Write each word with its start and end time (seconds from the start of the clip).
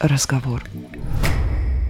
разговор. 0.00 0.64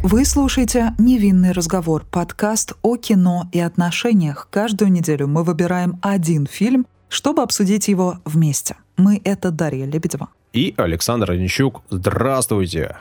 Вы 0.03 0.25
слушаете 0.25 0.95
«Невинный 0.99 1.53
разговор»— 1.53 2.05
подкаст 2.11 2.73
о 2.83 2.97
кино 2.97 3.49
и 3.53 3.61
отношениях. 3.61 4.49
Каждую 4.51 4.91
неделю 4.91 5.29
мы 5.29 5.45
выбираем 5.45 5.99
один 6.03 6.47
фильм, 6.47 6.87
чтобы 7.09 7.43
обсудить 7.43 7.89
его 7.89 8.19
вместе. 8.25 8.77
Мы— 8.97 9.21
это 9.25 9.51
Дарья 9.51 9.87
Лебедева. 9.87 10.29
И 10.53 10.75
Александр 10.77 11.33
Онищук. 11.33 11.83
Здравствуйте. 11.91 12.97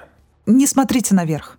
Не 0.46 0.68
смотрите 0.68 1.16
наверх. 1.16 1.58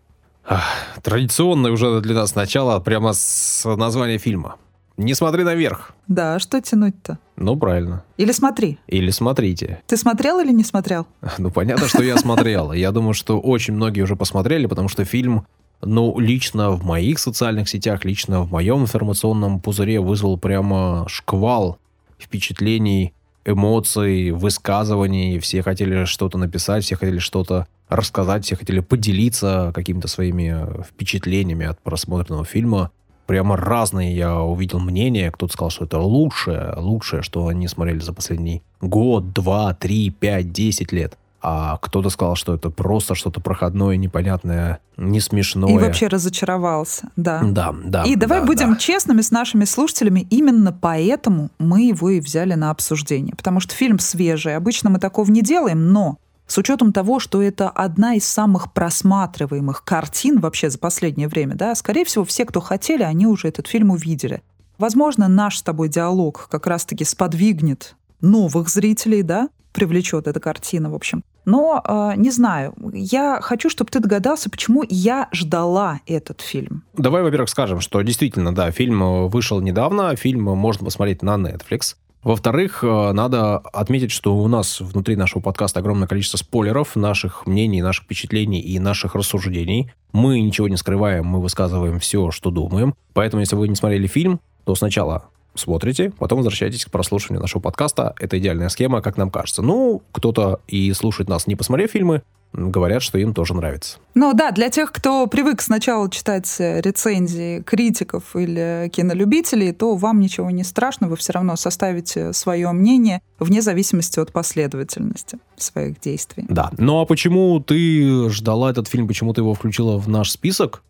Традиционное 1.02 1.70
уже 1.70 2.00
для 2.00 2.14
нас 2.14 2.34
начало 2.34 2.78
прямо 2.80 3.12
с 3.12 3.64
названия 3.64 4.18
фильма. 4.18 4.56
Не 5.00 5.14
смотри 5.14 5.44
наверх. 5.44 5.94
Да, 6.08 6.38
что 6.38 6.60
тянуть-то? 6.60 7.18
Ну, 7.36 7.56
правильно. 7.56 8.04
Или 8.18 8.32
смотри. 8.32 8.78
Или 8.86 9.10
смотрите. 9.10 9.80
Ты 9.86 9.96
смотрел 9.96 10.40
или 10.40 10.52
не 10.52 10.62
смотрел? 10.62 11.06
Ну, 11.38 11.50
понятно, 11.50 11.88
что 11.88 12.02
я 12.02 12.18
смотрел. 12.18 12.72
Я 12.72 12.92
думаю, 12.92 13.14
что 13.14 13.40
очень 13.40 13.72
многие 13.72 14.02
уже 14.02 14.14
посмотрели, 14.14 14.66
потому 14.66 14.90
что 14.90 15.06
фильм, 15.06 15.46
ну, 15.80 16.18
лично 16.18 16.72
в 16.72 16.84
моих 16.84 17.18
социальных 17.18 17.70
сетях, 17.70 18.04
лично 18.04 18.42
в 18.42 18.52
моем 18.52 18.82
информационном 18.82 19.60
пузыре 19.60 20.00
вызвал 20.00 20.36
прямо 20.36 21.06
шквал 21.08 21.78
впечатлений, 22.18 23.14
эмоций, 23.46 24.32
высказываний. 24.32 25.38
Все 25.38 25.62
хотели 25.62 26.04
что-то 26.04 26.36
написать, 26.36 26.84
все 26.84 26.96
хотели 26.96 27.20
что-то 27.20 27.66
рассказать, 27.88 28.44
все 28.44 28.54
хотели 28.54 28.80
поделиться 28.80 29.72
какими-то 29.74 30.08
своими 30.08 30.82
впечатлениями 30.84 31.64
от 31.64 31.80
просмотренного 31.80 32.44
фильма. 32.44 32.90
Прямо 33.30 33.56
разные 33.56 34.12
я 34.12 34.40
увидел 34.40 34.80
мнения. 34.80 35.30
Кто-то 35.30 35.52
сказал, 35.52 35.70
что 35.70 35.84
это 35.84 36.00
лучшее, 36.00 36.74
лучшее, 36.76 37.22
что 37.22 37.46
они 37.46 37.68
смотрели 37.68 38.00
за 38.00 38.12
последний 38.12 38.60
год, 38.80 39.32
два, 39.32 39.72
три, 39.72 40.10
пять, 40.10 40.50
десять 40.50 40.90
лет. 40.90 41.16
А 41.40 41.76
кто-то 41.76 42.10
сказал, 42.10 42.34
что 42.34 42.54
это 42.54 42.70
просто 42.70 43.14
что-то 43.14 43.40
проходное, 43.40 43.96
непонятное, 43.96 44.80
не 44.96 45.20
смешное. 45.20 45.72
И 45.72 45.78
вообще 45.78 46.08
разочаровался, 46.08 47.10
да. 47.14 47.40
Да, 47.44 47.72
да. 47.84 48.02
И 48.02 48.16
давай 48.16 48.40
да, 48.40 48.46
будем 48.46 48.72
да. 48.72 48.80
честными 48.80 49.20
с 49.20 49.30
нашими 49.30 49.64
слушателями. 49.64 50.26
Именно 50.30 50.72
поэтому 50.72 51.50
мы 51.60 51.82
его 51.82 52.10
и 52.10 52.18
взяли 52.18 52.54
на 52.54 52.72
обсуждение. 52.72 53.36
Потому 53.36 53.60
что 53.60 53.76
фильм 53.76 54.00
свежий. 54.00 54.56
Обычно 54.56 54.90
мы 54.90 54.98
такого 54.98 55.30
не 55.30 55.42
делаем, 55.42 55.92
но 55.92 56.18
с 56.50 56.58
учетом 56.58 56.92
того, 56.92 57.20
что 57.20 57.40
это 57.40 57.70
одна 57.70 58.14
из 58.14 58.26
самых 58.26 58.72
просматриваемых 58.72 59.84
картин 59.84 60.40
вообще 60.40 60.68
за 60.68 60.80
последнее 60.80 61.28
время, 61.28 61.54
да, 61.54 61.76
скорее 61.76 62.04
всего, 62.04 62.24
все, 62.24 62.44
кто 62.44 62.60
хотели, 62.60 63.04
они 63.04 63.28
уже 63.28 63.46
этот 63.46 63.68
фильм 63.68 63.90
увидели. 63.92 64.42
Возможно, 64.76 65.28
наш 65.28 65.58
с 65.58 65.62
тобой 65.62 65.88
диалог 65.88 66.48
как 66.50 66.66
раз-таки 66.66 67.04
сподвигнет 67.04 67.94
новых 68.20 68.68
зрителей, 68.68 69.22
да, 69.22 69.48
привлечет 69.70 70.26
эта 70.26 70.40
картина, 70.40 70.90
в 70.90 70.96
общем. 70.96 71.22
Но 71.44 71.84
э, 71.86 72.14
не 72.16 72.32
знаю, 72.32 72.74
я 72.92 73.38
хочу, 73.40 73.70
чтобы 73.70 73.92
ты 73.92 74.00
догадался, 74.00 74.50
почему 74.50 74.82
я 74.88 75.28
ждала 75.30 76.00
этот 76.06 76.40
фильм. 76.40 76.82
Давай, 76.94 77.22
во-первых, 77.22 77.48
скажем, 77.48 77.78
что 77.80 78.02
действительно, 78.02 78.52
да, 78.52 78.72
фильм 78.72 79.28
вышел 79.28 79.60
недавно, 79.60 80.16
фильм 80.16 80.42
можно 80.42 80.84
посмотреть 80.84 81.22
на 81.22 81.36
Netflix. 81.36 81.94
Во-вторых, 82.22 82.84
э, 82.84 83.12
надо 83.12 83.56
отметить, 83.56 84.10
что 84.10 84.36
у 84.36 84.46
нас 84.46 84.80
внутри 84.80 85.16
нашего 85.16 85.40
подкаста 85.40 85.80
огромное 85.80 86.06
количество 86.06 86.36
спойлеров, 86.36 86.94
наших 86.94 87.46
мнений, 87.46 87.80
наших 87.80 88.04
впечатлений 88.04 88.60
и 88.60 88.78
наших 88.78 89.14
рассуждений. 89.14 89.90
Мы 90.12 90.40
ничего 90.40 90.68
не 90.68 90.76
скрываем, 90.76 91.24
мы 91.24 91.40
высказываем 91.40 91.98
все, 91.98 92.30
что 92.30 92.50
думаем. 92.50 92.94
Поэтому, 93.14 93.40
если 93.40 93.56
вы 93.56 93.68
не 93.68 93.74
смотрели 93.74 94.06
фильм, 94.06 94.40
то 94.64 94.74
сначала 94.74 95.24
смотрите, 95.54 96.12
потом 96.18 96.38
возвращайтесь 96.38 96.84
к 96.84 96.90
прослушиванию 96.90 97.40
нашего 97.40 97.62
подкаста. 97.62 98.14
Это 98.18 98.38
идеальная 98.38 98.68
схема, 98.68 99.00
как 99.00 99.16
нам 99.16 99.30
кажется. 99.30 99.62
Ну, 99.62 100.02
кто-то 100.12 100.60
и 100.68 100.92
слушает 100.92 101.28
нас, 101.28 101.46
не 101.46 101.56
посмотрев 101.56 101.90
фильмы, 101.90 102.22
говорят, 102.52 103.02
что 103.02 103.18
им 103.18 103.32
тоже 103.32 103.54
нравится. 103.54 103.98
Ну 104.14 104.32
да, 104.34 104.50
для 104.50 104.70
тех, 104.70 104.92
кто 104.92 105.26
привык 105.26 105.62
сначала 105.62 106.10
читать 106.10 106.52
рецензии 106.58 107.60
критиков 107.62 108.34
или 108.34 108.90
кинолюбителей, 108.92 109.72
то 109.72 109.94
вам 109.94 110.20
ничего 110.20 110.50
не 110.50 110.64
страшно, 110.64 111.08
вы 111.08 111.16
все 111.16 111.32
равно 111.32 111.56
составите 111.56 112.32
свое 112.32 112.72
мнение 112.72 113.22
вне 113.38 113.62
зависимости 113.62 114.18
от 114.18 114.32
последовательности 114.32 115.38
своих 115.56 116.00
действий. 116.00 116.46
Да. 116.48 116.70
Ну 116.76 117.00
а 117.00 117.06
почему 117.06 117.60
ты 117.60 118.28
ждала 118.30 118.70
этот 118.70 118.88
фильм, 118.88 119.06
почему 119.06 119.32
ты 119.32 119.42
его 119.42 119.54
включила 119.54 119.96
в 119.98 120.08
наш 120.08 120.30
список? 120.30 120.82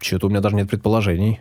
Что-то 0.00 0.26
у 0.26 0.30
меня 0.30 0.40
даже 0.40 0.56
нет 0.56 0.68
предположений. 0.68 1.40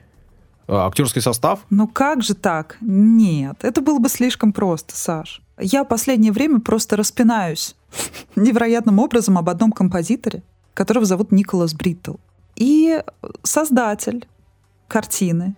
А, 0.68 0.88
актерский 0.88 1.22
состав? 1.22 1.62
Ну 1.70 1.88
как 1.88 2.22
же 2.24 2.36
так? 2.36 2.78
Нет, 2.80 3.58
это 3.64 3.82
было 3.82 4.00
бы 4.00 4.08
слишком 4.08 4.54
просто, 4.54 4.96
Саш. 4.96 5.42
Я 5.60 5.84
последнее 5.84 6.32
время 6.32 6.60
просто 6.60 6.96
распинаюсь 6.96 7.76
невероятным 8.36 9.00
образом 9.00 9.38
об 9.38 9.50
одном 9.50 9.72
композиторе, 9.72 10.44
которого 10.74 11.06
зовут 11.06 11.32
Николас 11.32 11.74
Бриттелл. 11.74 12.16
И 12.56 13.02
создатель 13.44 14.28
картины 14.88 15.56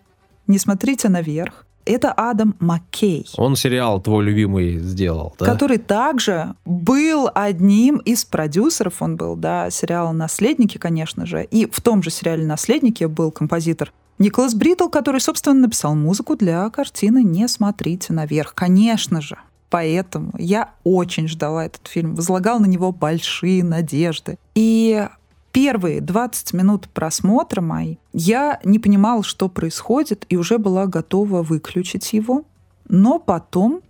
«Не 0.47 0.59
смотрите 0.59 1.09
наверх»— 1.09 1.65
это 1.85 2.11
Адам 2.11 2.55
Маккей. 2.59 3.27
Он 3.37 3.55
сериал 3.55 4.01
твой 4.01 4.25
любимый 4.25 4.77
сделал, 4.79 5.35
да? 5.39 5.45
Который 5.45 5.77
также 5.77 6.55
был 6.65 7.29
одним 7.33 7.97
из 7.97 8.25
продюсеров, 8.25 9.01
он 9.01 9.15
был, 9.15 9.35
да, 9.35 9.69
сериала 9.69 10.11
«Наследники», 10.11 10.77
конечно 10.77 11.25
же. 11.25 11.43
И 11.45 11.65
в 11.65 11.81
том 11.81 12.03
же 12.03 12.09
сериале 12.09 12.45
«Наследники» 12.45 13.03
был 13.05 13.31
композитор 13.31 13.91
Николас 14.19 14.53
Бриттелл, 14.53 14.87
который, 14.89 15.19
собственно, 15.19 15.61
написал 15.61 15.95
музыку 15.95 16.35
для 16.35 16.69
картины 16.69 17.23
«Не 17.23 17.47
смотрите 17.47 18.13
наверх». 18.13 18.53
Конечно 18.53 19.21
же, 19.21 19.37
Поэтому 19.71 20.33
я 20.37 20.71
очень 20.83 21.29
ждала 21.29 21.65
этот 21.65 21.87
фильм, 21.87 22.13
возлагала 22.13 22.59
на 22.59 22.65
него 22.65 22.91
большие 22.91 23.63
надежды. 23.63 24.37
И 24.53 25.07
первые 25.53 26.01
20 26.01 26.53
минут 26.53 26.89
просмотра 26.89 27.61
мои 27.61 27.95
я 28.11 28.59
не 28.65 28.79
понимала, 28.79 29.23
что 29.23 29.47
происходит, 29.47 30.25
и 30.27 30.35
уже 30.35 30.57
была 30.57 30.87
готова 30.87 31.41
выключить 31.41 32.11
его. 32.11 32.43
Но 32.89 33.17
потом 33.17 33.81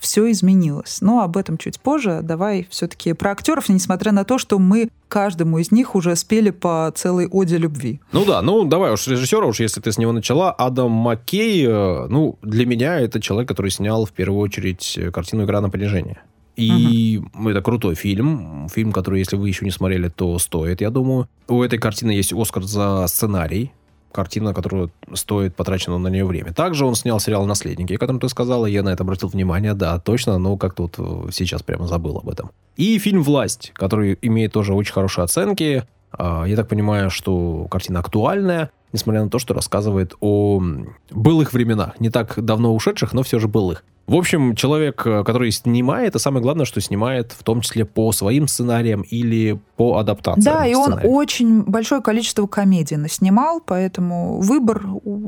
все 0.00 0.30
изменилось. 0.30 0.98
Но 1.00 1.22
об 1.22 1.36
этом 1.36 1.58
чуть 1.58 1.80
позже. 1.80 2.20
Давай 2.22 2.66
все-таки 2.70 3.12
про 3.12 3.32
актеров, 3.32 3.68
несмотря 3.68 4.12
на 4.12 4.24
то, 4.24 4.38
что 4.38 4.58
мы 4.58 4.90
каждому 5.08 5.58
из 5.58 5.70
них 5.72 5.94
уже 5.94 6.14
спели 6.16 6.50
по 6.50 6.92
целой 6.94 7.26
оде 7.26 7.56
любви. 7.56 8.00
Ну 8.12 8.24
да, 8.24 8.42
ну 8.42 8.64
давай 8.64 8.92
уж 8.92 9.06
режиссера, 9.06 9.46
уж 9.46 9.60
если 9.60 9.80
ты 9.80 9.90
с 9.90 9.98
него 9.98 10.12
начала. 10.12 10.52
Адам 10.52 10.90
Маккей, 10.90 11.66
э, 11.66 12.06
ну, 12.08 12.38
для 12.42 12.66
меня 12.66 13.00
это 13.00 13.20
человек, 13.20 13.48
который 13.48 13.70
снял 13.70 14.04
в 14.04 14.12
первую 14.12 14.40
очередь 14.40 14.98
картину 15.12 15.44
«Игра 15.44 15.60
на 15.60 15.70
понижение». 15.70 16.22
И 16.56 17.22
угу. 17.34 17.50
это 17.50 17.62
крутой 17.62 17.94
фильм. 17.94 18.68
Фильм, 18.68 18.90
который, 18.90 19.20
если 19.20 19.36
вы 19.36 19.48
еще 19.48 19.64
не 19.64 19.70
смотрели, 19.70 20.08
то 20.08 20.36
стоит, 20.40 20.80
я 20.80 20.90
думаю. 20.90 21.28
У 21.46 21.62
этой 21.62 21.78
картины 21.78 22.10
есть 22.10 22.32
Оскар 22.32 22.64
за 22.64 23.06
сценарий 23.06 23.70
картина, 24.12 24.54
которую 24.54 24.90
стоит 25.14 25.54
потраченного 25.54 25.98
на 25.98 26.08
нее 26.08 26.24
время. 26.24 26.52
Также 26.52 26.84
он 26.84 26.94
снял 26.94 27.20
сериал 27.20 27.46
«Наследники», 27.46 27.94
о 27.94 27.98
котором 27.98 28.20
ты 28.20 28.28
сказала, 28.28 28.66
я 28.66 28.82
на 28.82 28.90
это 28.90 29.02
обратил 29.02 29.28
внимание, 29.28 29.74
да, 29.74 29.98
точно, 29.98 30.38
но 30.38 30.56
как-то 30.56 30.84
вот 30.84 30.94
э, 30.98 31.30
сейчас 31.32 31.62
прямо 31.62 31.86
забыл 31.86 32.18
об 32.18 32.28
этом. 32.28 32.50
И 32.76 32.98
фильм 32.98 33.22
«Власть», 33.22 33.72
который 33.74 34.18
имеет 34.22 34.52
тоже 34.52 34.74
очень 34.74 34.92
хорошие 34.92 35.24
оценки. 35.24 35.84
А, 36.12 36.44
я 36.44 36.56
так 36.56 36.68
понимаю, 36.68 37.10
что 37.10 37.66
картина 37.70 38.00
актуальная, 38.00 38.70
несмотря 38.92 39.22
на 39.22 39.30
то, 39.30 39.38
что 39.38 39.54
рассказывает 39.54 40.14
о 40.20 40.62
былых 41.10 41.52
временах, 41.52 42.00
не 42.00 42.10
так 42.10 42.42
давно 42.42 42.74
ушедших, 42.74 43.12
но 43.12 43.22
все 43.22 43.38
же 43.38 43.48
былых. 43.48 43.84
В 44.08 44.14
общем, 44.14 44.56
человек, 44.56 45.02
э, 45.04 45.22
который 45.22 45.50
снимает, 45.50 46.08
это 46.08 46.18
самое 46.18 46.42
главное, 46.42 46.64
что 46.64 46.80
снимает 46.80 47.32
в 47.32 47.42
том 47.42 47.60
числе 47.60 47.84
по 47.84 48.10
своим 48.12 48.48
сценариям 48.48 49.02
или 49.02 49.60
по 49.76 49.98
адаптациям. 49.98 50.44
Да, 50.44 50.66
и 50.66 50.74
он 50.74 50.98
очень 51.04 51.62
большое 51.62 52.00
количество 52.00 52.46
комедий 52.46 52.96
наснимал, 52.96 53.60
поэтому 53.64 54.40
выбор 54.40 54.82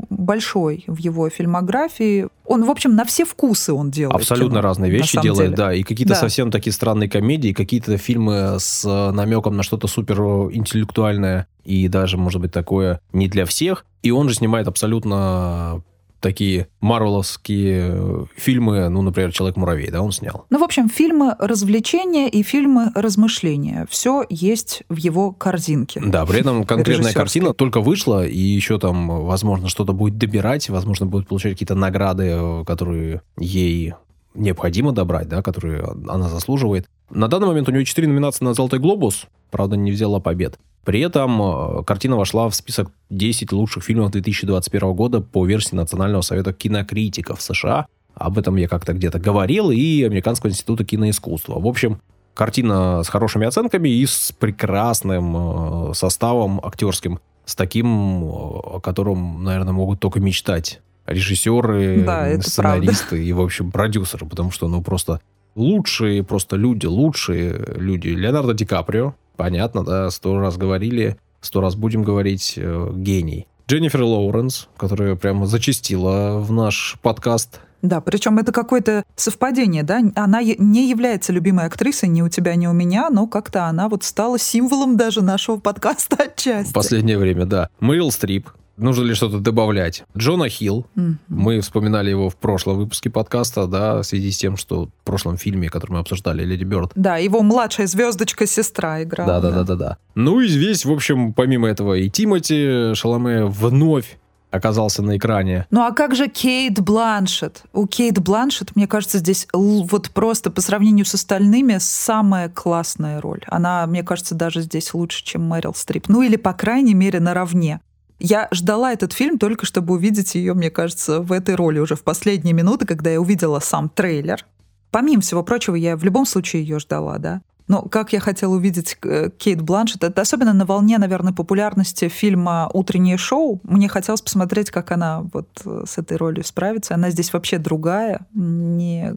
большой 0.08 0.84
в 0.86 0.96
его 0.96 1.28
фильмографии. 1.28 2.28
Он, 2.46 2.64
в 2.64 2.70
общем, 2.70 2.96
на 2.96 3.04
все 3.04 3.26
вкусы 3.26 3.74
он 3.74 3.90
делает. 3.90 4.16
Абсолютно 4.16 4.60
кино, 4.60 4.62
разные 4.62 4.90
вещи 4.90 5.20
делает, 5.20 5.50
деле. 5.50 5.56
да. 5.56 5.74
И 5.74 5.82
какие-то 5.82 6.14
да. 6.14 6.20
совсем 6.20 6.50
такие 6.50 6.72
странные 6.72 7.10
комедии, 7.10 7.52
какие-то 7.52 7.98
фильмы 7.98 8.56
с 8.58 8.84
намеком 9.12 9.58
на 9.58 9.62
что-то 9.62 9.88
супер 9.88 10.20
интеллектуальное 10.52 11.46
и 11.64 11.86
даже, 11.88 12.16
может 12.16 12.40
быть, 12.40 12.50
такое 12.50 13.00
не 13.12 13.28
для 13.28 13.44
всех. 13.44 13.84
И 14.02 14.10
он 14.10 14.30
же 14.30 14.36
снимает 14.36 14.68
абсолютно 14.68 15.82
такие 16.20 16.68
марвеловские 16.80 17.90
э, 17.92 18.24
фильмы, 18.36 18.88
ну, 18.88 19.02
например, 19.02 19.32
«Человек-муравей», 19.32 19.90
да, 19.90 20.02
он 20.02 20.12
снял. 20.12 20.46
Ну, 20.50 20.58
в 20.58 20.62
общем, 20.62 20.88
фильмы 20.88 21.34
развлечения 21.38 22.28
и 22.28 22.42
фильмы 22.42 22.92
размышления. 22.94 23.86
Все 23.90 24.24
есть 24.28 24.82
в 24.88 24.96
его 24.96 25.32
корзинке. 25.32 26.00
Да, 26.04 26.24
при 26.26 26.40
этом 26.40 26.64
конкретная 26.64 27.12
картина 27.12 27.54
только 27.54 27.80
вышла, 27.80 28.26
и 28.26 28.38
еще 28.38 28.78
там, 28.78 29.24
возможно, 29.24 29.68
что-то 29.68 29.92
будет 29.92 30.18
добирать, 30.18 30.68
возможно, 30.68 31.06
будет 31.06 31.28
получать 31.28 31.52
какие-то 31.52 31.74
награды, 31.74 32.24
э, 32.32 32.64
которые 32.66 33.22
ей 33.38 33.94
необходимо 34.34 34.92
добрать, 34.92 35.28
да, 35.28 35.42
которые 35.42 35.82
она 36.08 36.28
заслуживает. 36.28 36.86
На 37.10 37.28
данный 37.28 37.48
момент 37.48 37.68
у 37.68 37.72
нее 37.72 37.84
4 37.84 38.06
номинации 38.06 38.44
на 38.44 38.54
«Золотой 38.54 38.78
глобус», 38.78 39.26
правда, 39.50 39.76
не 39.76 39.90
взяла 39.90 40.20
побед. 40.20 40.58
При 40.84 41.00
этом 41.00 41.42
э, 41.42 41.84
картина 41.84 42.16
вошла 42.16 42.48
в 42.48 42.54
список 42.54 42.90
10 43.10 43.52
лучших 43.52 43.84
фильмов 43.84 44.12
2021 44.12 44.94
года 44.94 45.20
по 45.20 45.44
версии 45.44 45.74
Национального 45.74 46.22
совета 46.22 46.52
кинокритиков 46.52 47.42
США. 47.42 47.86
Об 48.14 48.38
этом 48.38 48.56
я 48.56 48.68
как-то 48.68 48.92
где-то 48.92 49.18
говорил, 49.18 49.70
и 49.70 50.02
Американского 50.04 50.50
института 50.50 50.84
киноискусства. 50.84 51.60
В 51.60 51.66
общем, 51.66 52.00
картина 52.34 53.02
с 53.02 53.08
хорошими 53.08 53.46
оценками 53.46 53.88
и 53.88 54.06
с 54.06 54.32
прекрасным 54.38 55.90
э, 55.90 55.94
составом 55.94 56.60
актерским, 56.64 57.20
с 57.44 57.54
таким, 57.54 58.22
о 58.24 58.80
котором, 58.82 59.44
наверное, 59.44 59.72
могут 59.72 60.00
только 60.00 60.20
мечтать 60.20 60.80
режиссеры, 61.10 62.02
да, 62.04 62.40
сценаристы 62.40 63.08
правда. 63.08 63.24
и, 63.24 63.32
в 63.32 63.40
общем, 63.40 63.70
продюсеры, 63.70 64.26
потому 64.26 64.50
что, 64.50 64.68
ну, 64.68 64.82
просто 64.82 65.20
лучшие 65.54 66.22
просто 66.22 66.56
люди, 66.56 66.86
лучшие 66.86 67.74
люди. 67.76 68.08
Леонардо 68.08 68.54
Ди 68.54 68.64
Каприо, 68.64 69.14
понятно, 69.36 69.84
да, 69.84 70.10
сто 70.10 70.38
раз 70.38 70.56
говорили, 70.56 71.18
сто 71.40 71.60
раз 71.60 71.74
будем 71.74 72.02
говорить, 72.02 72.54
э, 72.56 72.90
гений. 72.94 73.46
Дженнифер 73.68 74.02
Лоуренс, 74.02 74.68
которая 74.76 75.14
прямо 75.14 75.46
зачастила 75.46 76.38
в 76.38 76.50
наш 76.52 76.96
подкаст. 77.02 77.60
Да, 77.82 78.00
причем 78.00 78.38
это 78.38 78.52
какое-то 78.52 79.04
совпадение, 79.16 79.82
да? 79.82 80.02
Она 80.14 80.42
не 80.42 80.90
является 80.90 81.32
любимой 81.32 81.66
актрисой 81.66 82.08
ни 82.08 82.20
у 82.20 82.28
тебя, 82.28 82.54
ни 82.54 82.66
у 82.66 82.72
меня, 82.72 83.08
но 83.10 83.26
как-то 83.26 83.66
она 83.66 83.88
вот 83.88 84.02
стала 84.04 84.38
символом 84.38 84.96
даже 84.96 85.22
нашего 85.22 85.56
подкаста 85.56 86.24
отчасти. 86.24 86.70
В 86.70 86.74
последнее 86.74 87.16
время, 87.16 87.46
да. 87.46 87.70
Мэрил 87.78 88.10
Стрип, 88.10 88.50
нужно 88.80 89.04
ли 89.04 89.14
что-то 89.14 89.38
добавлять? 89.38 90.04
Джона 90.16 90.48
Хилл, 90.48 90.86
mm-hmm. 90.96 91.14
мы 91.28 91.60
вспоминали 91.60 92.10
его 92.10 92.30
в 92.30 92.36
прошлом 92.36 92.78
выпуске 92.78 93.10
подкаста, 93.10 93.66
да, 93.66 94.02
в 94.02 94.04
связи 94.04 94.30
с 94.30 94.38
тем, 94.38 94.56
что 94.56 94.86
в 94.86 95.04
прошлом 95.04 95.36
фильме, 95.36 95.68
который 95.68 95.92
мы 95.92 95.98
обсуждали, 96.00 96.44
Леди 96.44 96.64
Бёрд. 96.64 96.92
Да, 96.94 97.16
его 97.16 97.42
младшая 97.42 97.86
звездочка-сестра 97.86 99.02
играла. 99.02 99.40
Да-да-да-да-да. 99.40 99.98
Ну 100.14 100.40
и 100.40 100.48
здесь, 100.48 100.84
в 100.84 100.92
общем, 100.92 101.32
помимо 101.32 101.68
этого 101.68 101.94
и 101.94 102.08
Тимати 102.08 102.94
Шаломе 102.94 103.44
вновь 103.44 104.18
оказался 104.50 105.02
на 105.02 105.16
экране. 105.16 105.66
Ну 105.70 105.82
а 105.82 105.92
как 105.92 106.14
же 106.14 106.28
Кейт 106.28 106.80
Бланшет? 106.80 107.62
У 107.72 107.86
Кейт 107.86 108.18
Бланшет, 108.18 108.74
мне 108.74 108.86
кажется, 108.86 109.18
здесь 109.18 109.46
вот 109.52 110.10
просто 110.10 110.50
по 110.50 110.60
сравнению 110.60 111.06
с 111.06 111.14
остальными 111.14 111.76
самая 111.78 112.48
классная 112.48 113.20
роль. 113.20 113.42
Она, 113.46 113.86
мне 113.86 114.02
кажется, 114.02 114.34
даже 114.34 114.62
здесь 114.62 114.92
лучше, 114.92 115.24
чем 115.24 115.44
Мэрил 115.44 115.74
Стрип. 115.74 116.08
Ну 116.08 116.22
или, 116.22 116.36
по 116.36 116.52
крайней 116.52 116.94
мере, 116.94 117.20
наравне. 117.20 117.80
Я 118.20 118.48
ждала 118.52 118.92
этот 118.92 119.12
фильм 119.12 119.38
только 119.38 119.66
чтобы 119.66 119.94
увидеть 119.94 120.34
ее, 120.34 120.54
мне 120.54 120.70
кажется, 120.70 121.20
в 121.20 121.32
этой 121.32 121.54
роли 121.54 121.78
уже 121.78 121.96
в 121.96 122.04
последние 122.04 122.52
минуты, 122.52 122.86
когда 122.86 123.10
я 123.10 123.20
увидела 123.20 123.60
сам 123.60 123.88
трейлер. 123.88 124.46
Помимо 124.90 125.22
всего 125.22 125.42
прочего, 125.42 125.74
я 125.74 125.96
в 125.96 126.04
любом 126.04 126.26
случае 126.26 126.62
ее 126.62 126.78
ждала, 126.78 127.18
да. 127.18 127.42
Но 127.70 127.82
как 127.82 128.12
я 128.12 128.18
хотела 128.18 128.54
увидеть 128.54 128.98
э, 129.04 129.30
Кейт 129.38 129.62
Бланшет, 129.62 130.02
это 130.02 130.20
особенно 130.20 130.52
на 130.52 130.66
волне, 130.66 130.98
наверное, 130.98 131.32
популярности 131.32 132.08
фильма 132.08 132.68
«Утреннее 132.72 133.16
шоу». 133.16 133.60
Мне 133.62 133.88
хотелось 133.88 134.22
посмотреть, 134.22 134.72
как 134.72 134.90
она 134.90 135.22
вот 135.32 135.48
э, 135.64 135.84
с 135.86 135.96
этой 135.96 136.16
ролью 136.16 136.42
справится. 136.42 136.94
Она 136.94 137.10
здесь 137.10 137.32
вообще 137.32 137.58
другая, 137.58 138.26
не 138.34 139.14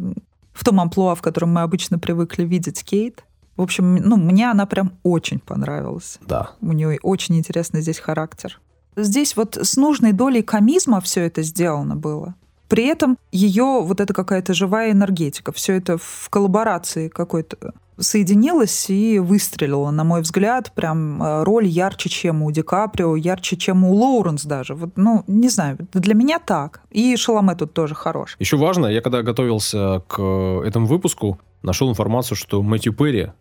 в 0.53 0.63
том 0.63 0.79
амплуа, 0.79 1.15
в 1.15 1.23
котором 1.23 1.51
мы 1.53 1.61
обычно 1.61 1.97
привыкли 1.97 2.43
видеть 2.43 2.83
Кейт. 2.83 3.23
В 3.57 3.63
общем, 3.63 3.95
ну, 3.95 4.17
мне 4.17 4.49
она 4.49 4.67
прям 4.67 4.93
очень 5.01 5.39
понравилась. 5.39 6.19
Да. 6.21 6.51
У 6.61 6.73
нее 6.73 6.99
очень 7.01 7.35
интересный 7.37 7.81
здесь 7.81 7.97
характер. 7.97 8.59
Здесь 8.95 9.35
вот 9.35 9.57
с 9.61 9.77
нужной 9.77 10.11
долей 10.11 10.41
комизма 10.41 11.01
все 11.01 11.21
это 11.21 11.41
сделано 11.41 11.95
было. 11.95 12.35
При 12.67 12.85
этом 12.85 13.17
ее 13.31 13.81
вот 13.83 14.01
эта 14.01 14.13
какая-то 14.13 14.53
живая 14.53 14.91
энергетика, 14.91 15.51
все 15.51 15.73
это 15.73 15.97
в 15.97 16.27
коллаборации 16.29 17.07
какой-то 17.07 17.73
соединилось 17.99 18.89
и 18.89 19.19
выстрелило, 19.19 19.91
на 19.91 20.03
мой 20.03 20.21
взгляд, 20.21 20.71
прям 20.73 21.21
э, 21.21 21.43
роль 21.43 21.67
ярче, 21.67 22.09
чем 22.09 22.41
у 22.41 22.51
Ди 22.51 22.61
Каприо, 22.61 23.15
ярче, 23.15 23.57
чем 23.57 23.83
у 23.83 23.93
Лоуренс 23.93 24.43
даже. 24.45 24.73
Вот, 24.73 24.91
ну, 24.95 25.23
не 25.27 25.49
знаю, 25.49 25.77
для 25.93 26.15
меня 26.15 26.39
так. 26.39 26.81
И 26.89 27.15
Шаломе 27.15 27.55
тут 27.55 27.73
тоже 27.73 27.95
хорош. 27.95 28.35
Еще 28.39 28.57
важно, 28.57 28.87
я 28.87 29.01
когда 29.01 29.21
готовился 29.21 30.01
к 30.07 30.19
этому 30.65 30.87
выпуску, 30.87 31.39
нашел 31.61 31.89
информацию, 31.89 32.35
что 32.35 32.61
Мэтью 32.63 32.93
Перри 32.93 33.31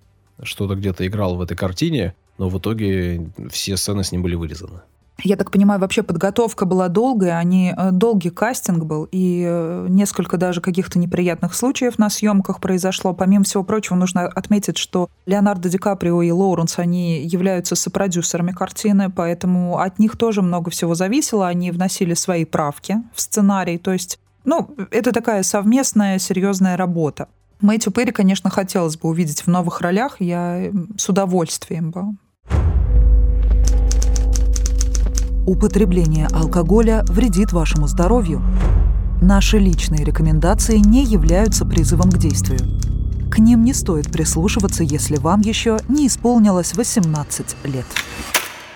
что-то 0.42 0.74
где-то 0.74 1.06
играл 1.06 1.36
в 1.36 1.40
этой 1.40 1.56
картине, 1.56 2.14
но 2.38 2.48
в 2.48 2.58
итоге 2.58 3.30
все 3.50 3.76
сцены 3.76 4.04
с 4.04 4.12
ним 4.12 4.22
были 4.22 4.34
вырезаны. 4.34 4.80
Я 5.24 5.36
так 5.36 5.50
понимаю, 5.50 5.80
вообще 5.80 6.02
подготовка 6.02 6.64
была 6.66 6.88
долгая, 6.88 7.38
они, 7.38 7.72
э, 7.76 7.90
долгий 7.92 8.30
кастинг 8.30 8.84
был, 8.84 9.08
и 9.12 9.44
э, 9.46 9.86
несколько 9.88 10.36
даже 10.36 10.60
каких-то 10.60 10.98
неприятных 10.98 11.54
случаев 11.54 11.98
на 11.98 12.10
съемках 12.10 12.60
произошло. 12.60 13.12
Помимо 13.12 13.44
всего 13.44 13.62
прочего, 13.62 13.94
нужно 13.94 14.26
отметить, 14.26 14.78
что 14.78 15.08
Леонардо 15.26 15.68
Ди 15.68 15.78
Каприо 15.78 16.22
и 16.22 16.30
Лоуренс, 16.30 16.78
они 16.78 17.22
являются 17.22 17.76
сопродюсерами 17.76 18.52
картины, 18.52 19.10
поэтому 19.10 19.78
от 19.78 19.98
них 19.98 20.16
тоже 20.16 20.42
много 20.42 20.70
всего 20.70 20.94
зависело. 20.94 21.46
Они 21.46 21.70
вносили 21.70 22.14
свои 22.14 22.44
правки 22.44 22.96
в 23.14 23.20
сценарий, 23.20 23.78
то 23.78 23.92
есть 23.92 24.18
ну, 24.44 24.74
это 24.90 25.12
такая 25.12 25.44
совместная 25.44 26.18
серьезная 26.18 26.76
работа. 26.76 27.28
Мэтью 27.60 27.92
Перри, 27.92 28.10
конечно, 28.10 28.50
хотелось 28.50 28.96
бы 28.96 29.08
увидеть 29.08 29.42
в 29.42 29.46
новых 29.46 29.80
ролях. 29.80 30.16
Я 30.18 30.72
с 30.96 31.08
удовольствием 31.08 31.92
бы 31.92 32.02
Употребление 35.44 36.28
алкоголя 36.28 37.04
вредит 37.08 37.52
вашему 37.52 37.88
здоровью. 37.88 38.40
Наши 39.20 39.58
личные 39.58 40.04
рекомендации 40.04 40.78
не 40.78 41.02
являются 41.04 41.64
призывом 41.64 42.10
к 42.10 42.18
действию. 42.18 42.60
К 43.28 43.38
ним 43.38 43.64
не 43.64 43.74
стоит 43.74 44.12
прислушиваться, 44.12 44.84
если 44.84 45.16
вам 45.16 45.40
еще 45.40 45.78
не 45.88 46.06
исполнилось 46.06 46.74
18 46.74 47.56
лет. 47.64 47.86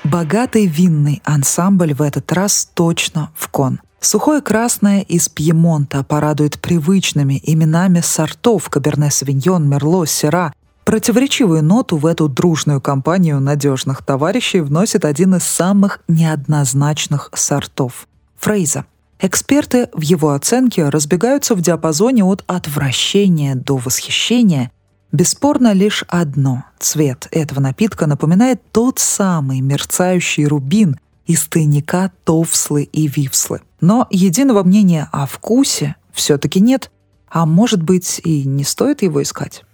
Богатый 0.02 0.66
винный 0.66 1.22
ансамбль 1.24 1.94
в 1.94 2.02
этот 2.02 2.32
раз 2.32 2.68
точно 2.74 3.30
в 3.36 3.48
кон. 3.48 3.80
Сухое 4.00 4.40
красное 4.40 5.02
из 5.02 5.28
Пьемонта 5.28 6.02
порадует 6.02 6.60
привычными 6.60 7.40
именами 7.44 8.00
сортов 8.00 8.68
Каберне 8.68 9.10
Савиньон, 9.10 9.68
Мерло, 9.68 10.06
Сера, 10.06 10.52
Противоречивую 10.86 11.64
ноту 11.64 11.96
в 11.96 12.06
эту 12.06 12.28
дружную 12.28 12.80
компанию 12.80 13.40
надежных 13.40 14.04
товарищей 14.04 14.60
вносит 14.60 15.04
один 15.04 15.34
из 15.34 15.42
самых 15.42 15.98
неоднозначных 16.06 17.28
сортов— 17.34 18.06
Фрейза. 18.36 18.84
Эксперты 19.18 19.88
в 19.92 20.02
его 20.02 20.30
оценке 20.30 20.88
разбегаются 20.88 21.56
в 21.56 21.60
диапазоне 21.60 22.22
от 22.22 22.44
отвращения 22.46 23.56
до 23.56 23.78
восхищения. 23.78 24.70
Бесспорно 25.10 25.72
лишь 25.72 26.04
одно— 26.06 26.62
цвет 26.78 27.26
этого 27.32 27.58
напитка 27.58 28.06
напоминает 28.06 28.62
тот 28.70 29.00
самый 29.00 29.62
мерцающий 29.62 30.46
рубин 30.46 31.00
из 31.26 31.48
тайника 31.48 32.12
Товслы 32.22 32.84
и 32.84 33.08
Вивслы. 33.08 33.60
Но 33.80 34.06
единого 34.10 34.62
мнения 34.62 35.08
о 35.10 35.26
вкусе 35.26 35.96
все-таки 36.12 36.60
нет, 36.60 36.92
а 37.28 37.44
может 37.44 37.82
быть 37.82 38.20
и 38.22 38.44
не 38.44 38.62
стоит 38.62 39.02
его 39.02 39.20
искать. 39.20 39.64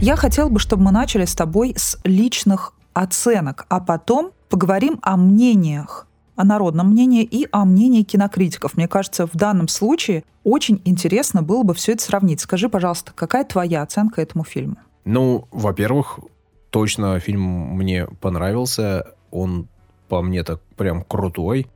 Я 0.00 0.16
хотела 0.16 0.48
бы, 0.48 0.58
чтобы 0.58 0.82
мы 0.82 0.92
начали 0.92 1.24
с 1.24 1.34
тобой 1.34 1.74
с 1.76 1.98
личных 2.04 2.74
оценок, 2.92 3.66
а 3.68 3.80
потом 3.80 4.32
поговорим 4.48 4.98
о 5.02 5.16
мнениях, 5.16 6.06
о 6.36 6.44
народном 6.44 6.90
мнении 6.90 7.24
и 7.24 7.48
о 7.50 7.64
мнении 7.64 8.02
кинокритиков. 8.02 8.76
Мне 8.76 8.88
кажется, 8.88 9.26
в 9.26 9.34
данном 9.34 9.68
случае 9.68 10.24
очень 10.44 10.80
интересно 10.84 11.42
было 11.42 11.62
бы 11.62 11.74
все 11.74 11.92
это 11.92 12.02
сравнить. 12.02 12.40
Скажи, 12.40 12.68
пожалуйста, 12.68 13.12
какая 13.14 13.44
твоя 13.44 13.82
оценка 13.82 14.20
этому 14.20 14.44
фильму? 14.44 14.76
Ну, 15.04 15.48
во-первых, 15.50 16.20
точно 16.70 17.18
фильм 17.18 17.40
мне 17.40 18.06
понравился. 18.20 19.14
Он 19.30 19.68
по 20.08 20.22
мне 20.22 20.44
так 20.44 20.60
прям 20.76 21.02
крутой. 21.02 21.68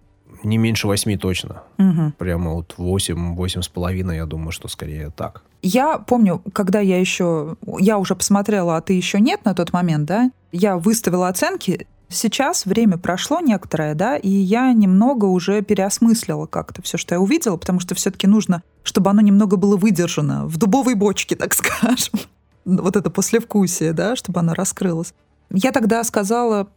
Не 0.42 0.58
меньше 0.58 0.86
восьми 0.86 1.16
точно. 1.16 1.62
Угу. 1.78 2.12
Прямо 2.18 2.52
вот 2.52 2.74
восемь, 2.76 3.34
восемь 3.34 3.62
с 3.62 3.68
половиной, 3.68 4.16
я 4.16 4.26
думаю, 4.26 4.52
что 4.52 4.68
скорее 4.68 5.10
так. 5.10 5.42
Я 5.62 5.98
помню, 5.98 6.42
когда 6.52 6.80
я 6.80 6.98
еще... 6.98 7.56
Я 7.78 7.98
уже 7.98 8.14
посмотрела, 8.14 8.76
а 8.76 8.80
ты 8.80 8.94
еще 8.94 9.20
нет 9.20 9.44
на 9.44 9.54
тот 9.54 9.72
момент, 9.72 10.06
да? 10.06 10.30
Я 10.52 10.78
выставила 10.78 11.28
оценки. 11.28 11.86
Сейчас 12.08 12.66
время 12.66 12.98
прошло 12.98 13.38
некоторое, 13.38 13.94
да, 13.94 14.16
и 14.16 14.28
я 14.28 14.72
немного 14.72 15.26
уже 15.26 15.62
переосмыслила 15.62 16.46
как-то 16.46 16.82
все, 16.82 16.98
что 16.98 17.14
я 17.14 17.20
увидела, 17.20 17.56
потому 17.56 17.78
что 17.78 17.94
все-таки 17.94 18.26
нужно, 18.26 18.64
чтобы 18.82 19.10
оно 19.10 19.20
немного 19.20 19.56
было 19.56 19.76
выдержано 19.76 20.46
в 20.46 20.56
дубовой 20.56 20.94
бочке, 20.94 21.36
так 21.36 21.54
скажем. 21.54 22.14
Вот 22.64 22.96
это 22.96 23.10
послевкусие, 23.10 23.92
да, 23.92 24.16
чтобы 24.16 24.40
оно 24.40 24.54
раскрылось. 24.54 25.14
Я 25.52 25.72
тогда 25.72 26.02
сказала 26.04 26.68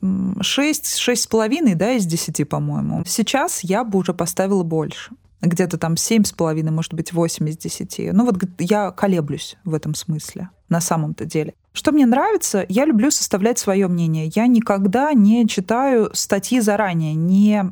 6, 0.41 0.85
6,5, 0.85 1.75
да, 1.75 1.91
из 1.93 2.05
10, 2.05 2.47
по-моему. 2.47 3.03
Сейчас 3.05 3.63
я 3.63 3.83
бы 3.83 3.99
уже 3.99 4.13
поставила 4.13 4.63
больше. 4.63 5.11
Где-то 5.43 5.77
там 5.77 5.93
7,5, 5.93 6.71
может 6.71 6.93
быть, 6.93 7.11
8 7.11 7.49
из 7.49 7.57
10. 7.57 8.13
Ну 8.13 8.25
вот 8.25 8.41
я 8.59 8.91
колеблюсь 8.91 9.57
в 9.65 9.73
этом 9.73 9.93
смысле, 9.93 10.49
на 10.69 10.79
самом-то 10.79 11.25
деле. 11.25 11.53
Что 11.73 11.91
мне 11.91 12.05
нравится, 12.05 12.65
я 12.69 12.85
люблю 12.85 13.11
составлять 13.11 13.59
свое 13.59 13.87
мнение. 13.87 14.31
Я 14.33 14.47
никогда 14.47 15.11
не 15.13 15.47
читаю 15.47 16.09
статьи 16.13 16.61
заранее, 16.61 17.13
не, 17.13 17.63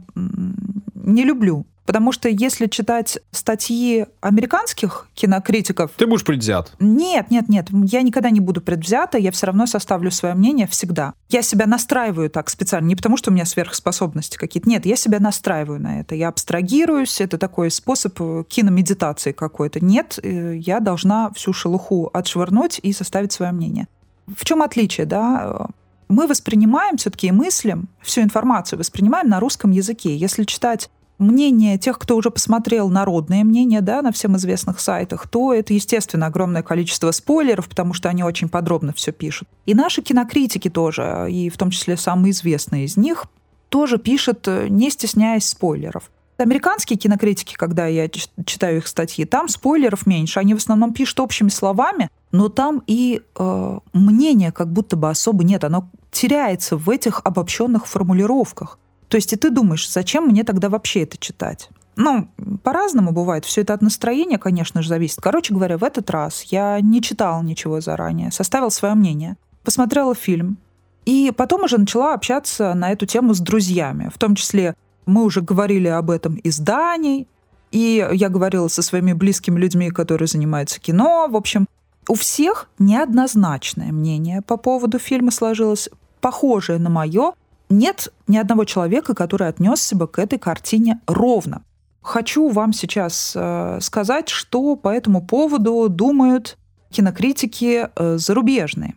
не 0.95 1.23
люблю 1.23 1.65
Потому 1.91 2.13
что 2.13 2.29
если 2.29 2.67
читать 2.67 3.19
статьи 3.31 4.05
американских 4.21 5.09
кинокритиков... 5.13 5.91
Ты 5.97 6.07
будешь 6.07 6.23
предвзят. 6.23 6.71
Нет, 6.79 7.29
нет, 7.31 7.49
нет. 7.49 7.67
Я 7.69 8.01
никогда 8.01 8.29
не 8.29 8.39
буду 8.39 8.61
предвзята. 8.61 9.17
Я 9.17 9.29
все 9.33 9.47
равно 9.47 9.65
составлю 9.65 10.09
свое 10.09 10.33
мнение 10.33 10.67
всегда. 10.67 11.13
Я 11.27 11.41
себя 11.41 11.65
настраиваю 11.65 12.29
так 12.29 12.49
специально. 12.49 12.87
Не 12.87 12.95
потому, 12.95 13.17
что 13.17 13.29
у 13.29 13.33
меня 13.33 13.43
сверхспособности 13.43 14.37
какие-то. 14.37 14.69
Нет, 14.69 14.85
я 14.85 14.95
себя 14.95 15.19
настраиваю 15.19 15.81
на 15.81 15.99
это. 15.99 16.15
Я 16.15 16.29
абстрагируюсь. 16.29 17.19
Это 17.19 17.37
такой 17.37 17.69
способ 17.69 18.15
э, 18.21 18.45
киномедитации 18.47 19.33
какой-то. 19.33 19.83
Нет, 19.83 20.17
э, 20.23 20.55
я 20.55 20.79
должна 20.79 21.31
всю 21.31 21.51
шелуху 21.51 22.09
отшвырнуть 22.13 22.79
и 22.81 22.93
составить 22.93 23.33
свое 23.33 23.51
мнение. 23.51 23.89
В 24.33 24.45
чем 24.45 24.61
отличие, 24.61 25.05
да? 25.05 25.67
Мы 26.07 26.25
воспринимаем 26.27 26.95
все-таки 26.95 27.27
и 27.27 27.31
мыслим, 27.31 27.89
всю 27.99 28.21
информацию 28.21 28.79
воспринимаем 28.79 29.27
на 29.27 29.41
русском 29.41 29.71
языке. 29.71 30.15
Если 30.15 30.45
читать 30.45 30.89
мнение 31.21 31.77
тех, 31.77 31.97
кто 31.97 32.17
уже 32.17 32.31
посмотрел 32.31 32.89
народное 32.89 33.43
мнение 33.43 33.81
да, 33.81 34.01
на 34.01 34.11
всем 34.11 34.35
известных 34.37 34.79
сайтах, 34.79 35.27
то 35.27 35.53
это, 35.53 35.73
естественно, 35.73 36.25
огромное 36.25 36.63
количество 36.63 37.11
спойлеров, 37.11 37.69
потому 37.69 37.93
что 37.93 38.09
они 38.09 38.23
очень 38.23 38.49
подробно 38.49 38.93
все 38.93 39.11
пишут. 39.11 39.47
И 39.65 39.73
наши 39.73 40.01
кинокритики 40.01 40.69
тоже, 40.69 41.27
и 41.29 41.49
в 41.49 41.57
том 41.57 41.69
числе 41.71 41.95
самые 41.97 42.31
известные 42.31 42.85
из 42.85 42.97
них, 42.97 43.25
тоже 43.69 43.97
пишут, 43.97 44.47
э, 44.47 44.67
не 44.67 44.89
стесняясь 44.89 45.47
спойлеров. 45.47 46.11
Американские 46.37 46.97
кинокритики, 46.97 47.53
когда 47.53 47.85
я 47.85 48.09
читаю 48.45 48.77
их 48.77 48.87
статьи, 48.87 49.25
там 49.25 49.47
спойлеров 49.47 50.07
меньше. 50.07 50.39
Они 50.39 50.55
в 50.55 50.57
основном 50.57 50.91
пишут 50.91 51.19
общими 51.19 51.49
словами, 51.49 52.09
но 52.31 52.49
там 52.49 52.81
и 52.87 53.21
э, 53.35 53.79
мнения 53.93 54.51
как 54.51 54.71
будто 54.71 54.97
бы 54.97 55.09
особо 55.09 55.43
нет. 55.43 55.63
Оно 55.63 55.89
теряется 56.11 56.77
в 56.77 56.89
этих 56.89 57.21
обобщенных 57.23 57.85
формулировках. 57.85 58.79
То 59.11 59.17
есть 59.17 59.33
и 59.33 59.35
ты 59.35 59.49
думаешь, 59.49 59.91
зачем 59.91 60.27
мне 60.27 60.45
тогда 60.45 60.69
вообще 60.69 61.03
это 61.03 61.17
читать? 61.17 61.69
Ну, 61.97 62.29
по-разному 62.63 63.11
бывает. 63.11 63.43
Все 63.43 63.59
это 63.59 63.73
от 63.73 63.81
настроения, 63.81 64.37
конечно 64.37 64.81
же, 64.81 64.87
зависит. 64.87 65.19
Короче 65.21 65.53
говоря, 65.53 65.77
в 65.77 65.83
этот 65.83 66.09
раз 66.09 66.43
я 66.43 66.79
не 66.79 67.01
читала 67.01 67.41
ничего 67.41 67.81
заранее, 67.81 68.31
составил 68.31 68.71
свое 68.71 68.93
мнение, 68.93 69.35
посмотрела 69.65 70.15
фильм, 70.15 70.57
и 71.03 71.33
потом 71.35 71.63
уже 71.63 71.77
начала 71.77 72.13
общаться 72.13 72.73
на 72.73 72.93
эту 72.93 73.05
тему 73.05 73.33
с 73.33 73.41
друзьями. 73.41 74.09
В 74.15 74.17
том 74.17 74.33
числе 74.35 74.75
мы 75.05 75.25
уже 75.25 75.41
говорили 75.41 75.89
об 75.89 76.09
этом 76.09 76.35
из 76.35 76.57
Дании, 76.59 77.27
и 77.71 78.07
я 78.13 78.29
говорила 78.29 78.69
со 78.69 78.81
своими 78.81 79.11
близкими 79.11 79.59
людьми, 79.59 79.89
которые 79.91 80.29
занимаются 80.29 80.79
кино. 80.79 81.27
В 81.29 81.35
общем, 81.35 81.67
у 82.07 82.15
всех 82.15 82.69
неоднозначное 82.79 83.91
мнение 83.91 84.41
по 84.41 84.55
поводу 84.55 84.99
фильма 84.99 85.31
сложилось, 85.31 85.89
похожее 86.21 86.79
на 86.79 86.89
мое, 86.89 87.33
нет 87.71 88.13
ни 88.27 88.37
одного 88.37 88.65
человека, 88.65 89.15
который 89.15 89.47
отнесся 89.47 89.95
бы 89.95 90.07
к 90.07 90.19
этой 90.19 90.37
картине 90.37 90.99
ровно. 91.07 91.63
Хочу 92.01 92.49
вам 92.49 92.73
сейчас 92.73 93.33
э, 93.35 93.79
сказать, 93.81 94.29
что 94.29 94.75
по 94.75 94.89
этому 94.89 95.25
поводу 95.25 95.87
думают 95.87 96.57
кинокритики 96.89 97.89
э, 97.95 98.17
зарубежные, 98.17 98.95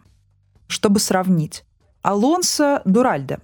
чтобы 0.66 1.00
сравнить. 1.00 1.64
Алонсо 2.02 2.82
Дуральде. 2.84 3.38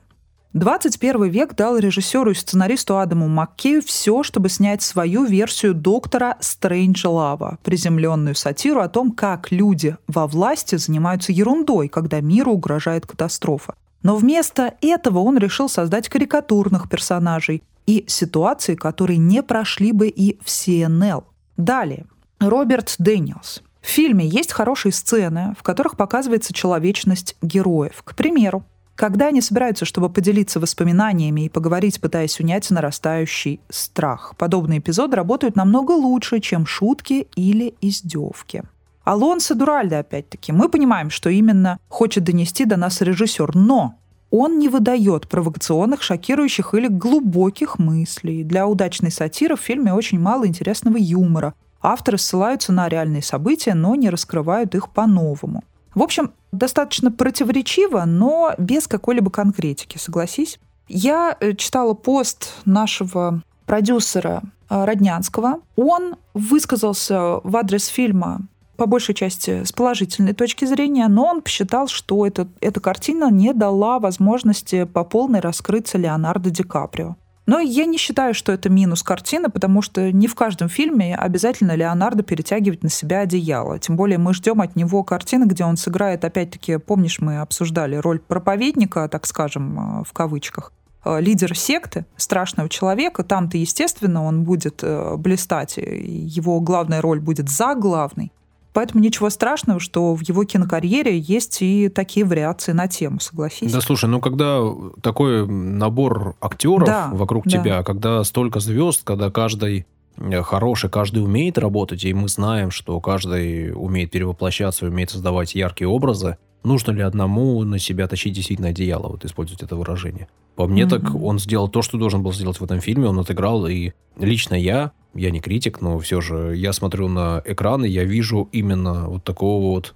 21 0.52 1.28
век 1.28 1.54
дал 1.54 1.78
режиссеру 1.78 2.32
и 2.32 2.34
сценаристу 2.34 2.98
Адаму 2.98 3.28
Маккею 3.28 3.82
все, 3.82 4.24
чтобы 4.24 4.48
снять 4.48 4.82
свою 4.82 5.24
версию 5.24 5.74
доктора 5.74 6.38
Стрэнджа 6.40 7.56
приземленную 7.62 8.34
сатиру 8.34 8.80
о 8.80 8.88
том, 8.88 9.12
как 9.12 9.52
люди 9.52 9.96
во 10.08 10.26
власти 10.26 10.74
занимаются 10.74 11.30
ерундой, 11.30 11.88
когда 11.88 12.20
миру 12.20 12.52
угрожает 12.52 13.06
катастрофа. 13.06 13.74
Но 14.02 14.16
вместо 14.16 14.74
этого 14.80 15.18
он 15.18 15.38
решил 15.38 15.68
создать 15.68 16.08
карикатурных 16.08 16.88
персонажей 16.88 17.62
и 17.86 18.04
ситуации, 18.06 18.74
которые 18.74 19.18
не 19.18 19.42
прошли 19.42 19.92
бы 19.92 20.08
и 20.08 20.38
в 20.40 20.46
CNL. 20.46 21.24
Далее. 21.56 22.06
Роберт 22.38 22.94
Дэниелс. 22.98 23.62
В 23.82 23.86
фильме 23.86 24.26
есть 24.26 24.52
хорошие 24.52 24.92
сцены, 24.92 25.54
в 25.58 25.62
которых 25.62 25.96
показывается 25.96 26.52
человечность 26.52 27.36
героев. 27.42 28.02
К 28.04 28.14
примеру, 28.14 28.64
когда 28.94 29.28
они 29.28 29.40
собираются, 29.40 29.86
чтобы 29.86 30.10
поделиться 30.10 30.60
воспоминаниями 30.60 31.46
и 31.46 31.48
поговорить, 31.48 32.00
пытаясь 32.00 32.38
унять 32.38 32.70
нарастающий 32.70 33.60
страх. 33.70 34.34
Подобные 34.36 34.78
эпизоды 34.78 35.16
работают 35.16 35.56
намного 35.56 35.92
лучше, 35.92 36.40
чем 36.40 36.66
шутки 36.66 37.26
или 37.34 37.74
издевки. 37.80 38.62
Алонсо 39.04 39.54
Дуральде, 39.54 39.96
опять-таки, 39.96 40.52
мы 40.52 40.68
понимаем, 40.68 41.10
что 41.10 41.30
именно 41.30 41.78
хочет 41.88 42.24
донести 42.24 42.64
до 42.64 42.76
нас 42.76 43.00
режиссер, 43.00 43.54
но 43.54 43.94
он 44.30 44.58
не 44.58 44.68
выдает 44.68 45.28
провокационных, 45.28 46.02
шокирующих 46.02 46.74
или 46.74 46.86
глубоких 46.86 47.78
мыслей. 47.78 48.44
Для 48.44 48.66
удачной 48.66 49.10
сатиры 49.10 49.56
в 49.56 49.60
фильме 49.60 49.92
очень 49.92 50.20
мало 50.20 50.46
интересного 50.46 50.96
юмора. 50.98 51.54
Авторы 51.82 52.18
ссылаются 52.18 52.72
на 52.72 52.88
реальные 52.88 53.22
события, 53.22 53.74
но 53.74 53.94
не 53.96 54.10
раскрывают 54.10 54.74
их 54.74 54.90
по-новому. 54.90 55.64
В 55.94 56.02
общем, 56.02 56.32
достаточно 56.52 57.10
противоречиво, 57.10 58.04
но 58.04 58.54
без 58.58 58.86
какой-либо 58.86 59.30
конкретики, 59.30 59.98
согласись. 59.98 60.60
Я 60.86 61.36
э, 61.40 61.54
читала 61.54 61.94
пост 61.94 62.52
нашего 62.64 63.42
продюсера 63.66 64.42
э, 64.68 64.84
Роднянского. 64.84 65.60
Он 65.76 66.16
высказался 66.34 67.40
в 67.42 67.56
адрес 67.56 67.86
фильма 67.86 68.42
по 68.80 68.86
большей 68.86 69.14
части 69.14 69.62
с 69.62 69.72
положительной 69.72 70.32
точки 70.32 70.64
зрения, 70.64 71.06
но 71.08 71.26
он 71.26 71.42
посчитал, 71.42 71.86
что 71.86 72.26
это, 72.26 72.48
эта 72.62 72.80
картина 72.80 73.30
не 73.30 73.52
дала 73.52 73.98
возможности 73.98 74.84
по 74.84 75.04
полной 75.04 75.40
раскрыться 75.40 75.98
Леонардо 75.98 76.48
Ди 76.48 76.62
Каприо. 76.62 77.16
Но 77.44 77.60
я 77.60 77.84
не 77.84 77.98
считаю, 77.98 78.32
что 78.32 78.52
это 78.52 78.70
минус 78.70 79.02
картины, 79.02 79.50
потому 79.50 79.82
что 79.82 80.10
не 80.10 80.26
в 80.26 80.34
каждом 80.34 80.70
фильме 80.70 81.14
обязательно 81.14 81.76
Леонардо 81.76 82.22
перетягивает 82.22 82.82
на 82.82 82.88
себя 82.88 83.20
одеяло. 83.20 83.78
Тем 83.78 83.96
более 83.96 84.16
мы 84.16 84.32
ждем 84.32 84.62
от 84.62 84.76
него 84.76 85.04
картины, 85.04 85.44
где 85.44 85.64
он 85.64 85.76
сыграет, 85.76 86.24
опять-таки, 86.24 86.78
помнишь, 86.78 87.20
мы 87.20 87.40
обсуждали 87.40 87.96
роль 87.96 88.18
проповедника, 88.18 89.06
так 89.08 89.26
скажем, 89.26 90.00
э, 90.00 90.04
в 90.08 90.14
кавычках 90.14 90.72
э, 91.04 91.20
лидер 91.20 91.54
секты, 91.54 92.06
страшного 92.16 92.70
человека, 92.70 93.24
там-то, 93.24 93.58
естественно, 93.58 94.24
он 94.24 94.42
будет 94.42 94.80
э, 94.82 95.16
блистать, 95.18 95.76
его 95.76 96.60
главная 96.60 97.02
роль 97.02 97.20
будет 97.20 97.50
за 97.50 97.74
главной. 97.74 98.32
Поэтому 98.72 99.02
ничего 99.02 99.30
страшного, 99.30 99.80
что 99.80 100.14
в 100.14 100.22
его 100.22 100.44
кинокарьере 100.44 101.18
есть 101.18 101.60
и 101.60 101.88
такие 101.88 102.24
вариации 102.24 102.72
на 102.72 102.86
тему, 102.86 103.18
согласись. 103.18 103.72
Да, 103.72 103.80
слушай, 103.80 104.08
ну 104.08 104.20
когда 104.20 104.60
такой 105.02 105.46
набор 105.46 106.36
актеров 106.40 106.86
да, 106.86 107.10
вокруг 107.12 107.44
да. 107.44 107.50
тебя, 107.50 107.82
когда 107.82 108.22
столько 108.22 108.60
звезд, 108.60 109.02
когда 109.02 109.30
каждый 109.30 109.86
э, 110.16 110.42
хороший, 110.42 110.88
каждый 110.88 111.24
умеет 111.24 111.58
работать, 111.58 112.04
и 112.04 112.14
мы 112.14 112.28
знаем, 112.28 112.70
что 112.70 113.00
каждый 113.00 113.72
умеет 113.72 114.12
перевоплощаться, 114.12 114.86
умеет 114.86 115.10
создавать 115.10 115.56
яркие 115.56 115.88
образы, 115.88 116.36
нужно 116.62 116.92
ли 116.92 117.02
одному 117.02 117.62
на 117.64 117.78
себя 117.78 118.06
тащить 118.06 118.34
действительно 118.34 118.68
одеяло, 118.68 119.08
вот 119.08 119.24
использовать 119.24 119.62
это 119.62 119.74
выражение. 119.74 120.28
По 120.54 120.66
мне, 120.66 120.82
mm-hmm. 120.82 120.88
так 120.88 121.14
он 121.14 121.38
сделал 121.38 121.68
то, 121.68 121.82
что 121.82 121.98
должен 121.98 122.22
был 122.22 122.32
сделать 122.32 122.60
в 122.60 122.64
этом 122.64 122.80
фильме, 122.80 123.08
он 123.08 123.18
отыграл, 123.18 123.66
и 123.66 123.92
лично 124.16 124.54
я 124.54 124.92
я 125.14 125.30
не 125.30 125.40
критик, 125.40 125.80
но 125.80 125.98
все 125.98 126.20
же 126.20 126.54
я 126.56 126.72
смотрю 126.72 127.08
на 127.08 127.42
экраны, 127.44 127.86
я 127.86 128.04
вижу 128.04 128.48
именно 128.52 129.08
вот 129.08 129.24
такого 129.24 129.72
вот 129.72 129.94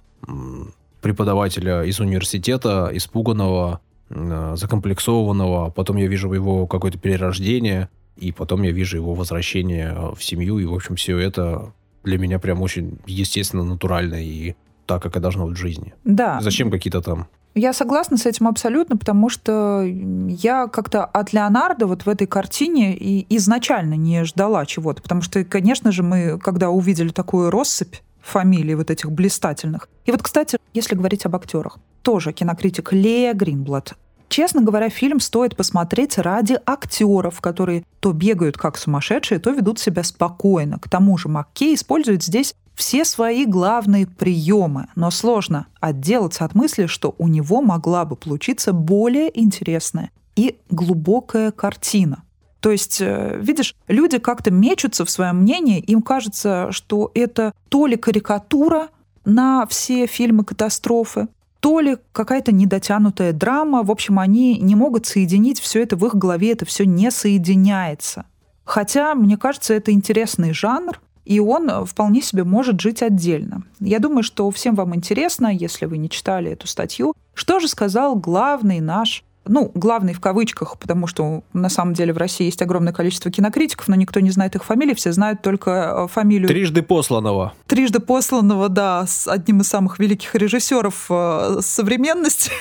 преподавателя 1.01 1.83
из 1.83 1.99
университета, 1.99 2.89
испуганного, 2.93 3.79
закомплексованного. 4.09 5.69
Потом 5.71 5.97
я 5.97 6.07
вижу 6.07 6.31
его 6.33 6.67
какое-то 6.67 6.97
перерождение, 6.97 7.89
и 8.17 8.31
потом 8.31 8.63
я 8.63 8.71
вижу 8.71 8.97
его 8.97 9.13
возвращение 9.13 9.95
в 10.15 10.23
семью. 10.23 10.59
И, 10.59 10.65
в 10.65 10.73
общем, 10.73 10.95
все 10.95 11.17
это 11.17 11.73
для 12.03 12.17
меня 12.17 12.39
прям 12.39 12.61
очень 12.61 12.97
естественно, 13.05 13.63
натурально 13.63 14.23
и 14.23 14.55
так, 14.85 15.01
как 15.01 15.15
и 15.15 15.19
должно 15.19 15.47
быть 15.47 15.57
в 15.57 15.59
жизни. 15.59 15.93
Да. 16.03 16.39
Зачем 16.41 16.69
какие-то 16.71 17.01
там 17.01 17.27
я 17.55 17.71
согласна 17.71 18.17
с 18.17 18.25
этим 18.25 18.47
абсолютно, 18.47 18.97
потому 18.97 19.29
что 19.29 19.83
я 19.83 20.67
как-то 20.67 21.05
от 21.05 21.31
Леонардо 21.31 21.87
вот 21.87 22.05
в 22.05 22.09
этой 22.09 22.27
картине 22.27 22.95
и 22.95 23.25
изначально 23.37 23.93
не 23.95 24.25
ждала 24.25 24.65
чего-то, 24.65 25.01
потому 25.01 25.21
что, 25.21 25.43
конечно 25.45 25.91
же, 25.91 26.03
мы, 26.03 26.37
когда 26.37 26.69
увидели 26.69 27.09
такую 27.09 27.49
россыпь 27.49 27.95
фамилий 28.21 28.75
вот 28.75 28.91
этих 28.91 29.11
блистательных. 29.11 29.87
И 30.05 30.11
вот, 30.11 30.21
кстати, 30.21 30.57
если 30.73 30.95
говорить 30.95 31.25
об 31.25 31.35
актерах, 31.35 31.77
тоже 32.01 32.33
кинокритик 32.33 32.91
Лея 32.91 33.33
Гринблад. 33.33 33.93
Честно 34.27 34.61
говоря, 34.61 34.89
фильм 34.89 35.19
стоит 35.19 35.55
посмотреть 35.55 36.17
ради 36.17 36.59
актеров, 36.65 37.39
которые 37.39 37.83
то 37.99 38.11
бегают 38.11 38.57
как 38.57 38.77
сумасшедшие, 38.77 39.39
то 39.39 39.51
ведут 39.51 39.79
себя 39.79 40.03
спокойно. 40.03 40.79
К 40.79 40.89
тому 40.89 41.17
же 41.17 41.29
Маккей 41.29 41.75
использует 41.75 42.23
здесь 42.23 42.53
все 42.75 43.05
свои 43.05 43.45
главные 43.45 44.05
приемы, 44.05 44.87
но 44.95 45.09
сложно 45.11 45.67
отделаться 45.79 46.45
от 46.45 46.55
мысли, 46.55 46.85
что 46.85 47.15
у 47.17 47.27
него 47.27 47.61
могла 47.61 48.05
бы 48.05 48.15
получиться 48.15 48.73
более 48.73 49.31
интересная 49.39 50.11
и 50.35 50.57
глубокая 50.69 51.51
картина. 51.51 52.23
То 52.59 52.71
есть, 52.71 52.99
э, 52.99 53.39
видишь, 53.41 53.75
люди 53.87 54.17
как-то 54.17 54.51
мечутся 54.51 55.05
в 55.05 55.09
своем 55.09 55.41
мнении, 55.41 55.79
им 55.79 56.01
кажется, 56.01 56.67
что 56.71 57.11
это 57.13 57.53
то 57.69 57.85
ли 57.85 57.95
карикатура 57.95 58.89
на 59.23 59.65
все 59.67 60.07
фильмы 60.07 60.43
катастрофы, 60.43 61.27
то 61.59 61.79
ли 61.79 61.97
какая-то 62.11 62.51
недотянутая 62.51 63.33
драма. 63.33 63.83
В 63.83 63.91
общем, 63.91 64.19
они 64.19 64.59
не 64.59 64.75
могут 64.75 65.05
соединить 65.05 65.59
все 65.59 65.81
это 65.81 65.95
в 65.95 66.05
их 66.05 66.15
голове, 66.15 66.51
это 66.51 66.65
все 66.65 66.85
не 66.85 67.11
соединяется. 67.11 68.25
Хотя, 68.63 69.13
мне 69.15 69.37
кажется, 69.37 69.73
это 69.73 69.91
интересный 69.91 70.53
жанр, 70.53 70.99
и 71.25 71.39
он 71.39 71.85
вполне 71.85 72.21
себе 72.21 72.43
может 72.43 72.79
жить 72.79 73.01
отдельно. 73.01 73.63
Я 73.79 73.99
думаю, 73.99 74.23
что 74.23 74.49
всем 74.51 74.75
вам 74.75 74.95
интересно, 74.95 75.47
если 75.47 75.85
вы 75.85 75.97
не 75.97 76.09
читали 76.09 76.51
эту 76.51 76.67
статью, 76.67 77.13
что 77.33 77.59
же 77.59 77.67
сказал 77.67 78.15
главный 78.15 78.79
наш 78.79 79.23
ну, 79.47 79.71
главный 79.73 80.13
в 80.13 80.19
кавычках, 80.19 80.77
потому 80.79 81.07
что 81.07 81.43
на 81.53 81.69
самом 81.69 81.93
деле 81.93 82.13
в 82.13 82.17
России 82.17 82.45
есть 82.45 82.61
огромное 82.61 82.93
количество 82.93 83.31
кинокритиков, 83.31 83.87
но 83.87 83.95
никто 83.95 84.19
не 84.19 84.31
знает 84.31 84.55
их 84.55 84.63
фамилии, 84.63 84.93
все 84.93 85.11
знают 85.11 85.41
только 85.41 86.05
э, 86.05 86.07
фамилию... 86.11 86.47
Трижды 86.47 86.81
посланного. 86.81 87.53
Трижды 87.67 87.99
посланного, 87.99 88.69
да, 88.69 89.05
с 89.05 89.27
одним 89.27 89.61
из 89.61 89.67
самых 89.67 89.99
великих 89.99 90.33
режиссеров 90.35 91.05
э, 91.09 91.57
современности, 91.61 92.51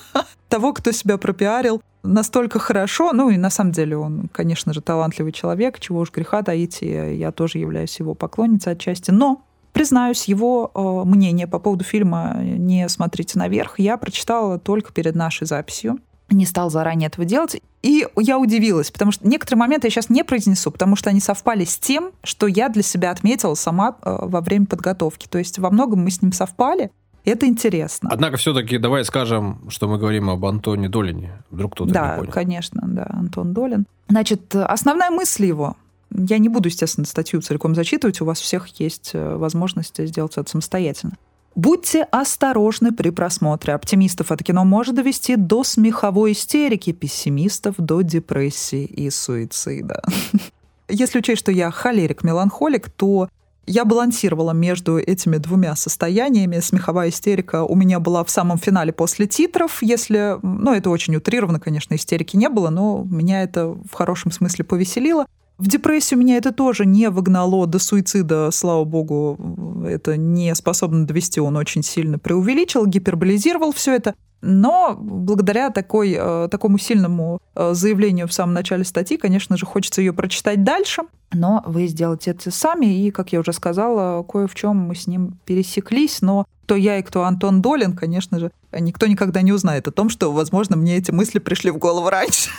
того, 0.52 0.74
кто 0.74 0.92
себя 0.92 1.16
пропиарил 1.16 1.80
настолько 2.02 2.58
хорошо. 2.58 3.12
Ну 3.14 3.30
и 3.30 3.38
на 3.38 3.48
самом 3.48 3.72
деле 3.72 3.96
он, 3.96 4.28
конечно 4.30 4.74
же, 4.74 4.82
талантливый 4.82 5.32
человек, 5.32 5.80
чего 5.80 6.00
уж 6.00 6.12
греха 6.12 6.42
таить, 6.42 6.82
я 6.82 7.32
тоже 7.32 7.56
являюсь 7.56 7.98
его 7.98 8.14
поклонницей 8.14 8.74
отчасти. 8.74 9.10
Но 9.10 9.42
Признаюсь, 9.72 10.26
его 10.26 10.70
э, 10.74 11.08
мнение 11.08 11.46
по 11.46 11.58
поводу 11.58 11.82
фильма 11.82 12.36
«Не 12.42 12.90
смотрите 12.90 13.38
наверх» 13.38 13.78
я 13.78 13.96
прочитала 13.96 14.58
только 14.58 14.92
перед 14.92 15.14
нашей 15.14 15.46
записью 15.46 15.98
не 16.32 16.46
стал 16.46 16.70
заранее 16.70 17.08
этого 17.08 17.24
делать. 17.24 17.60
И 17.82 18.06
я 18.16 18.38
удивилась, 18.38 18.90
потому 18.90 19.12
что 19.12 19.26
некоторые 19.26 19.58
моменты 19.58 19.86
я 19.88 19.90
сейчас 19.90 20.08
не 20.08 20.24
произнесу, 20.24 20.70
потому 20.70 20.96
что 20.96 21.10
они 21.10 21.20
совпали 21.20 21.64
с 21.64 21.78
тем, 21.78 22.12
что 22.22 22.46
я 22.46 22.68
для 22.68 22.82
себя 22.82 23.10
отметила 23.10 23.54
сама 23.54 23.96
э, 24.02 24.18
во 24.22 24.40
время 24.40 24.66
подготовки. 24.66 25.26
То 25.28 25.38
есть 25.38 25.58
во 25.58 25.70
многом 25.70 26.04
мы 26.04 26.10
с 26.10 26.22
ним 26.22 26.32
совпали. 26.32 26.90
Это 27.24 27.46
интересно. 27.46 28.08
Однако 28.12 28.36
все-таки 28.36 28.78
давай 28.78 29.04
скажем, 29.04 29.60
что 29.68 29.88
мы 29.88 29.98
говорим 29.98 30.28
об 30.30 30.44
Антоне 30.44 30.88
Долине. 30.88 31.32
Вдруг 31.50 31.74
кто-то 31.74 31.92
да, 31.92 32.12
не 32.12 32.20
понял. 32.20 32.32
конечно, 32.32 32.82
да, 32.84 33.06
Антон 33.10 33.52
Долин. 33.52 33.86
Значит, 34.08 34.54
основная 34.54 35.10
мысль 35.10 35.46
его 35.46 35.76
я 36.14 36.38
не 36.38 36.48
буду, 36.48 36.68
естественно, 36.68 37.06
статью 37.06 37.40
целиком 37.40 37.74
зачитывать, 37.74 38.20
у 38.20 38.24
вас 38.24 38.40
всех 38.40 38.66
есть 38.80 39.10
э, 39.14 39.36
возможность 39.36 40.06
сделать 40.06 40.36
это 40.36 40.50
самостоятельно. 40.50 41.16
Будьте 41.54 42.04
осторожны 42.04 42.92
при 42.92 43.10
просмотре. 43.10 43.74
Оптимистов 43.74 44.32
это 44.32 44.42
кино 44.42 44.64
может 44.64 44.94
довести 44.94 45.36
до 45.36 45.64
смеховой 45.64 46.32
истерики, 46.32 46.92
пессимистов 46.92 47.74
до 47.76 48.00
депрессии 48.02 48.84
и 48.84 49.10
суицида. 49.10 50.02
Если 50.88 51.18
учесть, 51.18 51.40
что 51.40 51.52
я 51.52 51.70
холерик-меланхолик, 51.70 52.90
то 52.90 53.28
я 53.66 53.84
балансировала 53.84 54.52
между 54.52 54.98
этими 54.98 55.36
двумя 55.36 55.76
состояниями. 55.76 56.60
Смеховая 56.60 57.10
истерика 57.10 57.64
у 57.64 57.74
меня 57.74 58.00
была 58.00 58.24
в 58.24 58.30
самом 58.30 58.58
финале 58.58 58.92
после 58.92 59.26
титров, 59.26 59.82
если... 59.82 60.38
Ну, 60.42 60.72
это 60.72 60.90
очень 60.90 61.14
утрированно, 61.16 61.60
конечно, 61.60 61.94
истерики 61.94 62.36
не 62.36 62.48
было, 62.48 62.70
но 62.70 63.06
меня 63.08 63.42
это 63.42 63.68
в 63.68 63.92
хорошем 63.92 64.32
смысле 64.32 64.64
повеселило. 64.64 65.26
В 65.58 65.68
депрессию 65.68 66.18
меня 66.18 66.38
это 66.38 66.50
тоже 66.50 66.86
не 66.86 67.08
выгнало 67.08 67.66
до 67.66 67.78
суицида, 67.78 68.50
слава 68.50 68.84
богу, 68.84 69.84
это 69.86 70.16
не 70.16 70.52
способно 70.56 71.06
довести, 71.06 71.40
он 71.40 71.56
очень 71.56 71.84
сильно 71.84 72.18
преувеличил, 72.18 72.86
гиперболизировал 72.86 73.72
все 73.72 73.94
это. 73.94 74.14
Но 74.40 74.96
благодаря 74.98 75.70
такой, 75.70 76.16
э, 76.18 76.48
такому 76.50 76.78
сильному 76.78 77.38
э, 77.54 77.74
заявлению 77.74 78.26
в 78.26 78.32
самом 78.32 78.54
начале 78.54 78.82
статьи, 78.82 79.16
конечно 79.16 79.56
же, 79.56 79.66
хочется 79.66 80.00
ее 80.00 80.12
прочитать 80.12 80.64
дальше. 80.64 81.02
Но 81.32 81.62
вы 81.66 81.86
сделаете 81.86 82.32
это 82.32 82.50
сами, 82.50 82.86
и, 82.86 83.10
как 83.10 83.32
я 83.32 83.40
уже 83.40 83.52
сказала, 83.52 84.22
кое 84.22 84.46
в 84.46 84.54
чем 84.54 84.76
мы 84.76 84.94
с 84.94 85.06
ним 85.06 85.38
пересеклись, 85.44 86.20
но 86.20 86.46
кто 86.64 86.76
я 86.76 86.98
и 86.98 87.02
кто 87.02 87.24
Антон 87.24 87.62
Долин, 87.62 87.94
конечно 87.94 88.38
же, 88.38 88.50
никто 88.72 89.06
никогда 89.06 89.42
не 89.42 89.52
узнает 89.52 89.88
о 89.88 89.92
том, 89.92 90.08
что, 90.08 90.32
возможно, 90.32 90.76
мне 90.76 90.96
эти 90.96 91.10
мысли 91.10 91.38
пришли 91.38 91.70
в 91.70 91.78
голову 91.78 92.08
раньше. 92.08 92.50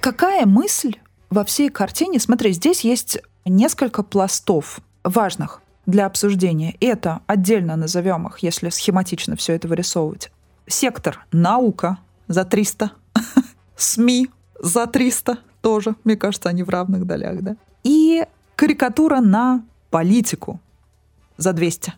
Какая 0.00 0.46
мысль 0.46 0.96
во 1.30 1.44
всей 1.44 1.68
картине? 1.68 2.18
Смотри, 2.18 2.52
здесь 2.52 2.80
есть 2.82 3.18
несколько 3.44 4.02
пластов 4.02 4.80
важных 5.04 5.60
для 5.86 6.06
обсуждения. 6.06 6.76
Это 6.80 7.20
отдельно 7.26 7.76
назовем 7.76 8.26
их, 8.28 8.38
если 8.38 8.68
схематично 8.70 9.36
все 9.36 9.54
это 9.54 9.68
вырисовывать. 9.68 10.30
Сектор 10.66 11.24
наука 11.32 11.98
за 12.32 12.44
300, 12.44 12.92
СМИ 13.76 14.28
за 14.60 14.86
300 14.86 15.38
тоже, 15.60 15.94
мне 16.04 16.16
кажется, 16.16 16.48
они 16.48 16.62
в 16.62 16.68
равных 16.68 17.06
долях, 17.06 17.42
да. 17.42 17.56
И 17.84 18.24
карикатура 18.56 19.20
на 19.20 19.64
политику 19.90 20.60
за 21.36 21.52
200. 21.52 21.94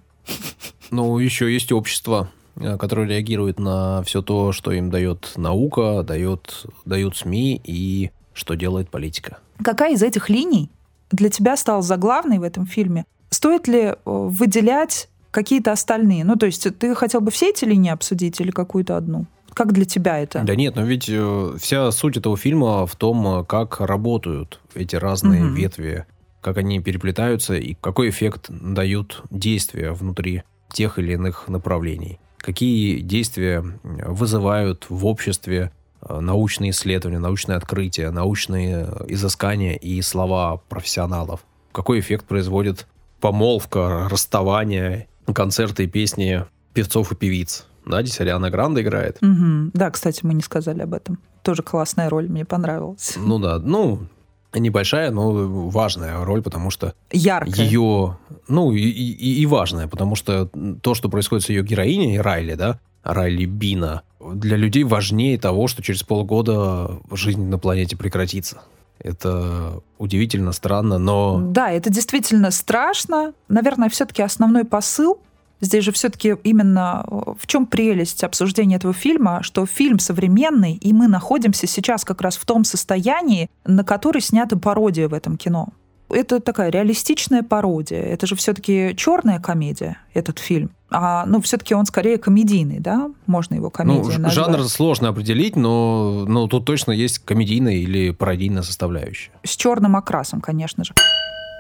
Ну, 0.90 1.18
еще 1.18 1.52
есть 1.52 1.72
общество 1.72 2.30
Э, 2.56 2.76
которые 2.76 3.08
реагируют 3.08 3.58
на 3.58 4.02
все 4.02 4.22
то, 4.22 4.52
что 4.52 4.72
им 4.72 4.90
дает 4.90 5.32
наука, 5.36 6.02
дает, 6.02 6.66
дают 6.84 7.16
СМИ 7.16 7.60
и 7.64 8.10
что 8.32 8.54
делает 8.54 8.90
политика. 8.90 9.38
Какая 9.62 9.94
из 9.94 10.02
этих 10.02 10.28
линий 10.28 10.70
для 11.10 11.30
тебя 11.30 11.56
стала 11.56 11.82
заглавной 11.82 12.38
в 12.38 12.42
этом 12.42 12.66
фильме? 12.66 13.06
Стоит 13.30 13.66
ли 13.66 13.80
э, 13.80 13.94
выделять 14.04 15.08
какие-то 15.30 15.72
остальные? 15.72 16.24
Ну, 16.24 16.36
то 16.36 16.46
есть 16.46 16.66
ты 16.78 16.94
хотел 16.94 17.20
бы 17.20 17.30
все 17.32 17.50
эти 17.50 17.64
линии 17.64 17.90
обсудить 17.90 18.40
или 18.40 18.50
какую-то 18.50 18.96
одну? 18.96 19.26
Как 19.54 19.72
для 19.72 19.84
тебя 19.84 20.18
это? 20.18 20.42
Да 20.42 20.54
нет, 20.54 20.76
но 20.76 20.82
ведь 20.82 21.08
э, 21.08 21.56
вся 21.60 21.90
суть 21.92 22.16
этого 22.16 22.36
фильма 22.36 22.86
в 22.86 22.96
том, 22.96 23.44
как 23.46 23.80
работают 23.80 24.60
эти 24.74 24.96
разные 24.96 25.44
угу. 25.44 25.54
ветви, 25.54 26.06
как 26.40 26.58
они 26.58 26.80
переплетаются 26.80 27.54
и 27.54 27.74
какой 27.80 28.10
эффект 28.10 28.46
дают 28.50 29.22
действия 29.30 29.92
внутри 29.92 30.42
тех 30.72 30.98
или 30.98 31.12
иных 31.12 31.48
направлений 31.48 32.18
какие 32.44 33.00
действия 33.00 33.64
вызывают 33.82 34.86
в 34.90 35.06
обществе 35.06 35.72
э, 36.02 36.20
научные 36.20 36.72
исследования, 36.72 37.18
научные 37.18 37.56
открытия, 37.56 38.10
научные 38.10 38.86
изыскания 39.08 39.76
и 39.76 40.02
слова 40.02 40.58
профессионалов. 40.68 41.40
Какой 41.72 42.00
эффект 42.00 42.26
производит 42.26 42.86
помолвка, 43.20 44.08
расставание, 44.10 45.08
концерты 45.34 45.84
и 45.84 45.86
песни 45.86 46.44
певцов 46.74 47.12
и 47.12 47.14
певиц. 47.16 47.66
Да, 47.86 48.02
здесь 48.02 48.20
Ариана 48.20 48.50
Гранда 48.50 48.82
играет. 48.82 49.18
Угу. 49.22 49.70
Да, 49.74 49.90
кстати, 49.90 50.20
мы 50.22 50.34
не 50.34 50.42
сказали 50.42 50.82
об 50.82 50.94
этом. 50.94 51.18
Тоже 51.42 51.62
классная 51.62 52.08
роль, 52.08 52.28
мне 52.28 52.44
понравилась. 52.44 53.14
Ну 53.16 53.38
да, 53.38 53.58
ну, 53.58 54.06
небольшая, 54.54 55.10
но 55.10 55.30
важная 55.68 56.24
роль, 56.24 56.42
потому 56.42 56.70
что 56.70 56.94
Яркая. 57.10 57.64
ее, 57.64 58.16
ну 58.48 58.72
и, 58.72 58.80
и, 58.80 59.40
и 59.42 59.46
важная, 59.46 59.88
потому 59.88 60.16
что 60.16 60.48
то, 60.80 60.94
что 60.94 61.08
происходит 61.08 61.44
с 61.44 61.48
ее 61.50 61.62
героиней 61.62 62.20
Райли, 62.20 62.54
да, 62.54 62.78
Райли 63.02 63.44
Бина, 63.44 64.02
для 64.20 64.56
людей 64.56 64.84
важнее 64.84 65.38
того, 65.38 65.68
что 65.68 65.82
через 65.82 66.02
полгода 66.02 66.98
жизнь 67.12 67.42
на 67.42 67.58
планете 67.58 67.96
прекратится. 67.96 68.62
Это 68.98 69.82
удивительно 69.98 70.52
странно, 70.52 70.98
но... 70.98 71.40
Да, 71.40 71.70
это 71.70 71.90
действительно 71.90 72.50
страшно. 72.50 73.34
Наверное, 73.48 73.90
все-таки 73.90 74.22
основной 74.22 74.64
посыл 74.64 75.18
Здесь 75.64 75.84
же 75.84 75.92
все-таки 75.92 76.36
именно 76.44 77.04
э, 77.06 77.32
в 77.38 77.46
чем 77.46 77.66
прелесть 77.66 78.22
обсуждения 78.22 78.76
этого 78.76 78.92
фильма, 78.92 79.42
что 79.42 79.66
фильм 79.66 79.98
современный, 79.98 80.74
и 80.74 80.92
мы 80.92 81.08
находимся 81.08 81.66
сейчас 81.66 82.04
как 82.04 82.20
раз 82.20 82.36
в 82.36 82.44
том 82.44 82.64
состоянии, 82.64 83.50
на 83.64 83.82
который 83.82 84.20
снята 84.20 84.56
пародия 84.56 85.08
в 85.08 85.14
этом 85.14 85.36
кино. 85.36 85.68
Это 86.10 86.40
такая 86.40 86.70
реалистичная 86.70 87.42
пародия. 87.42 88.02
Это 88.02 88.26
же 88.26 88.36
все-таки 88.36 88.94
черная 88.96 89.40
комедия, 89.40 89.96
этот 90.12 90.38
фильм. 90.38 90.70
А, 90.90 91.24
ну, 91.26 91.40
все-таки 91.40 91.74
он 91.74 91.86
скорее 91.86 92.18
комедийный, 92.18 92.78
да? 92.78 93.10
Можно 93.26 93.54
его 93.54 93.70
комедией 93.70 94.18
ну, 94.18 94.24
назвать. 94.24 94.32
Жанр 94.34 94.68
сложно 94.68 95.08
определить, 95.08 95.56
но, 95.56 96.24
но 96.28 96.46
тут 96.46 96.66
точно 96.66 96.92
есть 96.92 97.20
комедийная 97.20 97.74
или 97.74 98.10
пародийная 98.10 98.62
составляющая. 98.62 99.32
С 99.42 99.56
черным 99.56 99.96
окрасом, 99.96 100.40
конечно 100.40 100.84
же. 100.84 100.94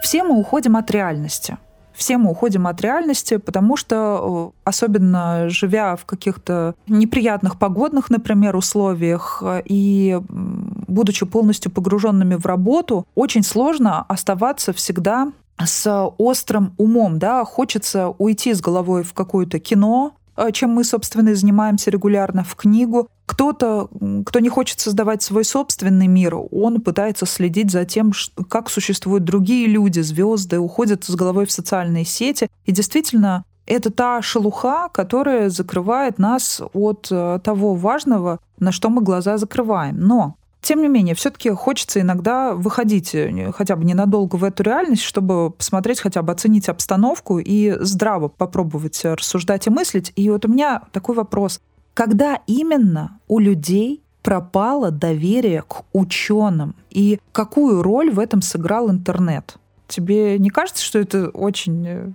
Все 0.02 0.22
мы 0.22 0.38
уходим 0.38 0.76
от 0.76 0.90
реальности 0.90 1.56
все 1.94 2.18
мы 2.18 2.30
уходим 2.30 2.66
от 2.66 2.80
реальности, 2.80 3.36
потому 3.36 3.76
что, 3.76 4.52
э, 4.54 4.60
особенно 4.64 5.48
живя 5.48 5.96
в 5.96 6.04
каких-то 6.04 6.74
неприятных 6.86 7.58
погодных, 7.58 8.10
например, 8.10 8.56
условиях, 8.56 9.42
э, 9.44 9.62
и 9.64 10.20
будучи 10.28 11.24
полностью 11.26 11.70
погруженными 11.70 12.34
в 12.34 12.46
работу, 12.46 13.06
очень 13.14 13.42
сложно 13.42 14.02
оставаться 14.02 14.72
всегда 14.72 15.32
с 15.64 16.10
острым 16.18 16.74
умом, 16.78 17.18
да, 17.18 17.44
хочется 17.44 18.08
уйти 18.18 18.52
с 18.54 18.60
головой 18.60 19.04
в 19.04 19.14
какое-то 19.14 19.60
кино, 19.60 20.14
Э, 20.36 20.50
чем 20.52 20.70
мы, 20.70 20.84
собственно, 20.84 21.30
и 21.30 21.34
занимаемся 21.34 21.90
регулярно 21.90 22.44
в 22.44 22.54
книгу. 22.56 23.08
Кто-то, 23.34 23.88
кто 24.24 24.38
не 24.38 24.48
хочет 24.48 24.78
создавать 24.78 25.20
свой 25.20 25.44
собственный 25.44 26.06
мир, 26.06 26.36
он 26.52 26.80
пытается 26.80 27.26
следить 27.26 27.72
за 27.72 27.84
тем, 27.84 28.12
как 28.48 28.70
существуют 28.70 29.24
другие 29.24 29.66
люди, 29.66 29.98
звезды, 29.98 30.60
уходят 30.60 31.02
с 31.02 31.16
головой 31.16 31.44
в 31.44 31.50
социальные 31.50 32.04
сети. 32.04 32.48
И 32.64 32.70
действительно, 32.70 33.44
это 33.66 33.90
та 33.90 34.22
шелуха, 34.22 34.88
которая 34.88 35.50
закрывает 35.50 36.20
нас 36.20 36.62
от 36.74 37.08
э, 37.10 37.40
того 37.42 37.74
важного, 37.74 38.38
на 38.60 38.70
что 38.70 38.88
мы 38.88 39.02
глаза 39.02 39.36
закрываем. 39.36 39.98
Но 39.98 40.36
тем 40.60 40.80
не 40.80 40.88
менее, 40.88 41.16
все-таки 41.16 41.50
хочется 41.50 42.00
иногда 42.00 42.54
выходить 42.54 43.16
э, 43.16 43.50
хотя 43.52 43.74
бы 43.74 43.84
ненадолго 43.84 44.36
в 44.36 44.44
эту 44.44 44.62
реальность, 44.62 45.02
чтобы 45.02 45.50
посмотреть, 45.50 45.98
хотя 45.98 46.22
бы 46.22 46.32
оценить 46.32 46.68
обстановку 46.68 47.40
и 47.40 47.74
здраво 47.80 48.28
попробовать 48.28 49.04
рассуждать 49.04 49.66
и 49.66 49.70
мыслить. 49.70 50.12
И 50.14 50.30
вот 50.30 50.44
у 50.44 50.48
меня 50.48 50.82
такой 50.92 51.16
вопрос. 51.16 51.60
Когда 51.94 52.40
именно 52.46 53.20
у 53.28 53.38
людей 53.38 54.02
пропало 54.22 54.90
доверие 54.90 55.62
к 55.62 55.84
ученым 55.92 56.74
и 56.90 57.20
какую 57.32 57.82
роль 57.82 58.10
в 58.10 58.18
этом 58.18 58.42
сыграл 58.42 58.90
интернет? 58.90 59.56
Тебе 59.86 60.38
не 60.38 60.50
кажется, 60.50 60.82
что 60.82 60.98
это 60.98 61.28
очень 61.28 61.86
э, 61.86 62.10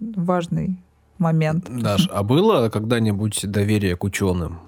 важный 0.00 0.76
момент? 1.18 1.66
Даш, 1.70 2.08
а 2.12 2.22
было 2.22 2.68
когда-нибудь 2.68 3.50
доверие 3.50 3.96
к 3.96 4.04
ученым? 4.04 4.58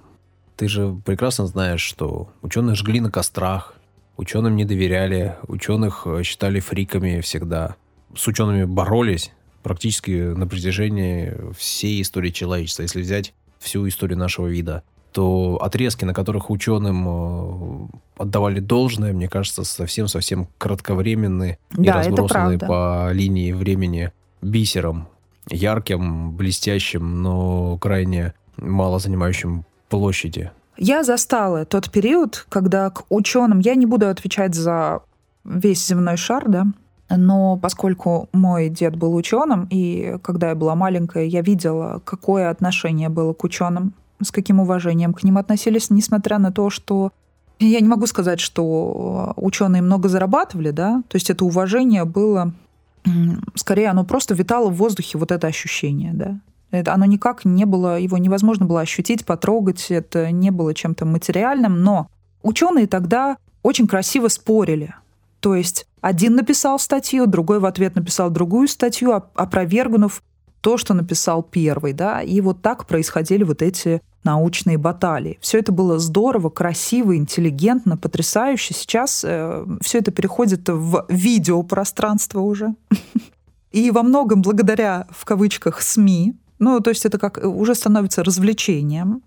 Ты 0.57 0.68
же 0.68 0.96
прекрасно 1.05 1.46
знаешь, 1.46 1.81
что 1.81 2.31
ученых 2.40 2.77
жгли 2.77 3.00
на 3.00 3.11
кострах, 3.11 3.74
ученым 4.16 4.55
не 4.57 4.64
доверяли, 4.64 5.37
ученых 5.48 6.07
э, 6.07 6.22
считали 6.22 6.61
фриками 6.61 7.20
всегда. 7.20 7.77
С 8.16 8.27
учеными 8.29 8.64
боролись 8.64 9.33
практически 9.64 10.33
на 10.33 10.46
протяжении 10.46 11.35
всей 11.59 12.00
истории 12.00 12.31
человечества. 12.31 12.83
Если 12.83 13.03
взять 13.03 13.35
всю 13.64 13.88
историю 13.88 14.18
нашего 14.18 14.46
вида, 14.46 14.83
то 15.12 15.59
отрезки, 15.61 16.05
на 16.05 16.12
которых 16.12 16.50
ученым 16.50 17.07
э, 17.07 17.87
отдавали 18.18 18.61
должное, 18.61 19.12
мне 19.12 19.29
кажется, 19.29 19.64
совсем-совсем 19.64 20.48
кратковременные 20.59 21.59
и 21.79 21.85
Да, 21.85 21.94
разбросаны 21.94 22.59
по 22.59 23.11
линии 23.12 23.53
времени 23.53 24.12
бисером, 24.42 25.09
ярким, 25.48 26.33
блестящим, 26.33 27.22
но 27.22 27.79
крайне 27.79 28.35
мало 28.57 28.98
занимающим 28.98 29.64
площади. 29.88 30.50
Я 30.77 31.05
застала 31.05 31.64
тот 31.64 31.90
период, 31.90 32.46
когда 32.48 32.90
к 32.90 33.05
ученым, 33.09 33.61
я 33.61 33.77
не 33.77 33.87
буду 33.87 34.09
отвечать 34.09 34.55
за 34.55 35.00
весь 35.44 35.87
земной 35.87 36.16
шар, 36.16 36.48
да, 36.48 36.66
но 37.11 37.57
поскольку 37.57 38.29
мой 38.33 38.69
дед 38.69 38.97
был 38.97 39.14
ученым, 39.14 39.67
и 39.71 40.17
когда 40.23 40.51
я 40.51 40.55
была 40.55 40.75
маленькая, 40.75 41.25
я 41.25 41.43
видела, 41.43 42.01
какое 42.05 42.51
отношение 42.51 43.09
было 43.09 43.33
к 43.33 43.45
ученым, 43.45 43.93
с 44.23 44.31
каким 44.31 44.61
уважением 44.61 45.12
к 45.12 45.23
ним 45.23 45.38
относились, 45.38 45.90
несмотря 45.90 46.38
на 46.38 46.51
то, 46.53 46.71
что 46.71 47.12
я 47.59 47.81
не 47.81 47.88
могу 47.88 48.07
сказать, 48.07 48.40
что 48.40 49.33
ученые 49.37 49.83
много 49.83 50.09
зарабатывали, 50.09 50.71
да, 50.71 51.03
то 51.09 51.17
есть 51.17 51.31
это 51.31 51.45
уважение 51.45 52.05
было, 52.05 52.53
скорее 53.55 53.88
оно 53.90 54.05
просто 54.05 54.35
витало 54.35 54.71
в 54.71 54.77
воздухе, 54.77 55.19
вот 55.19 55.31
это 55.31 55.47
ощущение, 55.47 56.12
да. 56.12 56.40
Это, 56.71 56.93
оно 56.93 57.05
никак 57.05 57.45
не 57.45 57.67
было, 57.67 58.01
его 58.01 58.19
невозможно 58.19 58.67
было 58.67 58.81
ощутить, 58.81 59.25
потрогать, 59.25 59.87
это 59.90 60.33
не 60.33 60.51
было 60.51 60.75
чем-то 60.75 61.05
материальным, 61.07 61.83
но 61.85 62.09
ученые 62.43 62.88
тогда 62.88 63.37
очень 63.62 63.87
красиво 63.87 64.27
спорили. 64.27 64.95
То 65.45 65.55
есть 65.55 65.87
один 66.01 66.37
написал 66.37 66.79
статью, 66.79 67.27
другой 67.27 67.59
в 67.59 67.67
ответ 67.67 67.97
написал 67.97 68.31
другую 68.31 68.67
статью, 68.67 69.11
оп- 69.11 69.27
опровергнув 69.35 70.23
то, 70.63 70.79
что 70.79 70.95
написал 70.95 71.43
первый, 71.43 71.93
да, 71.93 72.23
и 72.23 72.41
вот 72.41 72.63
так 72.63 72.87
происходили 72.87 73.45
вот 73.45 73.61
эти 73.61 74.01
научные 74.23 74.79
баталии. 74.79 75.37
Все 75.43 75.59
это 75.59 75.71
было 75.71 75.99
здорово, 75.99 76.49
красиво, 76.49 77.15
интеллигентно, 77.15 77.99
потрясающе. 77.99 78.73
Сейчас 78.73 79.19
все 79.19 79.99
это 79.99 80.11
переходит 80.13 80.67
в 80.67 81.05
видеопространство 81.11 82.41
уже. 82.41 82.75
И 83.71 83.91
во 83.91 84.03
многом 84.03 84.41
благодаря, 84.41 85.07
в 85.11 85.27
кавычках, 85.27 85.83
СМИ, 85.83 86.37
ну, 86.59 86.81
то 86.81 86.89
есть 86.89 87.05
это 87.05 87.19
как 87.19 87.37
э, 87.37 87.47
уже 87.47 87.75
становится 87.75 88.25
развлечением, 88.25 89.23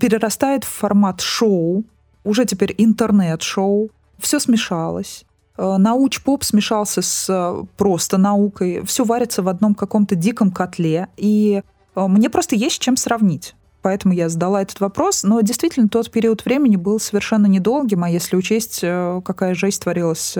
перерастает 0.00 0.64
в 0.64 0.68
формат 0.68 1.20
шоу, 1.20 1.84
уже 2.24 2.46
теперь 2.46 2.74
интернет-шоу, 2.78 3.90
все 4.18 4.40
смешалось. 4.40 5.26
Э, 5.60 5.76
Науч-поп 5.76 6.42
смешался 6.42 7.02
с 7.02 7.26
э, 7.28 7.64
просто 7.76 8.16
наукой, 8.16 8.82
все 8.86 9.04
варится 9.04 9.42
в 9.42 9.48
одном 9.48 9.74
каком-то 9.74 10.14
диком 10.14 10.50
котле, 10.50 11.08
и 11.18 11.62
э, 11.94 12.06
мне 12.06 12.30
просто 12.30 12.56
есть 12.56 12.76
с 12.76 12.78
чем 12.78 12.96
сравнить. 12.96 13.54
Поэтому 13.82 14.14
я 14.14 14.30
задала 14.30 14.62
этот 14.62 14.80
вопрос. 14.80 15.22
Но 15.22 15.40
действительно, 15.42 15.88
тот 15.88 16.10
период 16.10 16.44
времени 16.44 16.76
был 16.76 16.98
совершенно 16.98 17.46
недолгим, 17.46 18.04
а 18.04 18.10
если 18.10 18.36
учесть, 18.36 18.80
какая 18.80 19.54
жесть 19.54 19.82
творилась 19.82 20.36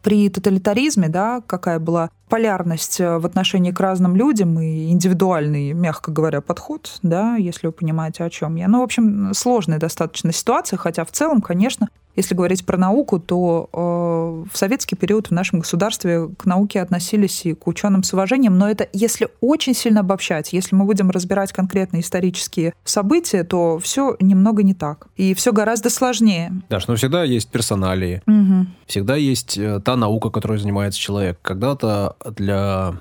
при 0.00 0.28
тоталитаризме, 0.28 1.08
да, 1.08 1.42
какая 1.44 1.80
была 1.80 2.10
полярность 2.32 2.98
э, 2.98 3.18
в 3.18 3.26
отношении 3.26 3.72
к 3.72 3.78
разным 3.80 4.16
людям 4.16 4.58
и 4.58 4.90
индивидуальный, 4.90 5.74
мягко 5.74 6.10
говоря, 6.10 6.40
подход, 6.40 6.98
да, 7.02 7.36
если 7.36 7.66
вы 7.66 7.74
понимаете, 7.74 8.24
о 8.24 8.30
чем 8.30 8.54
я. 8.54 8.68
Ну, 8.68 8.80
в 8.80 8.84
общем, 8.84 9.34
сложная 9.34 9.78
достаточно 9.78 10.32
ситуация, 10.32 10.78
хотя 10.78 11.04
в 11.04 11.10
целом, 11.12 11.42
конечно, 11.42 11.88
если 12.14 12.34
говорить 12.34 12.66
про 12.66 12.76
науку, 12.76 13.18
то 13.18 13.68
э, 13.72 14.52
в 14.52 14.56
советский 14.56 14.96
период 14.96 15.28
в 15.28 15.30
нашем 15.30 15.60
государстве 15.60 16.28
к 16.38 16.44
науке 16.44 16.80
относились 16.82 17.46
и 17.46 17.54
к 17.54 17.66
ученым 17.66 18.02
с 18.02 18.12
уважением, 18.12 18.58
но 18.58 18.68
это 18.68 18.86
если 18.92 19.28
очень 19.40 19.74
сильно 19.74 20.00
обобщать, 20.00 20.52
если 20.52 20.74
мы 20.76 20.84
будем 20.84 21.10
разбирать 21.10 21.52
конкретные 21.52 22.02
исторические 22.02 22.74
события, 22.84 23.44
то 23.44 23.78
все 23.78 24.16
немного 24.20 24.62
не 24.62 24.74
так. 24.74 25.06
И 25.16 25.32
все 25.32 25.52
гораздо 25.52 25.88
сложнее. 25.88 26.52
Даш, 26.68 26.86
но 26.86 26.96
всегда 26.96 27.24
есть 27.24 27.48
персоналии, 27.48 28.20
Мгм. 28.26 28.68
всегда 28.86 29.16
есть 29.16 29.56
э, 29.56 29.80
та 29.80 29.96
наука, 29.96 30.28
которой 30.28 30.58
занимается 30.58 31.00
человек. 31.00 31.38
Когда-то 31.40 32.16
для 32.30 32.94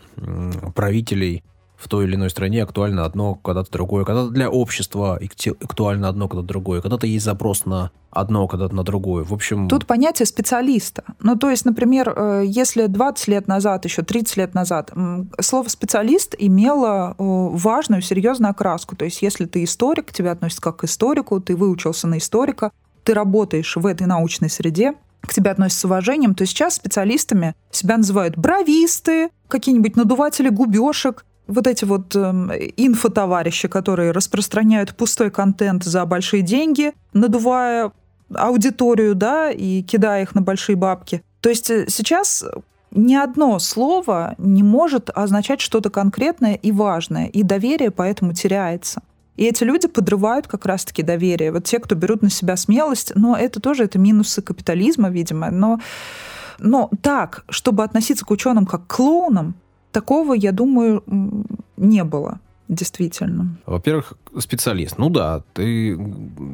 правителей 0.76 1.44
в 1.82 1.88
той 1.88 2.06
или 2.06 2.16
иной 2.16 2.30
стране 2.30 2.62
актуально 2.64 3.06
одно, 3.06 3.36
когда-то 3.36 3.72
другое. 3.72 4.06
Когда-то 4.06 4.30
для 4.30 4.50
общества 4.50 5.20
актуально 5.62 6.10
одно, 6.10 6.28
когда-то 6.28 6.48
другое. 6.48 6.82
Когда-то 6.82 7.08
есть 7.08 7.26
запрос 7.26 7.66
на 7.66 7.92
одно, 8.12 8.48
когда-то 8.48 8.76
на 8.76 8.84
другое. 8.84 9.24
В 9.24 9.34
общем, 9.34 9.68
Тут 9.68 9.88
понятие 9.88 10.26
специалиста. 10.26 11.04
Ну, 11.20 11.36
то 11.36 11.50
есть, 11.50 11.66
например, 11.66 12.14
э, 12.16 12.44
если 12.46 12.86
20 12.86 13.28
лет 13.30 13.48
назад, 13.48 13.86
еще 13.86 14.04
30 14.04 14.38
лет 14.38 14.54
назад, 14.54 14.92
слово 15.40 15.68
специалист 15.70 16.36
имело 16.38 17.16
э, 17.18 17.24
важную, 17.24 18.02
серьезную 18.02 18.52
окраску. 18.52 18.96
То 18.96 19.06
есть, 19.06 19.22
если 19.22 19.46
ты 19.46 19.64
историк, 19.64 20.08
к 20.08 20.14
тебе 20.14 20.32
относятся 20.32 20.62
как 20.62 20.78
к 20.78 20.84
историку, 20.84 21.40
ты 21.40 21.56
выучился 21.56 22.08
на 22.08 22.18
историка, 22.20 22.72
ты 23.04 23.14
работаешь 23.14 23.76
в 23.76 23.86
этой 23.88 24.06
научной 24.06 24.50
среде, 24.50 24.94
к 25.22 25.34
тебе 25.34 25.52
относятся 25.52 25.82
с 25.82 25.86
уважением, 25.86 26.36
то 26.36 26.46
сейчас 26.46 26.76
специалистами 26.76 27.56
себя 27.72 27.98
называют 27.98 28.38
бровисты, 28.38 29.30
какие-нибудь 29.48 29.96
надуватели 29.96 30.50
губешек, 30.50 31.26
вот 31.48 31.68
эти 31.68 31.86
вот 31.86 32.16
эм, 32.16 32.52
инфотоварищи, 32.78 33.68
которые 33.68 34.12
распространяют 34.12 34.96
пустой 34.96 35.32
контент 35.32 35.84
за 35.84 36.06
большие 36.06 36.44
деньги, 36.44 36.94
надувая 37.14 37.92
аудиторию, 38.34 39.16
да, 39.16 39.52
и 39.52 39.82
кидая 39.82 40.24
их 40.24 40.34
на 40.36 40.42
большие 40.42 40.76
бабки. 40.76 41.24
То 41.42 41.50
есть 41.50 41.70
э, 41.70 41.88
сейчас 41.90 42.46
ни 42.92 43.16
одно 43.16 43.60
слово 43.60 44.36
не 44.38 44.64
может 44.64 45.10
означать 45.10 45.62
что-то 45.62 45.90
конкретное 45.90 46.56
и 46.56 46.72
важное, 46.72 47.28
и 47.28 47.44
доверие 47.44 47.92
поэтому 47.92 48.34
теряется. 48.34 49.02
И 49.42 49.46
эти 49.46 49.64
люди 49.64 49.88
подрывают 49.88 50.46
как 50.46 50.68
раз-таки 50.68 51.02
доверие. 51.02 51.52
Вот 51.52 51.64
те, 51.64 51.80
кто 51.80 51.96
берут 51.96 52.22
на 52.22 52.30
себя 52.30 52.56
смелость, 52.56 53.14
но 53.16 53.36
это 53.36 53.60
тоже 53.60 53.86
это 53.86 53.98
минусы 53.98 54.44
капитализма, 54.44 55.10
видимо. 55.10 55.50
Но, 55.50 55.80
но 56.60 56.92
так, 57.02 57.44
чтобы 57.50 57.84
относиться 57.84 58.24
к 58.24 58.30
ученым 58.30 58.68
как 58.68 58.86
к 58.86 58.96
клоунам, 58.96 59.56
такого, 59.92 60.36
я 60.36 60.52
думаю, 60.52 61.04
не 61.76 62.04
было. 62.04 62.40
Действительно. 62.68 63.58
Во-первых, 63.66 64.14
специалист. 64.38 65.00
Ну 65.00 65.10
да, 65.10 65.42
ты, 65.54 65.98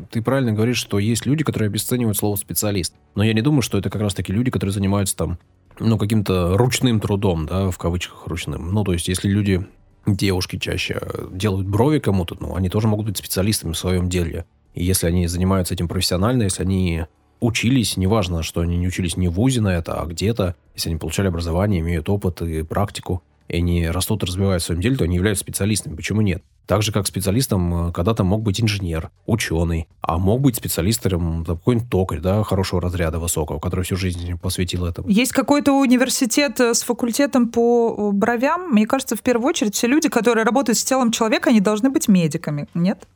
ты 0.10 0.22
правильно 0.22 0.54
говоришь, 0.54 0.78
что 0.78 0.98
есть 0.98 1.26
люди, 1.26 1.44
которые 1.44 1.68
обесценивают 1.68 2.16
слово 2.16 2.38
специалист. 2.38 2.96
Но 3.16 3.24
я 3.24 3.34
не 3.34 3.42
думаю, 3.42 3.64
что 3.64 3.78
это 3.78 3.90
как 3.90 4.02
раз-таки 4.02 4.32
люди, 4.32 4.50
которые 4.50 4.74
занимаются 4.74 5.18
там, 5.18 5.40
ну, 5.78 5.98
каким-то 5.98 6.58
ручным 6.58 7.02
трудом, 7.02 7.48
да, 7.48 7.70
в 7.70 7.78
кавычках 7.78 8.28
ручным. 8.28 8.72
Ну, 8.72 8.86
то 8.86 8.94
есть, 8.94 9.10
если 9.10 9.28
люди, 9.28 9.68
девушки 10.16 10.58
чаще 10.58 11.02
делают 11.32 11.68
брови 11.68 12.00
кому-то, 12.00 12.38
ну, 12.40 12.56
они 12.56 12.70
тоже 12.70 12.88
могут 12.88 13.08
быть 13.08 13.18
специалистами 13.18 13.74
в 13.74 13.78
своем 13.78 14.10
деле. 14.10 14.46
И 14.74 14.84
если 14.84 15.08
они 15.08 15.28
занимаются 15.28 15.74
этим 15.74 15.88
профессионально, 15.88 16.44
если 16.44 16.64
они 16.64 17.06
учились, 17.40 17.98
неважно, 17.98 18.44
что 18.44 18.62
они 18.62 18.78
не 18.78 18.88
учились 18.88 19.18
не 19.18 19.28
в 19.28 19.34
ВУЗе 19.34 19.62
на 19.62 19.70
это, 19.70 20.02
а 20.02 20.06
где-то, 20.06 20.56
если 20.76 20.90
они 20.90 21.00
получали 21.00 21.28
образование, 21.28 21.82
имеют 21.82 22.10
опыт 22.10 22.42
и 22.42 22.64
практику, 22.64 23.22
и 23.48 23.58
они 23.58 23.88
растут, 23.88 24.24
развивают 24.24 24.64
в 24.64 24.66
своем 24.66 24.82
деле, 24.82 24.96
то 24.96 25.04
они 25.04 25.16
являются 25.16 25.44
специалистами. 25.44 25.96
Почему 25.96 26.22
нет? 26.22 26.44
Так 26.68 26.82
же, 26.82 26.92
как 26.92 27.08
специалистом 27.08 27.88
э, 27.88 27.92
когда-то 27.94 28.26
мог 28.26 28.42
быть 28.42 28.62
инженер, 28.62 29.10
ученый, 29.26 29.88
а 30.02 30.18
мог 30.18 30.42
быть 30.42 30.58
специалистом 30.58 31.46
какой-нибудь 31.46 31.90
токарь, 31.90 32.20
да, 32.20 32.44
хорошего 32.44 32.82
разряда 32.82 33.20
высокого, 33.20 33.60
который 33.60 33.86
всю 33.86 33.96
жизнь 33.96 34.38
посвятил 34.38 34.86
этому. 34.86 35.08
Есть 35.08 35.32
какой-то 35.32 35.72
университет 35.72 36.60
э, 36.60 36.74
с 36.74 36.84
факультетом 36.84 37.48
по 37.48 37.96
э, 37.98 38.12
бровям. 38.12 38.70
Мне 38.72 38.86
кажется, 38.86 39.16
в 39.16 39.22
первую 39.22 39.48
очередь 39.48 39.76
все 39.76 39.88
люди, 39.88 40.10
которые 40.10 40.44
работают 40.44 40.78
с 40.78 40.84
телом 40.84 41.12
человека, 41.12 41.52
они 41.52 41.62
должны 41.62 41.90
быть 41.90 42.10
медиками, 42.10 42.68
нет? 42.74 43.08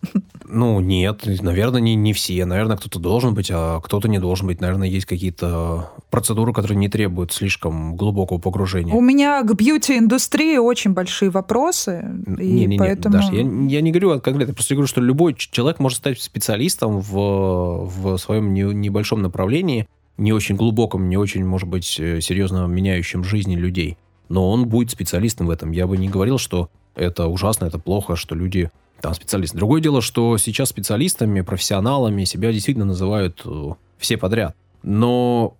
Ну, 0.48 0.80
нет, 0.80 1.24
наверное, 1.42 1.82
не, 1.82 1.96
не 1.96 2.14
все. 2.14 2.46
Наверное, 2.46 2.78
кто-то 2.78 3.00
должен 3.00 3.34
быть, 3.34 3.50
а 3.54 3.82
кто-то 3.82 4.08
не 4.08 4.20
должен 4.20 4.48
быть. 4.48 4.62
Наверное, 4.62 4.88
есть 4.88 5.06
какие-то 5.06 5.92
процедуры, 6.10 6.54
которые 6.54 6.78
не 6.78 6.90
требуют 6.90 7.34
слишком 7.34 7.96
глубокого 7.96 8.38
погружения. 8.38 8.94
У 8.94 9.02
меня 9.02 9.42
к 9.44 9.54
бьюти-индустрии 9.54 10.58
очень 10.58 10.92
большие 10.92 11.30
вопросы, 11.30 12.06
и 12.38 12.48
Не-не-не, 12.48 12.78
поэтому... 12.78 13.16
Даша, 13.16 13.41
я, 13.42 13.68
я 13.68 13.82
не 13.82 13.92
говорю 13.92 14.20
конкретно, 14.22 14.52
я 14.52 14.56
просто 14.56 14.76
говорю, 14.76 14.88
что 14.88 15.02
любой 15.02 15.36
человек 15.36 15.80
может 15.80 16.00
стать 16.00 16.22
специалистом 16.22 17.00
в, 17.00 17.86
в 17.86 18.18
своем 18.18 18.54
не- 18.54 18.74
небольшом 18.74 19.22
направлении, 19.22 19.88
не 20.18 20.34
очень 20.34 20.56
глубоком, 20.56 21.10
не 21.10 21.18
очень, 21.18 21.46
может 21.46 21.68
быть, 21.68 22.00
э, 22.00 22.22
серьезно 22.22 22.68
меняющем 22.68 23.24
жизни 23.24 23.56
людей. 23.56 23.98
Но 24.30 24.50
он 24.50 24.68
будет 24.68 24.92
специалистом 24.92 25.48
в 25.48 25.50
этом. 25.50 25.72
Я 25.72 25.88
бы 25.88 25.98
не 25.98 26.10
говорил, 26.10 26.38
что 26.38 26.70
это 26.96 27.28
ужасно, 27.28 27.66
это 27.66 27.80
плохо, 27.80 28.16
что 28.16 28.36
люди 28.36 28.72
Там 29.02 29.14
специалисты. 29.16 29.58
Другое 29.58 29.82
дело, 29.82 30.02
что 30.02 30.38
сейчас 30.38 30.70
специалистами, 30.70 31.42
профессионалами 31.42 32.24
себя 32.24 32.52
действительно 32.52 32.86
называют 32.86 33.42
э, 33.46 33.70
все 33.98 34.18
подряд. 34.18 34.56
Но, 34.84 35.56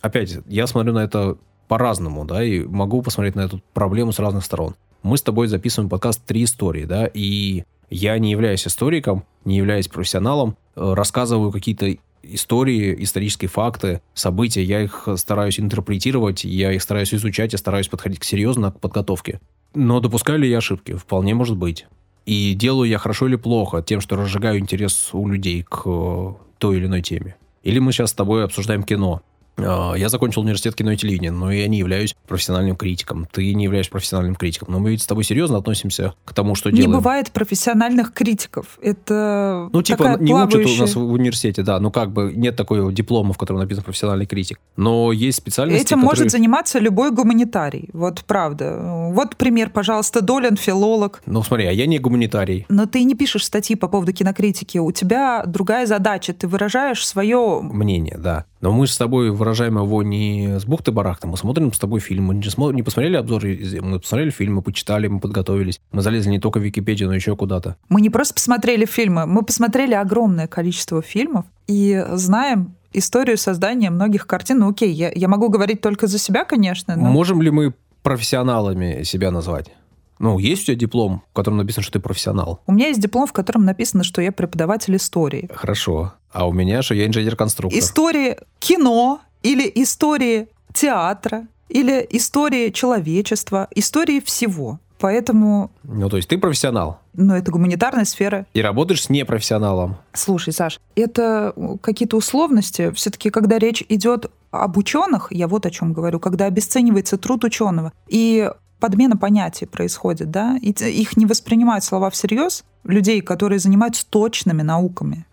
опять, 0.00 0.38
я 0.46 0.66
смотрю 0.66 0.92
на 0.92 1.04
это 1.04 1.36
по-разному, 1.68 2.24
да, 2.24 2.42
и 2.42 2.64
могу 2.64 3.02
посмотреть 3.02 3.36
на 3.36 3.42
эту 3.42 3.62
проблему 3.72 4.12
с 4.12 4.18
разных 4.18 4.44
сторон. 4.44 4.74
Мы 5.02 5.16
с 5.16 5.22
тобой 5.22 5.48
записываем 5.48 5.88
подкаст 5.88 6.24
«Три 6.24 6.44
истории», 6.44 6.84
да, 6.84 7.06
и 7.06 7.64
я 7.90 8.18
не 8.18 8.30
являюсь 8.30 8.66
историком, 8.66 9.24
не 9.44 9.56
являюсь 9.56 9.88
профессионалом, 9.88 10.56
э, 10.76 10.92
рассказываю 10.94 11.52
какие-то 11.52 11.96
истории, 12.22 12.96
исторические 13.02 13.48
факты, 13.48 14.02
события, 14.14 14.62
я 14.62 14.82
их 14.82 15.08
стараюсь 15.16 15.60
интерпретировать, 15.60 16.44
я 16.44 16.72
их 16.72 16.82
стараюсь 16.82 17.14
изучать, 17.14 17.52
я 17.52 17.58
стараюсь 17.58 17.88
подходить 17.88 18.24
серьезно 18.24 18.72
к 18.72 18.80
подготовке. 18.80 19.40
Но 19.74 20.00
допускаю 20.00 20.40
ли 20.40 20.50
я 20.50 20.58
ошибки? 20.58 20.94
Вполне 20.94 21.34
может 21.34 21.56
быть. 21.56 21.86
И 22.26 22.54
делаю 22.54 22.90
я 22.90 22.98
хорошо 22.98 23.26
или 23.26 23.36
плохо 23.36 23.82
тем, 23.82 24.00
что 24.00 24.16
разжигаю 24.16 24.58
интерес 24.58 25.10
у 25.12 25.26
людей 25.28 25.62
к 25.62 25.82
э, 25.86 26.34
той 26.58 26.76
или 26.76 26.86
иной 26.86 27.02
теме. 27.02 27.36
Или 27.62 27.78
мы 27.78 27.92
сейчас 27.92 28.10
с 28.10 28.14
тобой 28.14 28.44
обсуждаем 28.44 28.82
кино. 28.82 29.22
А, 29.58 29.94
я 29.94 30.08
закончил 30.08 30.42
университет 30.42 30.74
кино 30.74 30.92
и 30.92 30.96
телевидения, 30.96 31.30
но 31.30 31.50
я 31.50 31.68
не 31.68 31.78
являюсь 31.78 32.14
профессиональным 32.26 32.76
критиком. 32.76 33.26
Ты 33.30 33.52
не 33.54 33.64
являешься 33.64 33.90
профессиональным 33.90 34.34
критиком. 34.34 34.68
Но 34.70 34.78
мы 34.78 34.90
ведь 34.90 35.02
с 35.02 35.06
тобой 35.06 35.24
серьезно 35.24 35.58
относимся 35.58 36.14
к 36.24 36.32
тому, 36.32 36.54
что 36.54 36.70
не 36.70 36.76
делаем. 36.76 36.92
Не 36.92 36.96
бывает 36.98 37.30
профессиональных 37.32 38.12
критиков. 38.12 38.78
Это 38.82 39.68
Ну, 39.72 39.82
типа, 39.82 39.98
такая 39.98 40.18
не 40.18 40.30
плавающая... 40.30 40.60
учат 40.60 40.78
у 40.78 40.80
нас 40.80 40.94
в 40.94 41.12
университете, 41.12 41.62
да. 41.62 41.80
Ну, 41.80 41.90
как 41.90 42.12
бы 42.12 42.32
нет 42.34 42.56
такого 42.56 42.92
диплома, 42.92 43.32
в 43.32 43.38
котором 43.38 43.60
написан 43.60 43.84
профессиональный 43.84 44.26
критик. 44.26 44.58
Но 44.76 45.12
есть 45.12 45.38
специальности, 45.38 45.86
Этим 45.86 46.00
которые... 46.00 46.18
может 46.18 46.30
заниматься 46.30 46.78
любой 46.78 47.10
гуманитарий. 47.10 47.88
Вот 47.92 48.24
правда. 48.26 49.08
Вот 49.12 49.36
пример, 49.36 49.70
пожалуйста, 49.70 50.20
Долин, 50.22 50.56
филолог. 50.56 51.22
Ну, 51.26 51.42
смотри, 51.42 51.66
а 51.66 51.72
я 51.72 51.86
не 51.86 51.98
гуманитарий. 51.98 52.66
Но 52.68 52.86
ты 52.86 53.04
не 53.04 53.14
пишешь 53.14 53.44
статьи 53.44 53.76
по 53.76 53.88
поводу 53.88 54.12
кинокритики. 54.12 54.78
У 54.78 54.92
тебя 54.92 55.44
другая 55.46 55.86
задача. 55.86 56.32
Ты 56.32 56.46
выражаешь 56.48 57.06
свое... 57.06 57.60
Мнение, 57.62 58.16
да. 58.18 58.44
Но 58.60 58.72
мы 58.72 58.86
же 58.86 58.92
с 58.92 58.96
тобой 58.96 59.30
выражаем 59.30 59.78
его 59.78 60.02
не 60.02 60.58
с 60.58 60.64
бухты-барахта, 60.64 61.26
мы 61.26 61.36
смотрим 61.36 61.72
с 61.72 61.78
тобой 61.78 62.00
фильм, 62.00 62.24
мы 62.24 62.34
не, 62.34 62.42
смотрим, 62.42 62.76
не 62.76 62.82
посмотрели 62.82 63.16
обзоры, 63.16 63.58
мы 63.80 64.00
посмотрели 64.00 64.30
фильмы, 64.30 64.62
почитали, 64.62 65.06
мы 65.06 65.20
подготовились, 65.20 65.80
мы 65.92 66.02
залезли 66.02 66.30
не 66.30 66.40
только 66.40 66.58
в 66.58 66.62
Википедию, 66.62 67.08
но 67.08 67.14
еще 67.14 67.36
куда-то. 67.36 67.76
Мы 67.88 68.00
не 68.00 68.10
просто 68.10 68.34
посмотрели 68.34 68.84
фильмы, 68.84 69.26
мы 69.26 69.42
посмотрели 69.42 69.94
огромное 69.94 70.48
количество 70.48 71.02
фильмов 71.02 71.44
и 71.66 72.04
знаем 72.12 72.74
историю 72.92 73.38
создания 73.38 73.90
многих 73.90 74.26
картин. 74.26 74.60
Ну 74.60 74.70
окей, 74.70 74.92
я, 74.92 75.12
я 75.14 75.28
могу 75.28 75.48
говорить 75.48 75.80
только 75.80 76.06
за 76.06 76.18
себя, 76.18 76.44
конечно. 76.44 76.96
Но... 76.96 77.10
Можем 77.10 77.42
ли 77.42 77.50
мы 77.50 77.74
профессионалами 78.02 79.02
себя 79.04 79.30
назвать? 79.30 79.70
Ну, 80.18 80.38
есть 80.38 80.62
у 80.62 80.66
тебя 80.66 80.76
диплом, 80.76 81.22
в 81.30 81.32
котором 81.32 81.58
написано, 81.58 81.84
что 81.84 81.92
ты 81.92 82.00
профессионал? 82.00 82.60
У 82.66 82.72
меня 82.72 82.88
есть 82.88 83.00
диплом, 83.00 83.26
в 83.26 83.32
котором 83.32 83.64
написано, 83.64 84.02
что 84.02 84.20
я 84.20 84.32
преподаватель 84.32 84.96
истории. 84.96 85.48
Хорошо. 85.54 86.14
А 86.32 86.46
у 86.46 86.52
меня, 86.52 86.82
что 86.82 86.94
я 86.94 87.06
инженер-конструктор. 87.06 87.78
Истории 87.78 88.36
кино 88.58 89.20
или 89.42 89.70
истории 89.74 90.48
театра 90.72 91.46
или 91.68 92.06
истории 92.10 92.70
человечества, 92.70 93.68
истории 93.74 94.20
всего. 94.20 94.80
Поэтому... 94.98 95.70
Ну, 95.84 96.08
то 96.08 96.16
есть 96.16 96.28
ты 96.28 96.38
профессионал? 96.38 97.00
Ну, 97.14 97.34
это 97.34 97.52
гуманитарная 97.52 98.04
сфера. 98.04 98.46
И 98.52 98.60
работаешь 98.60 99.04
с 99.04 99.10
непрофессионалом? 99.10 99.96
Слушай, 100.12 100.52
Саш, 100.52 100.80
это 100.96 101.54
какие-то 101.82 102.16
условности. 102.16 102.90
Все-таки, 102.92 103.30
когда 103.30 103.58
речь 103.58 103.84
идет 103.88 104.30
об 104.50 104.76
ученых, 104.76 105.28
я 105.30 105.46
вот 105.46 105.66
о 105.66 105.70
чем 105.70 105.92
говорю, 105.92 106.18
когда 106.18 106.46
обесценивается 106.46 107.16
труд 107.16 107.44
ученого, 107.44 107.92
и 108.08 108.50
подмена 108.80 109.16
понятий 109.16 109.66
происходит, 109.66 110.30
да, 110.30 110.56
и 110.60 110.70
их 110.70 111.16
не 111.16 111.26
воспринимают 111.26 111.84
слова 111.84 112.10
всерьез 112.10 112.64
людей, 112.84 113.20
которые 113.20 113.58
занимаются 113.58 114.06
точными 114.08 114.62
науками. 114.62 115.26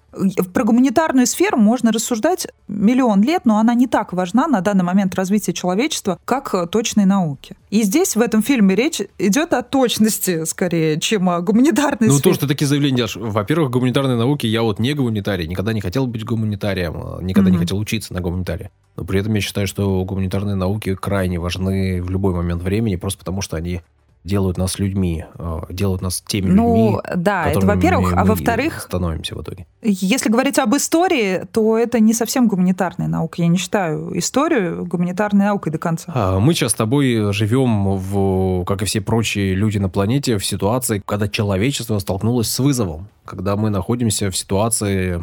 Про 0.54 0.64
гуманитарную 0.64 1.28
сферу 1.28 1.58
можно 1.58 1.92
рассуждать 1.92 2.48
миллион 2.68 3.22
лет, 3.22 3.42
но 3.46 3.58
она 3.58 3.74
не 3.74 3.88
так 3.88 4.14
важна 4.14 4.48
на 4.48 4.62
данный 4.62 4.84
момент 4.84 5.16
развития 5.16 5.54
человечества, 5.54 6.20
как 6.26 6.70
точные 6.70 7.06
науки. 7.06 7.56
И 7.70 7.84
здесь, 7.84 8.16
в 8.16 8.22
этом 8.22 8.42
фильме, 8.42 8.76
речь 8.76 9.02
идет 9.18 9.54
о 9.54 9.62
точности, 9.62 10.46
скорее, 10.46 11.00
чем 11.00 11.30
о 11.30 11.42
гуманитарной 11.42 12.08
ну, 12.08 12.14
сфере. 12.14 12.30
Ну, 12.30 12.32
то, 12.32 12.34
что 12.34 12.48
ты 12.48 12.54
такие 12.54 12.68
заявления 12.68 12.98
делаешь. 12.98 13.16
Во-первых, 13.16 13.72
гуманитарные 13.72 14.18
науки, 14.18 14.48
я 14.48 14.62
вот 14.62 14.80
не 14.80 14.94
гуманитарий, 14.94 15.48
никогда 15.48 15.74
не 15.74 15.82
хотел 15.82 16.08
быть 16.08 16.24
гуманитарием, 16.24 17.26
никогда 17.26 17.50
mm-hmm. 17.50 17.54
не 17.54 17.58
хотел 17.58 17.78
учиться 17.78 18.14
на 18.14 18.22
гуманитарии. 18.22 18.72
Но 18.96 19.04
при 19.04 19.20
этом 19.20 19.34
я 19.34 19.42
считаю, 19.42 19.68
что 19.68 20.04
гуманитарные 20.06 20.56
науки 20.56 20.96
крайне 20.96 21.40
важны 21.40 22.02
в 22.02 22.10
любой 22.10 22.34
момент 22.34 22.64
времени, 22.64 22.96
просто 22.96 23.20
потому 23.20 23.42
что 23.42 23.58
они 23.58 23.82
делают 24.26 24.58
нас 24.58 24.80
людьми, 24.80 25.24
э, 25.38 25.62
делают 25.70 26.02
нас 26.02 26.22
теми 26.22 26.50
ну, 26.50 26.96
людьми, 26.96 27.00
да, 27.16 27.48
это 27.48 27.66
во-первых, 27.66 28.14
а 28.16 28.26
во-вторых, 28.26 28.82
становимся 28.82 29.36
в 29.36 29.42
итоге. 29.42 29.68
Если 29.84 30.30
говорить 30.30 30.58
об 30.58 30.76
истории, 30.76 31.44
то 31.52 31.78
это 31.78 32.00
не 32.00 32.14
совсем 32.14 32.48
гуманитарная 32.48 33.08
наука. 33.08 33.42
Я 33.42 33.48
не 33.48 33.58
считаю 33.58 34.18
историю 34.18 34.86
гуманитарной 34.86 35.46
наукой 35.46 35.72
до 35.72 35.78
конца. 35.78 36.12
А, 36.14 36.40
мы 36.40 36.54
сейчас 36.54 36.72
с 36.72 36.76
тобой 36.76 37.32
живем, 37.34 37.98
в, 37.98 38.66
как 38.66 38.82
и 38.82 38.86
все 38.86 39.00
прочие 39.00 39.54
люди 39.54 39.78
на 39.78 39.90
планете, 39.90 40.38
в 40.38 40.46
ситуации, 40.46 41.02
когда 41.06 41.28
человечество 41.28 42.00
столкнулось 42.00 42.50
с 42.50 42.60
вызовом, 42.60 43.08
когда 43.26 43.56
мы 43.56 43.70
находимся 43.70 44.32
в 44.32 44.38
ситуации 44.38 45.22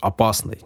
опасной, 0.00 0.60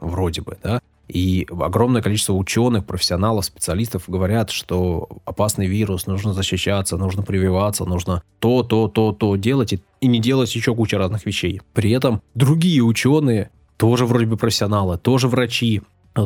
вроде 0.00 0.40
бы, 0.40 0.56
да, 0.62 0.80
и 1.10 1.46
огромное 1.50 2.02
количество 2.02 2.32
ученых, 2.32 2.86
профессионалов, 2.86 3.44
специалистов 3.44 4.04
говорят, 4.06 4.50
что 4.50 5.08
опасный 5.24 5.66
вирус, 5.66 6.06
нужно 6.06 6.32
защищаться, 6.32 6.96
нужно 6.96 7.22
прививаться, 7.22 7.84
нужно 7.84 8.22
то, 8.38 8.62
то, 8.62 8.88
то, 8.88 9.12
то 9.12 9.36
делать 9.36 9.72
и, 9.72 9.82
и 10.00 10.06
не 10.06 10.20
делать 10.20 10.54
еще 10.54 10.74
куча 10.74 10.98
разных 10.98 11.26
вещей. 11.26 11.60
При 11.74 11.90
этом 11.90 12.22
другие 12.34 12.82
ученые, 12.82 13.50
тоже 13.76 14.06
вроде 14.06 14.26
бы 14.26 14.36
профессионалы, 14.36 14.98
тоже 14.98 15.28
врачи, 15.28 15.82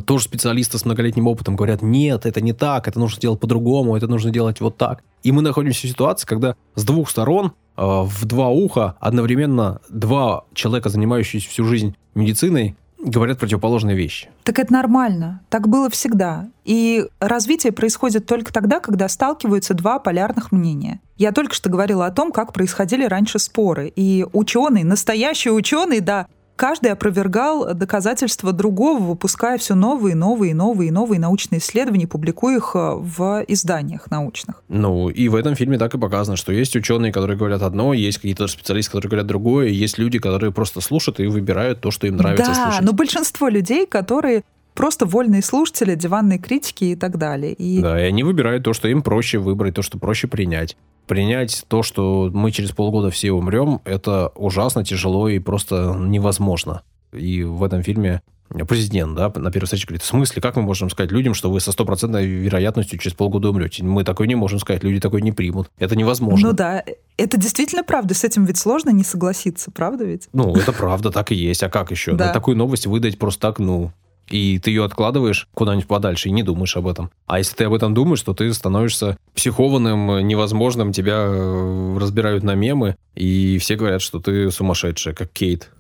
тоже 0.07 0.25
специалисты 0.25 0.79
с 0.79 0.85
многолетним 0.85 1.27
опытом 1.27 1.57
говорят, 1.57 1.83
нет, 1.83 2.27
это 2.27 2.41
не 2.41 2.53
так, 2.53 2.89
это 2.89 2.99
нужно 2.99 3.21
делать 3.21 3.41
по-другому, 3.41 3.97
это 3.97 4.07
нужно 4.07 4.31
делать 4.31 4.61
вот 4.61 4.77
так. 4.77 5.03
И 5.23 5.33
мы 5.33 5.43
находимся 5.43 5.87
в 5.87 5.91
ситуации, 5.91 6.27
когда 6.27 6.57
с 6.75 6.85
двух 6.85 7.11
сторон 7.11 7.53
э, 7.77 7.83
в 7.83 8.25
два 8.25 8.49
уха 8.49 8.97
одновременно 9.01 9.81
два 9.89 10.45
человека, 10.55 10.89
занимающиеся 10.89 11.49
всю 11.49 11.65
жизнь 11.65 11.97
медициной, 12.15 12.77
говорят 13.05 13.39
противоположные 13.39 13.97
вещи. 13.97 14.29
Так 14.43 14.59
это 14.59 14.73
нормально. 14.73 15.43
Так 15.51 15.69
было 15.69 15.91
всегда. 15.91 16.49
И 16.65 17.07
развитие 17.21 17.73
происходит 17.73 18.27
только 18.27 18.53
тогда, 18.53 18.81
когда 18.81 19.09
сталкиваются 19.09 19.75
два 19.75 19.99
полярных 19.99 20.53
мнения. 20.53 21.01
Я 21.17 21.33
только 21.33 21.55
что 21.55 21.71
говорила 21.71 22.07
о 22.07 22.11
том, 22.11 22.33
как 22.33 22.53
происходили 22.53 23.05
раньше 23.05 23.39
споры. 23.39 23.93
И 23.95 24.27
ученый, 24.33 24.83
настоящий 24.83 25.51
ученый, 25.51 26.01
да, 26.01 26.27
каждый 26.57 26.93
опровергал 26.93 27.75
доказательства 27.75 28.53
другого, 28.53 28.99
выпуская 28.99 29.59
все 29.59 29.75
новые, 29.75 30.15
новые, 30.15 30.55
новые, 30.55 30.93
новые 30.93 31.21
научные 31.21 31.59
исследования, 31.59 32.07
публикуя 32.07 32.57
их 32.57 32.73
э, 32.75 32.95
в 32.95 33.45
изданиях 33.49 34.11
научных. 34.11 34.63
Ну, 34.69 35.09
и 35.09 35.29
в 35.29 35.35
этом 35.35 35.55
фильме 35.55 35.79
так 35.79 35.95
и 35.95 35.99
показано, 35.99 36.37
что 36.37 36.53
есть 36.53 36.77
ученые, 36.77 37.13
которые 37.13 37.37
говорят 37.37 37.63
одно, 37.63 37.93
есть 37.93 38.19
какие-то 38.19 38.47
специалисты, 38.47 38.93
которые 38.93 39.11
говорят 39.11 39.27
другое, 39.27 39.69
есть 39.69 39.99
люди, 39.99 40.19
которые 40.19 40.53
просто 40.53 40.81
слушают 40.81 41.21
и 41.21 41.27
выбирают 41.27 41.81
то, 41.81 41.91
что 41.91 42.07
им 42.07 42.17
нравится 42.17 42.53
да, 42.55 42.65
слушать. 42.65 42.83
но 42.83 42.93
большинство 42.93 43.49
людей, 43.49 43.87
которые 43.87 44.43
просто 44.75 45.07
вольные 45.07 45.43
слушатели, 45.43 45.95
диванные 45.95 46.39
критики 46.39 46.85
и 46.85 46.97
так 46.97 47.17
далее. 47.17 47.53
И... 47.55 47.81
Да, 47.81 48.01
и 48.01 48.07
они 48.07 48.23
выбирают 48.23 48.65
то, 48.65 48.73
что 48.73 48.89
им 48.89 49.03
проще 49.03 49.39
выбрать, 49.39 49.75
то, 49.75 49.83
что 49.83 49.99
проще 49.99 50.29
принять. 50.29 50.77
Принять 51.07 51.65
то, 51.69 51.83
что 51.83 52.31
мы 52.33 52.51
через 52.51 52.73
полгода 52.73 53.11
все 53.11 53.33
умрем, 53.33 53.81
это 53.85 54.29
ужасно 54.35 54.85
тяжело 54.85 55.29
и 55.29 55.39
просто 55.39 55.95
невозможно. 55.99 56.83
И 57.13 57.43
в 57.43 57.63
этом 57.63 57.83
фильме 57.83 58.23
президент, 58.69 59.17
да, 59.17 59.33
на 59.35 59.51
первой 59.51 59.67
встрече 59.67 59.87
говорит, 59.87 60.03
в 60.03 60.07
смысле, 60.07 60.41
как 60.41 60.57
мы 60.57 60.63
можем 60.63 60.91
сказать 60.91 61.11
людям, 61.11 61.35
что 61.35 61.51
вы 61.51 61.61
со 61.61 61.73
стопроцентной 61.73 62.27
вероятностью 62.27 62.99
через 62.99 63.17
полгода 63.17 63.51
умрете? 63.51 63.83
Мы 63.83 64.05
такой 64.05 64.29
не 64.29 64.35
можем 64.35 64.59
сказать, 64.59 64.85
люди 64.85 65.01
такой 65.01 65.23
не 65.23 65.33
примут. 65.33 65.71
Это 65.79 65.97
невозможно. 65.97 66.49
Ну 66.49 66.55
да, 66.55 66.85
это 67.17 67.37
действительно 67.37 67.83
правда, 67.83 68.15
с 68.15 68.23
этим 68.23 68.45
ведь 68.45 68.59
сложно 68.59 68.91
не 68.91 69.03
согласиться, 69.03 69.71
правда 69.71 70.05
ведь? 70.05 70.29
Ну, 70.33 70.55
это 70.55 70.73
правда, 70.73 71.11
так 71.11 71.33
и 71.33 71.35
есть. 71.35 71.63
А 71.63 71.69
как 71.69 71.91
еще? 71.91 72.13
Да. 72.13 72.33
такую 72.33 72.57
новость 72.57 72.87
выдать 72.87 73.19
просто 73.19 73.41
так, 73.41 73.59
ну, 73.59 73.93
и 74.29 74.59
ты 74.59 74.71
ее 74.71 74.85
откладываешь 74.85 75.49
куда-нибудь 75.55 75.87
подальше 75.87 76.29
и 76.29 76.33
не 76.33 76.43
думаешь 76.43 76.77
об 76.77 76.87
этом. 76.87 77.11
А 77.27 77.39
если 77.39 77.55
ты 77.57 77.65
об 77.65 77.75
этом 77.75 77.95
думаешь, 77.95 78.23
то 78.23 78.35
ты 78.35 78.53
становишься 78.53 79.17
психованным, 79.35 80.27
невозможным, 80.27 80.93
тебя 80.93 81.25
э, 81.27 81.99
разбирают 81.99 82.45
на 82.45 82.55
мемы, 82.55 82.97
и 83.15 83.59
все 83.59 83.77
говорят, 83.77 84.03
что 84.03 84.21
ты 84.21 84.51
сумасшедшая, 84.51 85.15
как 85.15 85.31
Кейт. 85.31 85.71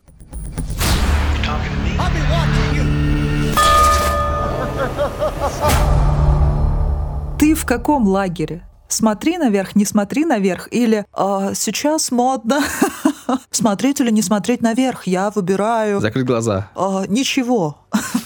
Ты 7.39 7.55
в 7.55 7.65
каком 7.67 8.07
лагере? 8.07 8.63
Смотри 8.89 9.39
наверх, 9.39 9.75
не 9.75 9.85
смотри 9.85 10.25
наверх, 10.25 10.69
или 10.71 11.05
а, 11.13 11.53
сейчас 11.55 12.13
модно 12.13 12.61
смотреть 13.51 14.01
или 14.01 14.11
не 14.11 14.23
смотреть 14.23 14.63
наверх, 14.63 15.07
я 15.07 15.31
выбираю. 15.31 16.01
Закрыть 16.01 16.27
глаза. 16.27 16.71
А, 16.77 17.05
ничего. 17.09 17.79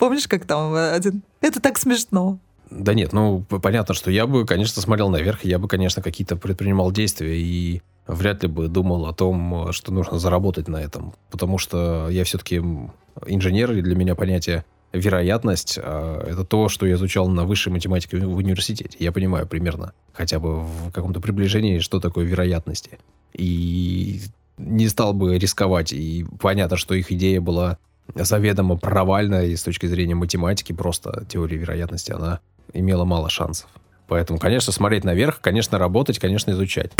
Помнишь, 0.00 0.26
как 0.26 0.46
там 0.46 0.74
один? 0.74 1.22
Это 1.42 1.60
так 1.60 1.76
смешно. 1.76 2.38
Да 2.70 2.94
нет, 2.94 3.12
ну, 3.12 3.42
понятно, 3.42 3.94
что 3.94 4.10
я 4.10 4.26
бы, 4.26 4.46
конечно, 4.46 4.80
смотрел 4.80 5.10
наверх, 5.10 5.44
я 5.44 5.58
бы, 5.58 5.68
конечно, 5.68 6.02
какие-то 6.02 6.36
предпринимал 6.36 6.90
действия 6.90 7.38
и 7.38 7.82
вряд 8.06 8.42
ли 8.42 8.48
бы 8.48 8.68
думал 8.68 9.04
о 9.04 9.12
том, 9.12 9.72
что 9.72 9.92
нужно 9.92 10.18
заработать 10.18 10.68
на 10.68 10.78
этом. 10.78 11.12
Потому 11.30 11.58
что 11.58 12.08
я 12.08 12.24
все-таки 12.24 12.62
инженер, 13.26 13.72
и 13.72 13.82
для 13.82 13.94
меня 13.94 14.14
понятие 14.14 14.64
вероятность 14.94 15.78
а, 15.78 16.24
это 16.26 16.44
то, 16.44 16.70
что 16.70 16.86
я 16.86 16.94
изучал 16.94 17.28
на 17.28 17.44
высшей 17.44 17.70
математике 17.70 18.16
в 18.20 18.36
университете. 18.36 18.96
Я 18.98 19.12
понимаю 19.12 19.46
примерно, 19.46 19.92
хотя 20.14 20.38
бы 20.38 20.60
в 20.60 20.92
каком-то 20.92 21.20
приближении, 21.20 21.78
что 21.80 22.00
такое 22.00 22.24
вероятности. 22.24 22.98
И 23.34 24.22
не 24.56 24.88
стал 24.88 25.12
бы 25.12 25.38
рисковать. 25.38 25.92
И 25.92 26.24
понятно, 26.40 26.78
что 26.78 26.94
их 26.94 27.12
идея 27.12 27.42
была 27.42 27.76
заведомо 28.14 28.76
провальная 28.76 29.46
и 29.46 29.56
с 29.56 29.62
точки 29.62 29.86
зрения 29.86 30.14
математики, 30.14 30.72
просто 30.72 31.24
теория 31.28 31.56
вероятности, 31.56 32.12
она 32.12 32.40
имела 32.72 33.04
мало 33.04 33.28
шансов. 33.28 33.68
Поэтому, 34.08 34.38
конечно, 34.38 34.72
смотреть 34.72 35.04
наверх, 35.04 35.40
конечно, 35.40 35.78
работать, 35.78 36.18
конечно, 36.18 36.50
изучать. 36.50 36.92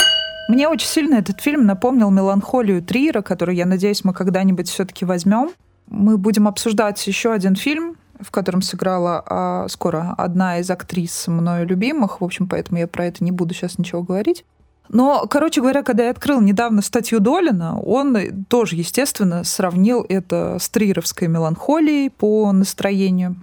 Мне 0.48 0.68
очень 0.68 0.86
сильно 0.86 1.16
этот 1.16 1.40
фильм 1.40 1.66
напомнил 1.66 2.10
«Меланхолию 2.10 2.82
Триера», 2.82 3.22
который, 3.22 3.56
я 3.56 3.66
надеюсь, 3.66 4.04
мы 4.04 4.12
когда-нибудь 4.12 4.68
все-таки 4.68 5.04
возьмем. 5.04 5.50
Мы 5.86 6.18
будем 6.18 6.48
обсуждать 6.48 7.04
еще 7.06 7.32
один 7.32 7.56
фильм, 7.56 7.96
в 8.20 8.30
котором 8.30 8.62
сыграла 8.62 9.22
а, 9.26 9.68
скоро 9.68 10.14
одна 10.16 10.58
из 10.58 10.70
актрис 10.70 11.26
мною 11.26 11.66
любимых. 11.66 12.20
В 12.20 12.24
общем, 12.24 12.48
поэтому 12.48 12.78
я 12.78 12.86
про 12.86 13.06
это 13.06 13.24
не 13.24 13.32
буду 13.32 13.54
сейчас 13.54 13.78
ничего 13.78 14.02
говорить. 14.02 14.44
Но, 14.92 15.26
короче 15.30 15.60
говоря, 15.60 15.84
когда 15.84 16.04
я 16.04 16.10
открыл 16.10 16.40
недавно 16.40 16.82
статью 16.82 17.20
Долина, 17.20 17.80
он 17.80 18.44
тоже, 18.48 18.74
естественно, 18.74 19.44
сравнил 19.44 20.04
это 20.08 20.56
с 20.58 20.68
трировской 20.68 21.28
меланхолией 21.28 22.10
по 22.10 22.50
настроению. 22.50 23.36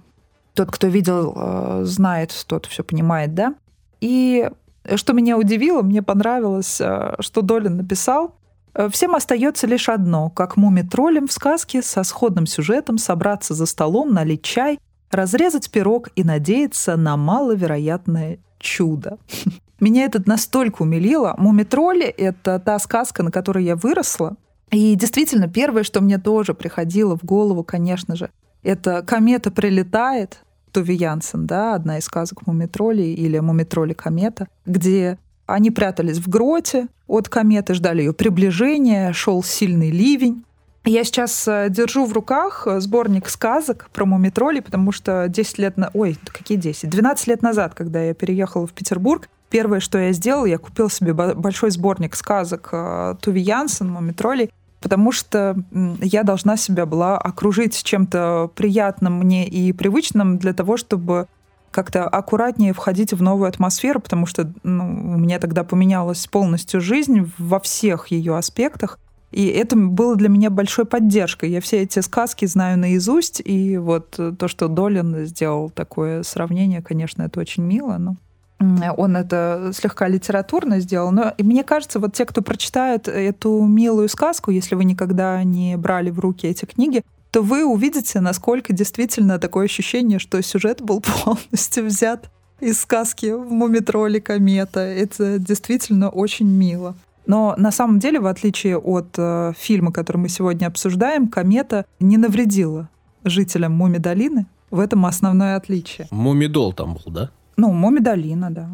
Тот, 0.52 0.70
кто 0.70 0.88
видел, 0.88 1.32
э, 1.34 1.80
знает, 1.84 2.34
тот 2.46 2.66
все 2.66 2.84
понимает, 2.84 3.34
да? 3.34 3.54
И 4.02 4.50
что 4.96 5.14
меня 5.14 5.38
удивило, 5.38 5.80
мне 5.80 6.02
понравилось, 6.02 6.82
э, 6.82 7.14
что 7.20 7.40
Долин 7.40 7.78
написал. 7.78 8.34
«Э, 8.74 8.90
Всем 8.90 9.14
остается 9.14 9.66
лишь 9.66 9.88
одно, 9.88 10.28
как 10.28 10.58
муми-троллем 10.58 11.28
в 11.28 11.32
сказке 11.32 11.80
со 11.80 12.02
сходным 12.02 12.44
сюжетом 12.44 12.98
собраться 12.98 13.54
за 13.54 13.64
столом, 13.64 14.12
налить 14.12 14.42
чай, 14.42 14.78
разрезать 15.10 15.70
пирог 15.70 16.10
и 16.14 16.24
надеяться 16.24 16.96
на 16.96 17.16
маловероятное 17.16 18.38
чудо. 18.58 19.16
Меня 19.80 20.04
это 20.04 20.22
настолько 20.26 20.82
умилило. 20.82 21.34
Муми-тролли— 21.38 22.06
это 22.06 22.58
та 22.58 22.78
сказка, 22.78 23.22
на 23.22 23.30
которой 23.30 23.64
я 23.64 23.76
выросла. 23.76 24.36
И 24.70 24.94
действительно, 24.96 25.48
первое, 25.48 25.82
что 25.82 26.00
мне 26.00 26.18
тоже 26.18 26.52
приходило 26.52 27.16
в 27.16 27.24
голову, 27.24 27.62
конечно 27.62 28.16
же, 28.16 28.30
это 28.62 29.02
комета 29.02 29.50
прилетает, 29.50 30.40
Туви 30.72 30.94
Янсен, 30.94 31.46
да, 31.46 31.74
одна 31.74 31.98
из 31.98 32.04
сказок 32.04 32.46
Мумитроли 32.46 33.02
или 33.02 33.38
Мумитроли 33.38 33.94
комета, 33.94 34.48
где 34.66 35.18
они 35.46 35.70
прятались 35.70 36.18
в 36.18 36.28
гроте 36.28 36.88
от 37.06 37.28
кометы, 37.28 37.72
ждали 37.72 38.02
ее 38.02 38.12
приближения, 38.12 39.12
шел 39.12 39.42
сильный 39.42 39.90
ливень. 39.90 40.44
Я 40.84 41.04
сейчас 41.04 41.48
э, 41.48 41.68
держу 41.70 42.04
в 42.04 42.12
руках 42.12 42.66
э, 42.66 42.80
сборник 42.80 43.28
сказок 43.28 43.88
про 43.92 44.04
мумитроли, 44.04 44.60
потому 44.60 44.92
что 44.92 45.26
10 45.28 45.58
лет... 45.58 45.76
На... 45.76 45.90
Ой, 45.94 46.16
какие 46.26 46.56
10? 46.56 46.88
12 46.88 47.26
лет 47.26 47.42
назад, 47.42 47.74
когда 47.74 48.02
я 48.02 48.14
переехала 48.14 48.66
в 48.66 48.72
Петербург, 48.72 49.28
первое, 49.50 49.80
что 49.80 49.98
я 49.98 50.12
сделала, 50.12 50.46
я 50.46 50.58
купила 50.58 50.90
себе 50.90 51.12
большой 51.14 51.70
сборник 51.70 52.14
сказок 52.14 52.68
э, 52.72 53.14
Туви 53.20 53.40
Янсен, 53.40 53.90
мумитроли, 53.90 54.50
потому 54.80 55.12
что 55.12 55.56
я 56.00 56.22
должна 56.22 56.56
себя 56.56 56.86
была 56.86 57.18
окружить 57.18 57.82
чем-то 57.82 58.50
приятным 58.54 59.18
мне 59.18 59.48
и 59.48 59.72
привычным 59.72 60.38
для 60.38 60.52
того, 60.52 60.76
чтобы 60.76 61.26
как-то 61.70 62.08
аккуратнее 62.08 62.72
входить 62.72 63.12
в 63.12 63.22
новую 63.22 63.48
атмосферу, 63.48 64.00
потому 64.00 64.26
что 64.26 64.50
ну, 64.62 64.84
у 64.84 65.18
меня 65.18 65.38
тогда 65.38 65.64
поменялась 65.64 66.26
полностью 66.26 66.80
жизнь 66.80 67.30
во 67.38 67.60
всех 67.60 68.08
ее 68.08 68.36
аспектах. 68.36 68.98
И 69.30 69.46
это 69.48 69.76
было 69.76 70.16
для 70.16 70.30
меня 70.30 70.48
большой 70.48 70.86
поддержкой. 70.86 71.50
Я 71.50 71.60
все 71.60 71.82
эти 71.82 71.98
сказки 72.00 72.46
знаю 72.46 72.78
наизусть, 72.78 73.42
и 73.44 73.76
вот 73.76 74.18
то, 74.38 74.48
что 74.48 74.68
Долин 74.68 75.26
сделал 75.26 75.68
такое 75.68 76.22
сравнение, 76.22 76.80
конечно, 76.80 77.22
это 77.22 77.38
очень 77.40 77.62
мило. 77.62 77.98
Но 77.98 78.16
он 78.60 79.16
это 79.16 79.70
слегка 79.74 80.08
литературно 80.08 80.80
сделал. 80.80 81.12
Но 81.12 81.32
мне 81.38 81.62
кажется, 81.64 82.00
вот 82.00 82.14
те, 82.14 82.24
кто 82.24 82.42
прочитает 82.42 83.08
эту 83.08 83.64
милую 83.64 84.08
сказку, 84.08 84.50
если 84.50 84.74
вы 84.74 84.84
никогда 84.84 85.42
не 85.44 85.76
брали 85.76 86.10
в 86.10 86.18
руки 86.18 86.46
эти 86.46 86.64
книги, 86.64 87.04
то 87.30 87.42
вы 87.42 87.64
увидите, 87.64 88.20
насколько 88.20 88.72
действительно 88.72 89.38
такое 89.38 89.66
ощущение, 89.66 90.18
что 90.18 90.42
сюжет 90.42 90.82
был 90.82 91.02
полностью 91.24 91.84
взят 91.84 92.30
из 92.60 92.80
сказки 92.80 93.26
в 93.26 93.52
«Мумитроле 93.52 94.20
комета». 94.20 94.80
Это 94.80 95.38
действительно 95.38 96.08
очень 96.08 96.48
мило. 96.48 96.96
Но 97.26 97.54
на 97.58 97.70
самом 97.70 97.98
деле, 97.98 98.20
в 98.20 98.26
отличие 98.26 98.78
от 98.78 99.14
э, 99.18 99.52
фильма, 99.56 99.92
который 99.92 100.16
мы 100.16 100.28
сегодня 100.30 100.66
обсуждаем, 100.66 101.28
комета 101.28 101.84
не 102.00 102.16
навредила 102.16 102.88
жителям 103.22 103.72
Муми-долины. 103.72 104.46
В 104.70 104.80
этом 104.80 105.06
основное 105.06 105.56
отличие. 105.56 106.08
Мумидол 106.10 106.72
там 106.72 106.94
был, 106.94 107.12
да? 107.12 107.30
Ну, 107.60 107.72
Момидалина, 107.72 108.50
да. 108.50 108.68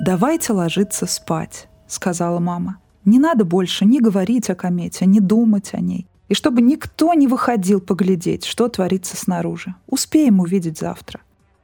«Давайте 0.00 0.54
ложиться 0.54 1.04
спать»,— 1.04 1.68
сказала 1.86 2.40
мама. 2.40 2.78
«Не 3.04 3.18
надо 3.18 3.44
больше 3.44 3.84
ни 3.84 3.98
говорить 3.98 4.48
о 4.48 4.54
комете, 4.54 5.04
ни 5.04 5.20
думать 5.20 5.74
о 5.74 5.80
ней. 5.80 6.06
И 6.28 6.34
чтобы 6.34 6.62
никто 6.62 7.12
не 7.12 7.28
выходил 7.28 7.80
поглядеть, 7.80 8.46
что 8.46 8.68
творится 8.68 9.16
снаружи. 9.18 9.74
Успеем 9.88 10.40
увидеть 10.40 10.78
завтра». 10.78 11.20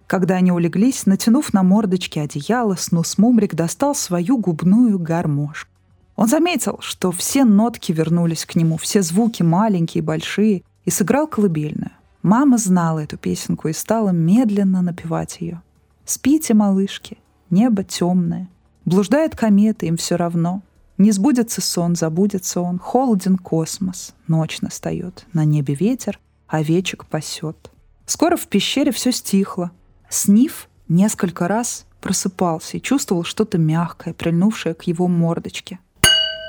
Когда 0.06 0.34
они 0.34 0.52
улеглись, 0.52 1.06
натянув 1.06 1.54
на 1.54 1.62
мордочки 1.62 2.18
одеяло, 2.18 2.74
Снус 2.74 3.16
Мумрик 3.16 3.54
достал 3.54 3.94
свою 3.94 4.36
губную 4.36 4.98
гармошку. 4.98 5.70
Он 6.16 6.28
заметил, 6.28 6.76
что 6.80 7.10
все 7.10 7.44
нотки 7.44 7.90
вернулись 7.90 8.44
к 8.44 8.54
нему, 8.54 8.76
все 8.76 9.00
звуки 9.00 9.42
маленькие 9.42 10.02
и 10.02 10.04
большие, 10.04 10.62
и 10.84 10.90
сыграл 10.90 11.26
колыбельную. 11.26 11.92
Мама 12.22 12.58
знала 12.58 12.98
эту 12.98 13.16
песенку 13.16 13.68
и 13.68 13.72
стала 13.72 14.10
медленно 14.10 14.82
напевать 14.82 15.38
ее. 15.40 15.62
Спите, 16.04 16.54
малышки, 16.54 17.18
небо 17.50 17.84
темное. 17.84 18.48
Блуждает 18.84 19.36
комета, 19.36 19.86
им 19.86 19.96
все 19.96 20.16
равно. 20.16 20.62
Не 20.98 21.12
сбудется 21.12 21.60
сон, 21.60 21.96
забудется 21.96 22.60
он. 22.60 22.78
Холоден 22.78 23.36
космос, 23.38 24.14
ночь 24.28 24.60
настает. 24.60 25.26
На 25.32 25.44
небе 25.44 25.74
ветер, 25.74 26.18
овечек 26.48 27.06
пасет. 27.06 27.70
Скоро 28.06 28.36
в 28.36 28.46
пещере 28.48 28.92
все 28.92 29.12
стихло. 29.12 29.70
Сниф 30.08 30.68
несколько 30.88 31.48
раз 31.48 31.86
просыпался 32.00 32.76
и 32.76 32.82
чувствовал 32.82 33.24
что-то 33.24 33.58
мягкое, 33.58 34.12
прильнувшее 34.12 34.74
к 34.74 34.82
его 34.82 35.08
мордочке. 35.08 35.78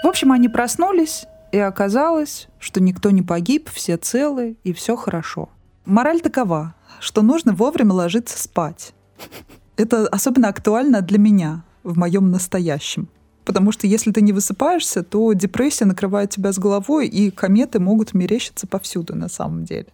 В 0.03 0.07
общем, 0.07 0.31
они 0.31 0.49
проснулись, 0.49 1.25
и 1.51 1.59
оказалось, 1.59 2.47
что 2.59 2.81
никто 2.81 3.11
не 3.11 3.21
погиб, 3.21 3.69
все 3.71 3.95
целы 3.97 4.57
и 4.63 4.73
все 4.73 4.95
хорошо. 4.95 5.49
Мораль 5.85 6.19
такова, 6.19 6.75
что 6.99 7.21
нужно 7.21 7.53
вовремя 7.53 7.93
ложиться 7.93 8.41
спать. 8.41 8.93
Это 9.75 10.07
особенно 10.07 10.49
актуально 10.49 11.01
для 11.01 11.17
меня 11.17 11.63
в 11.83 11.97
моем 11.97 12.31
настоящем. 12.31 13.07
Потому 13.45 13.71
что 13.71 13.87
если 13.87 14.11
ты 14.11 14.21
не 14.21 14.31
высыпаешься, 14.31 15.03
то 15.03 15.33
депрессия 15.33 15.85
накрывает 15.85 16.29
тебя 16.29 16.53
с 16.53 16.59
головой, 16.59 17.07
и 17.07 17.29
кометы 17.29 17.79
могут 17.79 18.13
мерещиться 18.13 18.67
повсюду 18.67 19.15
на 19.15 19.27
самом 19.27 19.65
деле. 19.65 19.87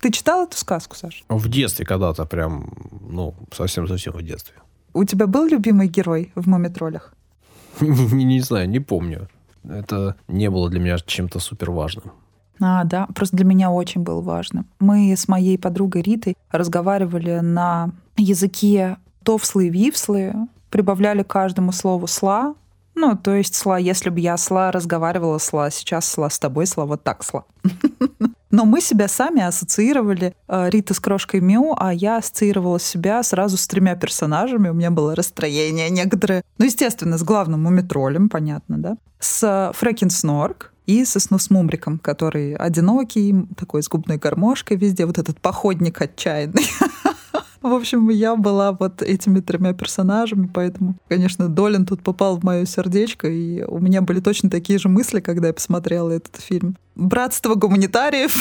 Ты 0.00 0.10
читал 0.10 0.44
эту 0.46 0.56
сказку, 0.56 0.96
Саша? 0.96 1.24
В 1.28 1.48
детстве 1.48 1.86
когда-то 1.86 2.26
прям, 2.26 2.74
ну, 3.08 3.34
совсем-совсем 3.52 4.12
в 4.12 4.22
детстве. 4.22 4.54
У 4.92 5.04
тебя 5.04 5.26
был 5.26 5.46
любимый 5.46 5.88
герой 5.88 6.30
в 6.34 6.46
«Мумитролях»? 6.46 7.14
не, 7.80 8.24
не 8.24 8.40
знаю, 8.40 8.68
не 8.68 8.80
помню. 8.80 9.28
Это 9.64 10.16
не 10.28 10.50
было 10.50 10.68
для 10.68 10.78
меня 10.78 10.98
чем-то 10.98 11.40
супер 11.40 11.70
важным. 11.70 12.12
А, 12.60 12.84
да, 12.84 13.06
просто 13.14 13.36
для 13.36 13.44
меня 13.44 13.70
очень 13.70 14.02
был 14.02 14.20
важным. 14.20 14.66
Мы 14.78 15.14
с 15.16 15.28
моей 15.28 15.58
подругой 15.58 16.02
Ритой 16.02 16.36
разговаривали 16.50 17.40
на 17.40 17.90
языке 18.16 18.98
товслы 19.22 19.66
и 19.66 19.70
вивслы, 19.70 20.34
прибавляли 20.70 21.22
каждому 21.22 21.72
слову 21.72 22.06
сла, 22.06 22.54
ну, 22.94 23.16
то 23.16 23.34
есть 23.34 23.54
сла, 23.56 23.76
если 23.78 24.08
бы 24.10 24.20
я 24.20 24.36
сла 24.36 24.70
разговаривала 24.70 25.38
сла, 25.38 25.70
сейчас 25.70 26.06
сла 26.06 26.30
с 26.30 26.38
тобой 26.38 26.66
сла, 26.66 26.86
вот 26.86 27.02
так 27.02 27.24
сла. 27.24 27.44
Но 28.50 28.64
мы 28.64 28.80
себя 28.80 29.08
сами 29.08 29.42
ассоциировали. 29.42 30.32
Э, 30.46 30.70
Рита 30.70 30.94
с 30.94 31.00
крошкой 31.00 31.40
Мю, 31.40 31.74
а 31.76 31.92
я 31.92 32.18
ассоциировала 32.18 32.78
себя 32.78 33.20
сразу 33.24 33.56
с 33.56 33.66
тремя 33.66 33.96
персонажами. 33.96 34.68
У 34.68 34.74
меня 34.74 34.92
было 34.92 35.16
расстроение 35.16 35.90
некоторое. 35.90 36.44
Ну, 36.58 36.66
естественно, 36.66 37.18
с 37.18 37.24
главным 37.24 37.64
мумитролем, 37.64 38.28
понятно, 38.28 38.78
да? 38.78 38.96
С 39.18 39.72
Фрэкин 39.74 40.10
Снорк, 40.10 40.72
и 40.86 41.04
со 41.04 41.20
Снусмумриком, 41.20 41.98
который 41.98 42.54
одинокий, 42.54 43.34
такой 43.56 43.82
с 43.82 43.88
губной 43.88 44.18
гармошкой 44.18 44.76
везде, 44.76 45.06
вот 45.06 45.18
этот 45.18 45.40
походник 45.40 46.00
отчаянный. 46.00 46.66
В 47.62 47.72
общем, 47.72 48.10
я 48.10 48.36
была 48.36 48.72
вот 48.72 49.00
этими 49.00 49.40
тремя 49.40 49.72
персонажами, 49.72 50.50
поэтому, 50.52 50.96
конечно, 51.08 51.48
Долин 51.48 51.86
тут 51.86 52.02
попал 52.02 52.36
в 52.36 52.44
мое 52.44 52.66
сердечко, 52.66 53.26
и 53.26 53.62
у 53.62 53.78
меня 53.78 54.02
были 54.02 54.20
точно 54.20 54.50
такие 54.50 54.78
же 54.78 54.90
мысли, 54.90 55.20
когда 55.20 55.46
я 55.46 55.54
посмотрела 55.54 56.10
этот 56.10 56.36
фильм. 56.36 56.76
Братство 56.94 57.54
гуманитариев, 57.54 58.36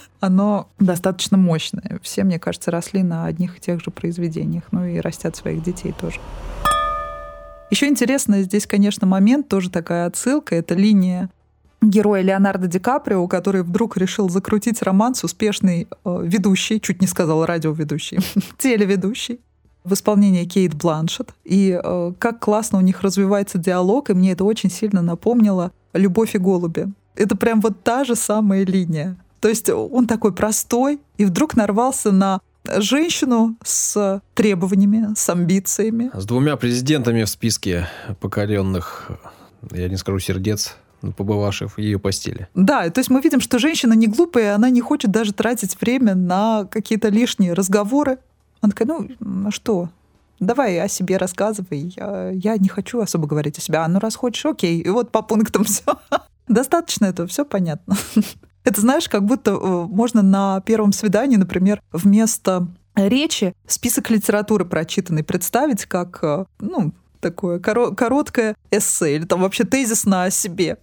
оно 0.20 0.68
достаточно 0.78 1.38
мощное. 1.38 1.98
Все, 2.02 2.22
мне 2.22 2.38
кажется, 2.38 2.70
росли 2.70 3.02
на 3.02 3.24
одних 3.24 3.56
и 3.56 3.60
тех 3.60 3.82
же 3.82 3.90
произведениях, 3.90 4.64
ну 4.72 4.84
и 4.84 4.98
растят 4.98 5.34
своих 5.36 5.62
детей 5.62 5.94
тоже. 5.98 6.20
Еще 7.70 7.88
интересно 7.88 8.42
здесь, 8.42 8.66
конечно, 8.66 9.06
момент, 9.06 9.48
тоже 9.48 9.70
такая 9.70 10.04
отсылка, 10.04 10.54
это 10.54 10.74
линия 10.74 11.30
героя 11.90 12.22
Леонардо 12.22 12.66
Ди 12.66 12.78
Каприо, 12.78 13.26
который 13.28 13.62
вдруг 13.62 13.96
решил 13.96 14.28
закрутить 14.28 14.82
роман 14.82 15.14
с 15.14 15.24
успешной 15.24 15.88
э, 16.04 16.20
ведущей, 16.24 16.80
чуть 16.80 17.00
не 17.00 17.06
сказал 17.06 17.44
радиоведущей, 17.46 18.18
телеведущей, 18.58 19.40
в 19.84 19.92
исполнении 19.92 20.44
Кейт 20.44 20.74
Бланшет. 20.74 21.34
И 21.44 21.78
э, 21.82 22.12
как 22.18 22.40
классно 22.40 22.78
у 22.78 22.80
них 22.80 23.02
развивается 23.02 23.58
диалог, 23.58 24.10
и 24.10 24.14
мне 24.14 24.32
это 24.32 24.44
очень 24.44 24.70
сильно 24.70 25.02
напомнило 25.02 25.72
«Любовь 25.92 26.34
и 26.34 26.38
голуби». 26.38 26.88
Это 27.16 27.36
прям 27.36 27.60
вот 27.60 27.82
та 27.84 28.04
же 28.04 28.16
самая 28.16 28.64
линия. 28.64 29.16
То 29.40 29.48
есть 29.48 29.68
он 29.68 30.06
такой 30.06 30.32
простой, 30.32 31.00
и 31.18 31.24
вдруг 31.26 31.54
нарвался 31.54 32.12
на 32.12 32.40
женщину 32.78 33.56
с 33.62 34.22
требованиями, 34.34 35.14
с 35.14 35.28
амбициями. 35.28 36.10
С 36.14 36.24
двумя 36.24 36.56
президентами 36.56 37.24
в 37.24 37.28
списке 37.28 37.86
покоренных, 38.20 39.10
я 39.70 39.88
не 39.88 39.96
скажу 39.96 40.18
сердец, 40.18 40.76
побывавших 41.12 41.72
в 41.72 41.78
ее 41.78 41.98
постели. 41.98 42.48
Да, 42.54 42.88
то 42.90 43.00
есть 43.00 43.10
мы 43.10 43.20
видим, 43.20 43.40
что 43.40 43.58
женщина 43.58 43.92
не 43.92 44.06
глупая, 44.06 44.54
она 44.54 44.70
не 44.70 44.80
хочет 44.80 45.10
даже 45.10 45.32
тратить 45.32 45.80
время 45.80 46.14
на 46.14 46.66
какие-то 46.70 47.08
лишние 47.08 47.52
разговоры. 47.52 48.18
Она 48.60 48.72
такая, 48.72 49.08
ну, 49.20 49.50
что, 49.50 49.90
давай 50.40 50.80
о 50.80 50.88
себе 50.88 51.16
рассказывай. 51.16 51.92
Я, 51.96 52.30
я 52.30 52.56
не 52.56 52.68
хочу 52.68 53.00
особо 53.00 53.26
говорить 53.26 53.58
о 53.58 53.60
себе. 53.60 53.78
А 53.78 53.88
ну, 53.88 53.98
раз 53.98 54.16
хочешь, 54.16 54.44
окей. 54.46 54.80
И 54.80 54.88
вот 54.88 55.10
по 55.10 55.22
пунктам 55.22 55.64
все. 55.64 55.98
Достаточно 56.48 57.06
этого, 57.06 57.28
все 57.28 57.44
понятно. 57.44 57.96
Это, 58.64 58.80
знаешь, 58.80 59.08
как 59.08 59.24
будто 59.24 59.52
э, 59.52 59.86
можно 59.90 60.22
на 60.22 60.60
первом 60.62 60.92
свидании, 60.92 61.36
например, 61.36 61.82
вместо 61.92 62.68
речи 62.94 63.54
список 63.66 64.10
литературы 64.10 64.64
прочитанный 64.64 65.24
представить 65.24 65.84
как, 65.84 66.18
э, 66.22 66.44
ну, 66.60 66.92
такое 67.24 67.58
коро- 67.58 67.94
короткое 67.94 68.54
эссе 68.70 69.16
или 69.16 69.24
там 69.24 69.40
вообще 69.40 69.64
тезисно 69.64 70.24
о 70.24 70.30
себе. 70.30 70.76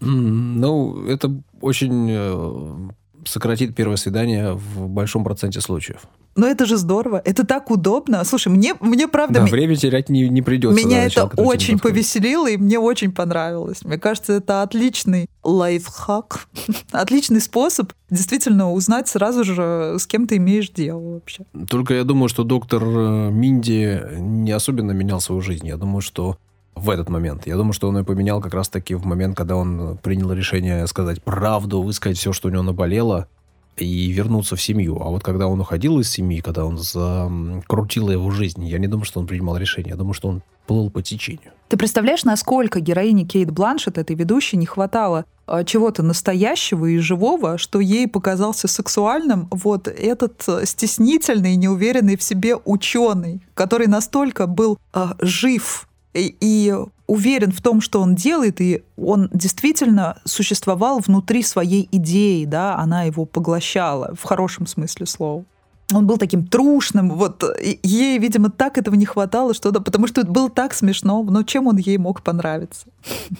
ну, 0.00 1.04
это 1.06 1.42
очень 1.60 2.08
э, 2.10 2.90
сократит 3.24 3.74
первое 3.74 3.96
свидание 3.96 4.52
в 4.52 4.88
большом 4.88 5.24
проценте 5.24 5.60
случаев. 5.60 6.02
Но 6.34 6.46
это 6.46 6.66
же 6.66 6.76
здорово, 6.76 7.20
это 7.24 7.44
так 7.46 7.70
удобно. 7.70 8.24
Слушай, 8.24 8.48
мне, 8.48 8.74
мне 8.80 9.06
правда... 9.06 9.40
Да, 9.40 9.46
время 9.46 9.76
терять 9.76 10.08
не, 10.08 10.28
не 10.28 10.42
придется. 10.42 10.84
Меня 10.84 11.04
это 11.04 11.26
очень 11.36 11.78
повеселило, 11.78 12.48
и 12.48 12.56
мне 12.56 12.78
очень 12.78 13.12
понравилось. 13.12 13.84
Мне 13.84 13.98
кажется, 13.98 14.34
это 14.34 14.62
отличный 14.62 15.28
лайфхак, 15.42 16.48
отличный 16.92 17.40
способ 17.40 17.92
действительно 18.10 18.72
узнать 18.72 19.08
сразу 19.08 19.44
же, 19.44 19.96
с 19.98 20.06
кем 20.06 20.26
ты 20.26 20.36
имеешь 20.36 20.70
дело 20.70 21.14
вообще. 21.14 21.44
Только 21.68 21.94
я 21.94 22.04
думаю, 22.04 22.28
что 22.28 22.44
доктор 22.44 22.82
э, 22.82 23.30
Минди 23.30 24.00
не 24.18 24.52
особенно 24.52 24.92
менял 24.92 25.20
свою 25.20 25.40
жизнь. 25.40 25.66
Я 25.66 25.76
думаю, 25.76 26.02
что 26.02 26.36
в 26.74 26.90
этот 26.90 27.08
момент. 27.08 27.46
Я 27.46 27.56
думаю, 27.56 27.72
что 27.72 27.88
он 27.88 27.98
ее 27.98 28.04
поменял 28.04 28.40
как 28.40 28.54
раз-таки 28.54 28.94
в 28.94 29.04
момент, 29.04 29.36
когда 29.36 29.56
он 29.56 29.98
принял 29.98 30.32
решение 30.32 30.86
сказать 30.86 31.22
правду, 31.22 31.82
высказать 31.82 32.18
все, 32.18 32.32
что 32.32 32.48
у 32.48 32.50
него 32.50 32.62
наболело, 32.62 33.28
и 33.76 34.10
вернуться 34.10 34.56
в 34.56 34.62
семью. 34.62 35.00
А 35.00 35.08
вот 35.10 35.22
когда 35.22 35.46
он 35.46 35.60
уходил 35.60 35.98
из 35.98 36.10
семьи, 36.10 36.40
когда 36.40 36.64
он 36.64 36.78
закрутил 36.78 38.10
его 38.10 38.30
жизнь, 38.30 38.64
я 38.66 38.78
не 38.78 38.86
думаю, 38.86 39.04
что 39.04 39.20
он 39.20 39.26
принимал 39.26 39.56
решение. 39.56 39.90
Я 39.90 39.96
думаю, 39.96 40.14
что 40.14 40.28
он 40.28 40.42
плыл 40.66 40.90
по 40.90 41.02
течению. 41.02 41.52
Ты 41.68 41.76
представляешь, 41.76 42.24
насколько 42.24 42.80
героине 42.80 43.24
Кейт 43.24 43.50
Бланшет, 43.50 43.98
этой 43.98 44.14
ведущей, 44.14 44.56
не 44.56 44.66
хватало 44.66 45.24
а, 45.46 45.64
чего-то 45.64 46.02
настоящего 46.02 46.86
и 46.86 46.98
живого, 46.98 47.58
что 47.58 47.80
ей 47.80 48.06
показался 48.06 48.68
сексуальным 48.68 49.48
вот 49.50 49.88
этот 49.88 50.42
э, 50.46 50.66
стеснительный, 50.66 51.56
неуверенный 51.56 52.16
в 52.16 52.22
себе 52.22 52.56
ученый, 52.64 53.40
который 53.54 53.86
настолько 53.86 54.46
был 54.46 54.78
э, 54.94 55.06
жив 55.20 55.88
и, 56.14 56.36
и 56.40 56.74
уверен 57.06 57.52
в 57.52 57.60
том, 57.60 57.80
что 57.80 58.00
он 58.00 58.14
делает, 58.14 58.60
и 58.60 58.84
он 58.96 59.28
действительно 59.32 60.18
существовал 60.24 61.00
внутри 61.00 61.42
своей 61.42 61.88
идеи, 61.92 62.44
да, 62.44 62.76
она 62.76 63.04
его 63.04 63.24
поглощала 63.24 64.14
в 64.14 64.22
хорошем 64.24 64.66
смысле 64.66 65.06
слова. 65.06 65.44
Он 65.92 66.06
был 66.06 66.16
таким 66.16 66.46
трушным, 66.46 67.10
вот 67.10 67.44
ей, 67.82 68.18
видимо, 68.18 68.50
так 68.50 68.78
этого 68.78 68.94
не 68.94 69.04
хватало, 69.04 69.52
что-то, 69.52 69.80
потому 69.80 70.06
что 70.06 70.22
это 70.22 70.30
было 70.30 70.48
так 70.48 70.72
смешно, 70.72 71.22
но 71.22 71.42
чем 71.42 71.66
он 71.66 71.76
ей 71.76 71.98
мог 71.98 72.22
понравиться? 72.22 72.86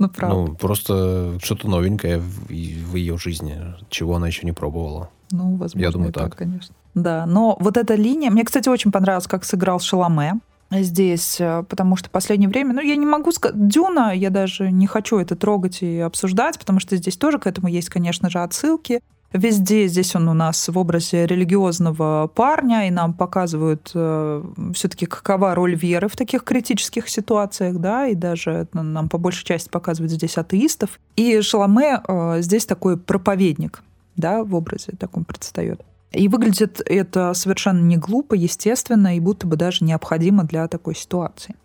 Ну, 0.00 0.08
правда. 0.08 0.36
Ну, 0.36 0.56
просто 0.56 1.38
что-то 1.40 1.68
новенькое 1.68 2.18
в, 2.18 2.48
в 2.48 2.96
ее 2.96 3.16
жизни, 3.16 3.56
чего 3.90 4.16
она 4.16 4.26
еще 4.26 4.44
не 4.44 4.50
пробовала. 4.50 5.08
Ну, 5.30 5.54
возможно, 5.54 5.78
Я 5.78 5.92
думаю, 5.92 6.12
так. 6.12 6.30
так, 6.30 6.36
конечно. 6.36 6.74
Да, 6.94 7.26
но 7.26 7.56
вот 7.60 7.76
эта 7.76 7.94
линия... 7.94 8.32
Мне, 8.32 8.42
кстати, 8.42 8.68
очень 8.68 8.90
понравилось, 8.90 9.28
как 9.28 9.44
сыграл 9.44 9.78
Шаломе 9.78 10.40
здесь, 10.82 11.40
э, 11.40 11.64
потому 11.68 11.96
что 11.96 12.10
последнее 12.10 12.48
время, 12.48 12.74
ну, 12.74 12.80
я 12.80 12.96
не 12.96 13.06
могу 13.06 13.32
сказать, 13.32 13.68
Дюна, 13.68 14.12
я 14.14 14.30
даже 14.30 14.70
не 14.70 14.86
хочу 14.86 15.18
это 15.18 15.36
трогать 15.36 15.82
и 15.82 15.98
обсуждать, 15.98 16.58
потому 16.58 16.80
что 16.80 16.96
здесь 16.96 17.16
тоже 17.16 17.38
к 17.38 17.46
этому 17.46 17.68
есть, 17.68 17.88
конечно 17.88 18.30
же, 18.30 18.40
отсылки. 18.40 19.00
Везде 19.32 19.88
здесь 19.88 20.14
он 20.14 20.28
у 20.28 20.32
нас 20.32 20.68
в 20.68 20.78
образе 20.78 21.26
религиозного 21.26 22.30
парня, 22.32 22.86
и 22.86 22.90
нам 22.92 23.14
показывают 23.14 23.90
э, 23.92 24.44
все-таки 24.74 25.06
какова 25.06 25.56
роль 25.56 25.74
веры 25.74 26.06
в 26.06 26.16
таких 26.16 26.44
критических 26.44 27.08
ситуациях, 27.08 27.78
да, 27.78 28.06
и 28.06 28.14
даже 28.14 28.68
нам 28.72 29.08
по 29.08 29.18
большей 29.18 29.44
части 29.44 29.68
показывают 29.68 30.12
здесь 30.12 30.38
атеистов. 30.38 31.00
И 31.16 31.40
Шаломе 31.40 32.00
э, 32.06 32.42
здесь 32.42 32.64
такой 32.64 32.96
проповедник, 32.96 33.82
да, 34.14 34.44
в 34.44 34.54
образе 34.54 34.92
таком 34.96 35.24
предстает. 35.24 35.82
И 36.14 36.28
выглядит 36.28 36.80
это 36.84 37.34
совершенно 37.34 37.80
не 37.80 37.96
глупо, 37.96 38.34
естественно, 38.34 39.16
и 39.16 39.20
будто 39.20 39.46
бы 39.46 39.56
даже 39.56 39.84
необходимо 39.84 40.44
для 40.44 40.68
такой 40.68 40.94
ситуации. 40.94 41.56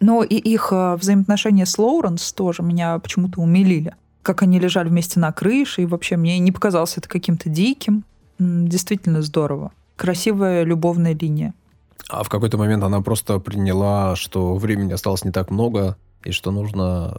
Но 0.00 0.22
и 0.22 0.36
их 0.36 0.68
э, 0.72 0.96
взаимоотношения 0.96 1.66
с 1.66 1.78
Лоуренс 1.78 2.32
тоже 2.32 2.62
меня 2.62 2.98
почему-то 2.98 3.40
умилили. 3.40 3.94
Как 4.22 4.42
они 4.42 4.58
лежали 4.58 4.88
вместе 4.88 5.20
на 5.20 5.30
крыше, 5.32 5.82
и 5.82 5.86
вообще 5.86 6.16
мне 6.16 6.38
не 6.38 6.52
показалось 6.52 6.96
это 6.96 7.08
каким-то 7.08 7.50
диким. 7.50 8.04
Действительно 8.38 9.20
здорово. 9.20 9.72
Красивая 9.96 10.62
любовная 10.64 11.14
линия. 11.14 11.52
А 12.08 12.22
в 12.22 12.30
какой-то 12.30 12.56
момент 12.56 12.82
она 12.82 13.02
просто 13.02 13.38
приняла, 13.38 14.16
что 14.16 14.56
времени 14.56 14.92
осталось 14.92 15.24
не 15.24 15.30
так 15.30 15.50
много, 15.50 15.96
и 16.24 16.32
что 16.32 16.50
нужно 16.50 17.16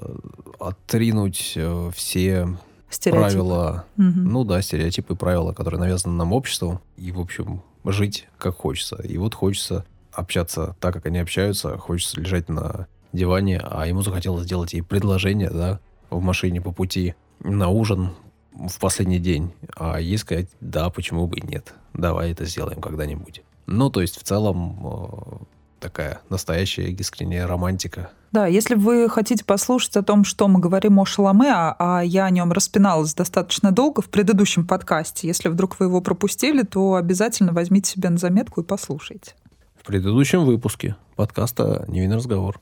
отринуть 0.60 1.54
э, 1.56 1.92
все 1.96 2.48
Стереотипы. 2.92 3.30
правила, 3.30 3.86
угу. 3.98 4.04
ну 4.06 4.44
да, 4.44 4.62
стереотипы, 4.62 5.16
правила, 5.16 5.54
которые 5.54 5.80
навязаны 5.80 6.14
нам 6.16 6.34
обществом, 6.34 6.80
и, 6.98 7.12
в 7.12 7.20
общем, 7.20 7.62
жить 7.86 8.28
как 8.38 8.58
хочется. 8.58 8.98
И 8.98 9.18
вот 9.18 9.34
хочется 9.34 9.86
общаться 10.12 10.76
так, 10.80 10.94
как 10.94 11.06
они 11.06 11.20
общаются, 11.20 11.78
хочется 11.78 12.20
лежать 12.20 12.50
на 12.50 12.88
диване, 13.14 13.60
а 13.64 13.88
ему 13.88 14.02
захотелось 14.02 14.44
сделать 14.44 14.74
ей 14.74 14.82
предложение, 14.82 15.50
да, 15.50 15.80
в 16.10 16.22
машине 16.22 16.62
по 16.62 16.72
пути 16.72 17.16
на 17.40 17.70
ужин 17.70 18.12
в 18.54 18.80
последний 18.80 19.20
день, 19.20 19.54
а 19.76 20.00
ей 20.00 20.18
сказать, 20.18 20.50
да, 20.60 20.90
почему 20.90 21.28
бы 21.28 21.38
и 21.38 21.48
нет, 21.48 21.74
давай 21.94 22.32
это 22.32 22.46
сделаем 22.46 22.82
когда-нибудь. 22.82 23.42
Ну, 23.66 23.90
то 23.90 24.02
есть, 24.02 24.20
в 24.20 24.24
целом, 24.24 24.80
э, 24.84 25.46
такая 25.82 26.22
настоящая 26.30 26.90
искренняя 26.92 27.48
романтика. 27.48 28.12
Да, 28.32 28.48
если 28.48 28.76
вы 28.76 29.10
хотите 29.10 29.44
послушать 29.44 29.98
о 29.98 30.04
том, 30.04 30.24
что 30.24 30.48
мы 30.48 30.62
говорим 30.62 31.00
о 31.00 31.06
Шаломе, 31.06 31.52
а, 31.52 31.76
а 31.78 32.02
я 32.02 32.26
о 32.26 32.30
нем 32.30 32.54
распиналась 32.54 33.14
достаточно 33.14 33.74
долго 33.74 34.02
в 34.02 34.10
предыдущем 34.10 34.66
подкасте, 34.66 35.28
если 35.28 35.50
вдруг 35.50 35.78
вы 35.80 35.88
его 35.88 36.00
пропустили, 36.00 36.62
то 36.62 36.96
обязательно 36.96 37.52
возьмите 37.52 37.92
себе 37.92 38.10
на 38.10 38.18
заметку 38.18 38.62
и 38.62 38.64
послушайте. 38.64 39.34
В 39.82 39.86
предыдущем 39.86 40.46
выпуске 40.46 40.96
подкаста 41.18 41.84
«Невинный 41.90 42.16
разговор». 42.18 42.62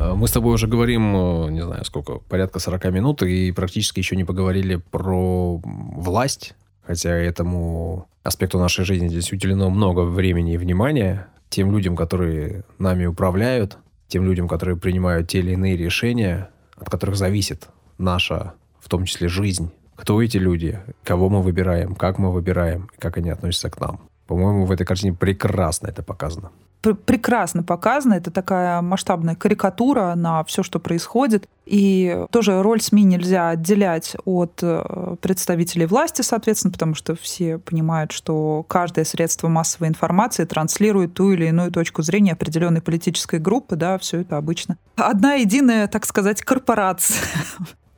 А, 0.00 0.14
мы 0.14 0.26
с 0.26 0.32
тобой 0.32 0.54
уже 0.54 0.66
говорим, 0.66 1.14
э, 1.14 1.50
не 1.50 1.62
знаю 1.62 1.84
сколько, 1.84 2.18
порядка 2.18 2.58
40 2.58 2.86
минут, 2.86 3.22
и 3.22 3.52
практически 3.52 4.00
еще 4.00 4.16
не 4.16 4.24
поговорили 4.24 4.76
про 4.76 5.60
власть, 5.62 6.54
хотя 6.90 7.10
этому 7.10 8.08
аспекту 8.24 8.58
нашей 8.58 8.84
жизни 8.84 9.06
здесь 9.06 9.30
уделено 9.30 9.70
много 9.70 10.00
времени 10.00 10.54
и 10.54 10.56
внимания, 10.56 11.28
тем 11.48 11.70
людям, 11.70 11.94
которые 11.94 12.64
нами 12.78 13.06
управляют, 13.06 13.78
тем 14.08 14.24
людям, 14.24 14.48
которые 14.48 14.76
принимают 14.76 15.28
те 15.28 15.38
или 15.38 15.52
иные 15.52 15.76
решения, 15.76 16.50
от 16.76 16.90
которых 16.90 17.14
зависит 17.14 17.68
наша, 17.96 18.54
в 18.80 18.88
том 18.88 19.04
числе, 19.04 19.28
жизнь. 19.28 19.70
Кто 19.94 20.20
эти 20.20 20.38
люди, 20.38 20.80
кого 21.04 21.28
мы 21.28 21.42
выбираем, 21.42 21.94
как 21.94 22.18
мы 22.18 22.32
выбираем, 22.32 22.90
как 22.98 23.18
они 23.18 23.30
относятся 23.30 23.70
к 23.70 23.78
нам. 23.80 24.00
По-моему, 24.26 24.64
в 24.64 24.72
этой 24.72 24.84
картине 24.84 25.12
прекрасно 25.12 25.86
это 25.86 26.02
показано 26.02 26.50
прекрасно 26.80 27.62
показано. 27.62 28.14
Это 28.14 28.30
такая 28.30 28.80
масштабная 28.80 29.34
карикатура 29.34 30.14
на 30.14 30.42
все, 30.44 30.62
что 30.62 30.78
происходит. 30.78 31.48
И 31.70 32.26
тоже 32.32 32.62
роль 32.62 32.80
СМИ 32.80 33.04
нельзя 33.04 33.50
отделять 33.50 34.16
от 34.24 34.58
э, 34.60 35.14
представителей 35.20 35.86
власти, 35.86 36.22
соответственно, 36.22 36.72
потому 36.72 36.96
что 36.96 37.14
все 37.14 37.58
понимают, 37.58 38.10
что 38.10 38.64
каждое 38.66 39.04
средство 39.04 39.46
массовой 39.46 39.86
информации 39.86 40.44
транслирует 40.46 41.14
ту 41.14 41.30
или 41.30 41.46
иную 41.46 41.70
точку 41.70 42.02
зрения 42.02 42.32
определенной 42.32 42.82
политической 42.82 43.38
группы, 43.38 43.76
да, 43.76 43.98
все 43.98 44.22
это 44.22 44.36
обычно. 44.36 44.78
Одна 44.96 45.34
единая, 45.34 45.86
так 45.86 46.06
сказать, 46.06 46.42
корпорация. 46.42 47.22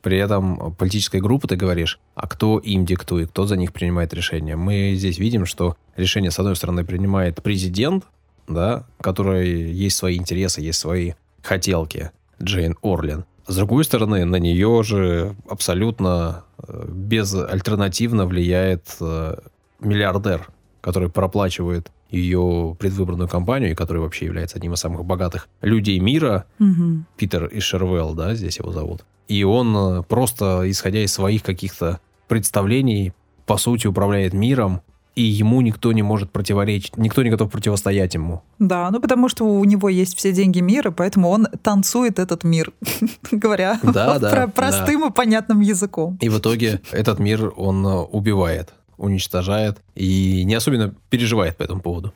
При 0.02 0.18
этом 0.18 0.74
политической 0.74 1.22
группы 1.22 1.48
ты 1.48 1.56
говоришь, 1.56 1.98
а 2.14 2.26
кто 2.26 2.58
им 2.58 2.84
диктует, 2.84 3.30
кто 3.30 3.46
за 3.46 3.56
них 3.56 3.72
принимает 3.72 4.12
решения. 4.12 4.54
Мы 4.54 4.92
здесь 4.96 5.16
видим, 5.16 5.46
что 5.46 5.78
решение, 5.96 6.30
с 6.30 6.38
одной 6.38 6.56
стороны, 6.56 6.84
принимает 6.84 7.42
президент, 7.42 8.04
да, 8.46 8.84
которой 9.00 9.72
есть 9.72 9.96
свои 9.96 10.18
интересы, 10.18 10.60
есть 10.60 10.78
свои 10.78 11.12
хотелки, 11.42 12.10
Джейн 12.42 12.76
Орлин. 12.82 13.24
С 13.52 13.56
другой 13.56 13.84
стороны, 13.84 14.24
на 14.24 14.36
нее 14.36 14.82
же 14.82 15.36
абсолютно 15.46 16.44
э, 16.56 16.86
безальтернативно 16.88 18.24
влияет 18.24 18.96
э, 18.98 19.36
миллиардер, 19.78 20.48
который 20.80 21.10
проплачивает 21.10 21.90
ее 22.10 22.74
предвыборную 22.78 23.28
кампанию, 23.28 23.72
и 23.72 23.74
который 23.74 23.98
вообще 23.98 24.24
является 24.24 24.56
одним 24.56 24.72
из 24.72 24.78
самых 24.78 25.04
богатых 25.04 25.48
людей 25.60 25.98
мира, 25.98 26.46
Мгм. 26.58 27.04
Питер 27.18 27.50
Ишервелл, 27.52 28.14
да, 28.14 28.34
здесь 28.34 28.58
его 28.58 28.72
зовут. 28.72 29.04
И 29.28 29.44
он 29.44 29.76
э, 29.76 30.02
просто, 30.02 30.62
исходя 30.70 31.04
из 31.04 31.12
своих 31.12 31.42
каких-то 31.42 32.00
представлений, 32.28 33.12
по 33.44 33.58
сути, 33.58 33.86
управляет 33.86 34.32
миром, 34.32 34.80
и 35.14 35.22
ему 35.22 35.60
никто 35.60 35.92
не 35.92 36.02
может 36.02 36.30
противоречить, 36.30 36.96
никто 36.96 37.22
не 37.22 37.30
готов 37.30 37.50
противостоять 37.50 38.14
ему. 38.14 38.42
Да, 38.58 38.90
ну 38.90 39.00
потому 39.00 39.28
что 39.28 39.44
у 39.44 39.64
него 39.64 39.88
есть 39.88 40.16
все 40.16 40.32
деньги 40.32 40.60
мира, 40.60 40.90
поэтому 40.90 41.28
он 41.28 41.46
танцует 41.62 42.18
этот 42.18 42.44
мир, 42.44 42.72
говоря 43.30 43.78
Да, 43.82 44.18
да, 44.18 44.30
про- 44.30 44.46
да. 44.46 44.48
простым 44.48 45.06
и 45.08 45.12
понятным 45.12 45.60
языком. 45.60 46.18
И 46.20 46.28
в 46.28 46.38
итоге 46.38 46.80
этот 46.92 47.18
мир 47.18 47.52
он 47.56 47.86
э, 47.86 47.90
убивает, 47.90 48.72
уничтожает 48.96 49.78
и 49.94 50.44
не 50.44 50.54
особенно 50.54 50.94
переживает 51.10 51.56
по 51.56 51.62
этому 51.62 51.80
поводу. 51.82 52.14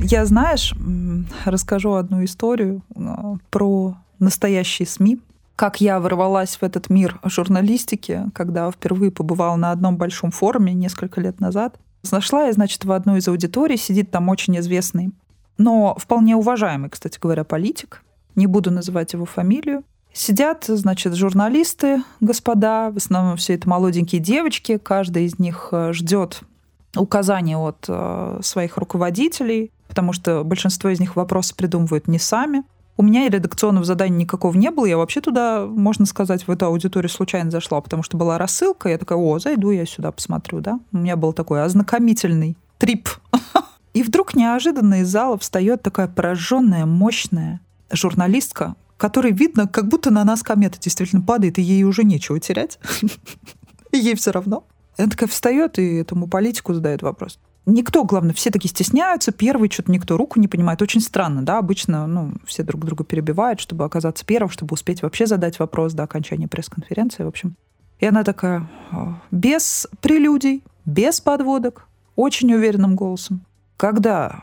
Я, 0.00 0.24
знаешь, 0.26 0.74
расскажу 1.44 1.94
одну 1.94 2.24
историю 2.24 2.82
э, 2.94 3.00
про 3.50 3.96
настоящие 4.18 4.86
СМИ. 4.86 5.18
Как 5.56 5.80
я 5.80 5.98
ворвалась 6.00 6.56
в 6.56 6.62
этот 6.62 6.90
мир 6.90 7.18
журналистики, 7.24 8.24
когда 8.34 8.70
впервые 8.70 9.10
побывала 9.10 9.56
на 9.56 9.72
одном 9.72 9.96
большом 9.96 10.30
форуме 10.30 10.74
несколько 10.74 11.20
лет 11.20 11.40
назад. 11.40 11.78
Нашла 12.12 12.44
я, 12.44 12.52
значит, 12.52 12.84
в 12.84 12.92
одной 12.92 13.18
из 13.18 13.28
аудиторий, 13.28 13.78
сидит 13.78 14.10
там 14.10 14.28
очень 14.28 14.58
известный, 14.58 15.12
но 15.58 15.96
вполне 15.98 16.36
уважаемый, 16.36 16.90
кстати 16.90 17.18
говоря, 17.18 17.42
политик. 17.42 18.04
Не 18.34 18.46
буду 18.46 18.70
называть 18.70 19.14
его 19.14 19.24
фамилию. 19.24 19.82
Сидят, 20.12 20.64
значит, 20.68 21.14
журналисты, 21.14 22.02
господа, 22.20 22.90
в 22.90 22.98
основном 22.98 23.36
все 23.36 23.54
это 23.54 23.68
молоденькие 23.68 24.20
девочки, 24.20 24.78
каждая 24.78 25.24
из 25.24 25.38
них 25.38 25.68
э, 25.72 25.92
ждет 25.92 26.40
указания 26.94 27.56
от 27.56 27.84
э, 27.88 28.40
своих 28.42 28.76
руководителей, 28.76 29.72
потому 29.88 30.12
что 30.12 30.42
большинство 30.44 30.90
из 30.90 31.00
них 31.00 31.16
вопросы 31.16 31.54
придумывают 31.54 32.08
не 32.08 32.18
сами. 32.18 32.62
У 32.98 33.02
меня 33.02 33.26
и 33.26 33.30
редакционного 33.30 33.84
задания 33.84 34.18
никакого 34.18 34.56
не 34.56 34.70
было. 34.70 34.86
Я 34.86 34.96
вообще 34.96 35.20
туда, 35.20 35.66
можно 35.66 36.06
сказать, 36.06 36.46
в 36.46 36.50
эту 36.50 36.66
аудиторию 36.66 37.10
случайно 37.10 37.50
зашла, 37.50 37.80
потому 37.80 38.02
что 38.02 38.16
была 38.16 38.38
рассылка. 38.38 38.88
Я 38.88 38.96
такая, 38.96 39.18
о, 39.18 39.38
зайду 39.38 39.70
я 39.70 39.84
сюда 39.84 40.12
посмотрю, 40.12 40.60
да. 40.60 40.80
У 40.92 40.98
меня 40.98 41.16
был 41.16 41.32
такой 41.32 41.62
ознакомительный 41.62 42.56
трип. 42.78 43.08
И 43.92 44.02
вдруг 44.02 44.34
неожиданно 44.34 45.00
из 45.00 45.08
зала 45.08 45.38
встает 45.38 45.82
такая 45.82 46.08
пораженная, 46.08 46.86
мощная 46.86 47.60
журналистка, 47.90 48.74
которой 48.96 49.32
видно, 49.32 49.66
как 49.66 49.88
будто 49.88 50.10
на 50.10 50.24
нас 50.24 50.42
комета 50.42 50.78
действительно 50.78 51.22
падает, 51.22 51.58
и 51.58 51.62
ей 51.62 51.84
уже 51.84 52.04
нечего 52.04 52.38
терять. 52.40 52.78
Ей 53.92 54.14
все 54.14 54.32
равно. 54.32 54.64
Она 54.98 55.08
такая 55.08 55.28
встает 55.28 55.78
и 55.78 55.96
этому 55.96 56.26
политику 56.26 56.74
задает 56.74 57.00
вопрос. 57.00 57.38
Никто, 57.68 58.04
главное, 58.04 58.32
все 58.32 58.50
такие 58.50 58.68
стесняются, 58.68 59.32
первый 59.32 59.68
что-то 59.68 59.90
никто 59.90 60.16
руку 60.16 60.38
не 60.38 60.46
понимает. 60.46 60.80
Очень 60.82 61.00
странно, 61.00 61.42
да, 61.42 61.58
обычно, 61.58 62.06
ну, 62.06 62.32
все 62.46 62.62
друг 62.62 62.84
друга 62.84 63.02
перебивают, 63.02 63.58
чтобы 63.58 63.84
оказаться 63.84 64.24
первым, 64.24 64.50
чтобы 64.50 64.74
успеть 64.74 65.02
вообще 65.02 65.26
задать 65.26 65.58
вопрос 65.58 65.92
до 65.92 66.04
окончания 66.04 66.46
пресс-конференции, 66.46 67.24
в 67.24 67.28
общем. 67.28 67.56
И 67.98 68.06
она 68.06 68.22
такая, 68.22 68.68
без 69.32 69.88
прелюдий, 70.00 70.62
без 70.84 71.20
подводок, 71.20 71.88
очень 72.14 72.54
уверенным 72.54 72.94
голосом. 72.94 73.44
Когда 73.76 74.42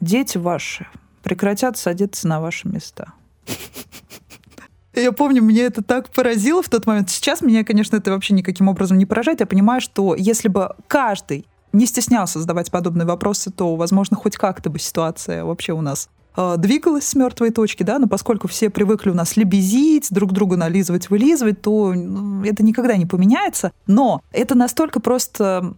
дети 0.00 0.38
ваши 0.38 0.86
прекратят 1.24 1.76
садиться 1.76 2.28
на 2.28 2.40
ваши 2.40 2.68
места? 2.68 3.14
Я 4.94 5.10
помню, 5.10 5.42
меня 5.42 5.64
это 5.64 5.82
так 5.82 6.10
поразило 6.10 6.62
в 6.62 6.68
тот 6.68 6.86
момент. 6.86 7.10
Сейчас 7.10 7.42
меня, 7.42 7.64
конечно, 7.64 7.96
это 7.96 8.12
вообще 8.12 8.32
никаким 8.32 8.68
образом 8.68 8.96
не 8.96 9.06
поражает. 9.06 9.40
Я 9.40 9.46
понимаю, 9.46 9.80
что 9.80 10.14
если 10.14 10.46
бы 10.46 10.70
каждый 10.86 11.46
не 11.74 11.86
стеснялся 11.86 12.40
задавать 12.40 12.70
подобные 12.70 13.06
вопросы, 13.06 13.50
то, 13.50 13.76
возможно, 13.76 14.16
хоть 14.16 14.36
как-то 14.36 14.70
бы 14.70 14.78
ситуация 14.78 15.44
вообще 15.44 15.72
у 15.72 15.80
нас 15.80 16.08
э, 16.36 16.54
двигалась 16.56 17.06
с 17.06 17.14
мертвой 17.14 17.50
точки, 17.50 17.82
да, 17.82 17.98
но 17.98 18.06
поскольку 18.06 18.48
все 18.48 18.70
привыкли 18.70 19.10
у 19.10 19.14
нас 19.14 19.36
лебезить, 19.36 20.08
друг 20.10 20.32
другу 20.32 20.56
нализывать, 20.56 21.10
вылизывать, 21.10 21.60
то 21.60 21.92
ну, 21.92 22.44
это 22.44 22.62
никогда 22.62 22.96
не 22.96 23.06
поменяется. 23.06 23.72
Но 23.86 24.22
это 24.32 24.54
настолько 24.54 25.00
просто 25.00 25.74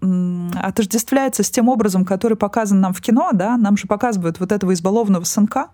отождествляется 0.54 1.42
с 1.42 1.50
тем 1.50 1.68
образом, 1.68 2.04
который 2.04 2.36
показан 2.36 2.80
нам 2.80 2.92
в 2.92 3.00
кино, 3.00 3.30
да, 3.32 3.56
нам 3.56 3.76
же 3.76 3.86
показывают 3.86 4.38
вот 4.38 4.52
этого 4.52 4.74
избалованного 4.74 5.24
сынка, 5.24 5.68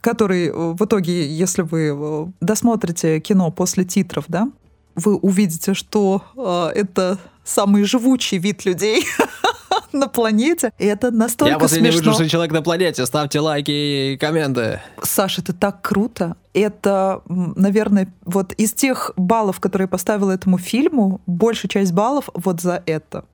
который 0.00 0.46
э, 0.46 0.52
в 0.52 0.84
итоге, 0.84 1.28
если 1.28 1.62
вы 1.62 1.94
э, 1.94 2.26
досмотрите 2.40 3.20
кино 3.20 3.50
после 3.50 3.84
титров, 3.84 4.24
да, 4.28 4.50
вы 4.94 5.16
увидите, 5.16 5.74
что 5.74 6.22
э, 6.36 6.78
это 6.78 7.18
самый 7.44 7.84
живучий 7.84 8.38
вид 8.38 8.64
людей 8.64 9.04
на 9.92 10.08
планете. 10.08 10.72
И 10.78 10.86
это 10.86 11.10
настолько 11.10 11.54
Я 11.54 11.58
последний 11.58 11.90
смешно. 11.90 12.12
выживший 12.12 12.28
человек 12.30 12.52
на 12.52 12.62
планете. 12.62 13.06
Ставьте 13.06 13.40
лайки 13.40 13.70
и 13.70 14.16
комменты. 14.16 14.80
Саша, 15.02 15.40
это 15.40 15.52
так 15.52 15.82
круто. 15.82 16.36
Это, 16.54 17.22
наверное, 17.26 18.12
вот 18.24 18.52
из 18.54 18.72
тех 18.72 19.12
баллов, 19.16 19.60
которые 19.60 19.84
я 19.84 19.88
поставила 19.88 20.30
этому 20.30 20.58
фильму, 20.58 21.20
большая 21.26 21.68
часть 21.68 21.92
баллов 21.92 22.28
вот 22.34 22.60
за 22.60 22.82
это. 22.86 23.24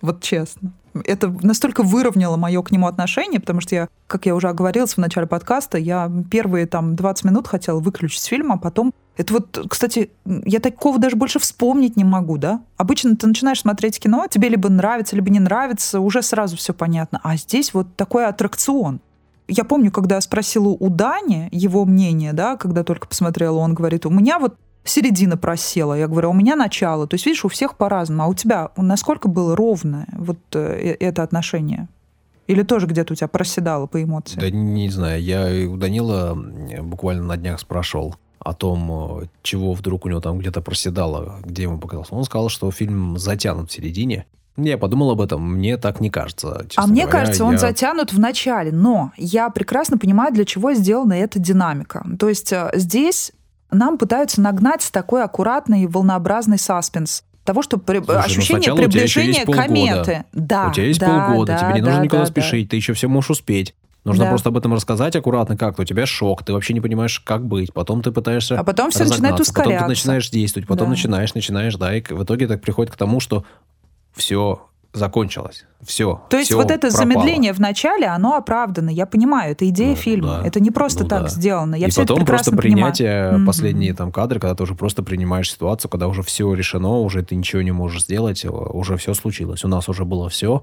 Вот 0.00 0.22
честно. 0.22 0.72
Это 1.04 1.28
настолько 1.42 1.82
выровняло 1.82 2.36
мое 2.36 2.62
к 2.62 2.70
нему 2.70 2.86
отношение, 2.86 3.40
потому 3.40 3.60
что 3.60 3.74
я, 3.74 3.88
как 4.06 4.26
я 4.26 4.34
уже 4.34 4.48
оговорилась 4.48 4.94
в 4.94 4.98
начале 4.98 5.26
подкаста, 5.26 5.78
я 5.78 6.10
первые 6.30 6.66
там 6.66 6.96
20 6.96 7.24
минут 7.24 7.46
хотела 7.46 7.80
выключить 7.80 8.24
фильм, 8.24 8.52
а 8.52 8.56
потом... 8.56 8.92
Это 9.16 9.34
вот, 9.34 9.66
кстати, 9.68 10.10
я 10.24 10.60
такого 10.60 10.98
даже 10.98 11.16
больше 11.16 11.38
вспомнить 11.38 11.96
не 11.96 12.04
могу, 12.04 12.38
да? 12.38 12.62
Обычно 12.76 13.16
ты 13.16 13.26
начинаешь 13.26 13.60
смотреть 13.60 14.00
кино, 14.00 14.26
тебе 14.30 14.48
либо 14.48 14.68
нравится, 14.70 15.14
либо 15.14 15.30
не 15.30 15.40
нравится, 15.40 16.00
уже 16.00 16.22
сразу 16.22 16.56
все 16.56 16.72
понятно. 16.72 17.20
А 17.22 17.36
здесь 17.36 17.74
вот 17.74 17.96
такой 17.96 18.26
аттракцион. 18.26 19.00
Я 19.46 19.64
помню, 19.64 19.90
когда 19.90 20.14
я 20.14 20.20
спросила 20.20 20.68
у 20.68 20.88
Дани 20.90 21.48
его 21.50 21.84
мнение, 21.84 22.32
да, 22.32 22.56
когда 22.56 22.84
только 22.84 23.08
посмотрела, 23.08 23.58
он 23.58 23.74
говорит, 23.74 24.06
у 24.06 24.10
меня 24.10 24.38
вот 24.38 24.56
середина 24.84 25.36
просела. 25.36 25.94
Я 25.94 26.08
говорю, 26.08 26.28
а 26.28 26.30
у 26.30 26.34
меня 26.34 26.56
начало. 26.56 27.06
То 27.06 27.14
есть, 27.14 27.26
видишь, 27.26 27.44
у 27.44 27.48
всех 27.48 27.76
по-разному. 27.76 28.22
А 28.22 28.26
у 28.26 28.34
тебя 28.34 28.70
насколько 28.76 29.28
было 29.28 29.54
ровное 29.56 30.06
вот 30.12 30.38
э, 30.54 30.96
это 31.00 31.22
отношение? 31.22 31.88
Или 32.46 32.62
тоже 32.62 32.86
где-то 32.86 33.12
у 33.12 33.16
тебя 33.16 33.28
проседало 33.28 33.86
по 33.86 34.02
эмоциям? 34.02 34.40
Да 34.40 34.50
не 34.50 34.88
знаю, 34.90 35.22
я 35.22 35.70
у 35.70 35.76
Данила 35.76 36.34
буквально 36.82 37.22
на 37.24 37.36
днях 37.36 37.60
спрашивал 37.60 38.16
о 38.40 38.54
том, 38.54 39.20
э, 39.22 39.26
чего 39.42 39.74
вдруг 39.74 40.06
у 40.06 40.08
него 40.08 40.20
там 40.20 40.38
где-то 40.38 40.60
проседало, 40.62 41.36
где 41.44 41.62
ему 41.64 41.78
показалось. 41.78 42.08
Он 42.10 42.24
сказал, 42.24 42.48
что 42.48 42.70
фильм 42.72 43.18
затянут 43.18 43.70
в 43.70 43.72
середине. 43.72 44.26
Я 44.56 44.78
подумал 44.78 45.12
об 45.12 45.20
этом, 45.20 45.56
мне 45.58 45.76
так 45.76 46.00
не 46.00 46.10
кажется. 46.10 46.66
а 46.76 46.86
мне 46.86 47.02
говоря. 47.02 47.20
кажется, 47.20 47.44
он 47.44 47.52
Я- 47.52 47.58
затянут 47.58 48.12
в 48.12 48.18
начале, 48.18 48.72
но 48.72 49.12
я 49.16 49.48
прекрасно 49.50 49.96
понимаю, 49.96 50.34
для 50.34 50.44
чего 50.44 50.72
сделана 50.74 51.12
эта 51.12 51.38
динамика. 51.38 52.04
То 52.18 52.28
есть 52.28 52.52
э, 52.52 52.70
здесь 52.74 53.32
нам 53.70 53.98
пытаются 53.98 54.40
нагнать 54.40 54.88
такой 54.92 55.22
аккуратный 55.24 55.86
волнообразный 55.86 56.58
саспенс 56.58 57.24
того, 57.44 57.62
что 57.62 57.78
при- 57.78 57.98
Слушай, 57.98 58.14
ну 58.16 58.18
ощущение 58.20 58.74
приближения 58.74 59.44
кометы. 59.46 60.24
Да, 60.32 60.68
У 60.68 60.72
тебя 60.72 60.86
есть 60.86 61.00
да, 61.00 61.26
полгода, 61.28 61.52
да, 61.52 61.58
тебе 61.58 61.74
не 61.74 61.80
да, 61.80 61.86
нужно 61.90 62.02
никуда 62.02 62.18
да, 62.22 62.26
да. 62.26 62.30
спешить, 62.30 62.68
ты 62.68 62.76
еще 62.76 62.92
все 62.92 63.08
можешь 63.08 63.30
успеть. 63.30 63.74
Нужно 64.04 64.24
Да. 64.24 64.30
просто 64.30 64.48
об 64.48 64.56
этом 64.56 64.72
рассказать 64.72 65.14
аккуратно 65.16 65.56
как-то. 65.58 65.82
У 65.82 65.84
тебя 65.84 66.06
шок, 66.06 66.42
ты 66.44 66.52
вообще 66.54 66.72
не 66.72 66.80
понимаешь, 66.80 67.20
как 67.20 67.44
быть. 67.46 67.72
Потом 67.74 68.02
ты 68.02 68.12
пытаешься 68.12 68.58
А 68.58 68.64
потом 68.64 68.90
всё 68.90 69.00
начинает 69.00 69.20
разогнаться, 69.34 69.52
Потом 69.52 69.62
ты 69.64 69.68
ускоряться. 69.70 69.88
начинаешь 69.88 70.30
действовать, 70.30 70.66
потом 70.68 70.86
Да. 70.86 70.90
начинаешь, 70.92 71.34
начинаешь, 71.34 71.74
да, 71.76 71.94
и 71.94 72.00
в 72.02 72.22
итоге 72.24 72.46
так 72.46 72.62
приходит 72.62 72.92
к 72.92 72.96
тому, 72.96 73.20
что 73.20 73.44
все 74.14 74.62
закончилось. 74.92 75.64
Все. 75.82 76.20
То 76.28 76.36
есть 76.36 76.52
вот 76.52 76.70
это 76.70 76.90
замедление 76.90 77.52
в 77.52 77.58
начале, 77.60 78.06
оно 78.06 78.34
оправдано. 78.36 78.90
Я 78.90 79.06
понимаю, 79.06 79.52
это 79.52 79.68
идея 79.68 79.90
Ну, 79.90 79.96
фильма. 79.96 80.40
да. 80.42 80.46
Это 80.48 80.60
не 80.60 80.70
просто 80.70 81.04
Ну, 81.04 81.08
так 81.08 81.22
да. 81.24 81.28
сделано. 81.28 81.74
Я 81.74 81.86
и 81.86 81.90
все 81.90 82.02
потом 82.02 82.18
это 82.18 82.26
просто 82.26 82.50
понимаю. 82.50 82.92
принятие, 82.92 83.30
Мгм. 83.32 83.46
последние 83.46 83.94
там 83.94 84.12
кадры, 84.12 84.40
когда 84.40 84.54
ты 84.54 84.62
уже 84.64 84.74
просто 84.74 85.02
принимаешь 85.02 85.50
ситуацию, 85.50 85.90
когда 85.90 86.08
уже 86.08 86.22
все 86.22 86.52
решено, 86.54 86.98
уже 87.00 87.22
ты 87.22 87.34
ничего 87.36 87.62
не 87.62 87.72
можешь 87.72 88.02
сделать, 88.02 88.44
уже 88.44 88.96
все 88.96 89.14
случилось. 89.14 89.64
У 89.64 89.68
нас 89.68 89.88
уже 89.88 90.04
было 90.04 90.28
все, 90.28 90.62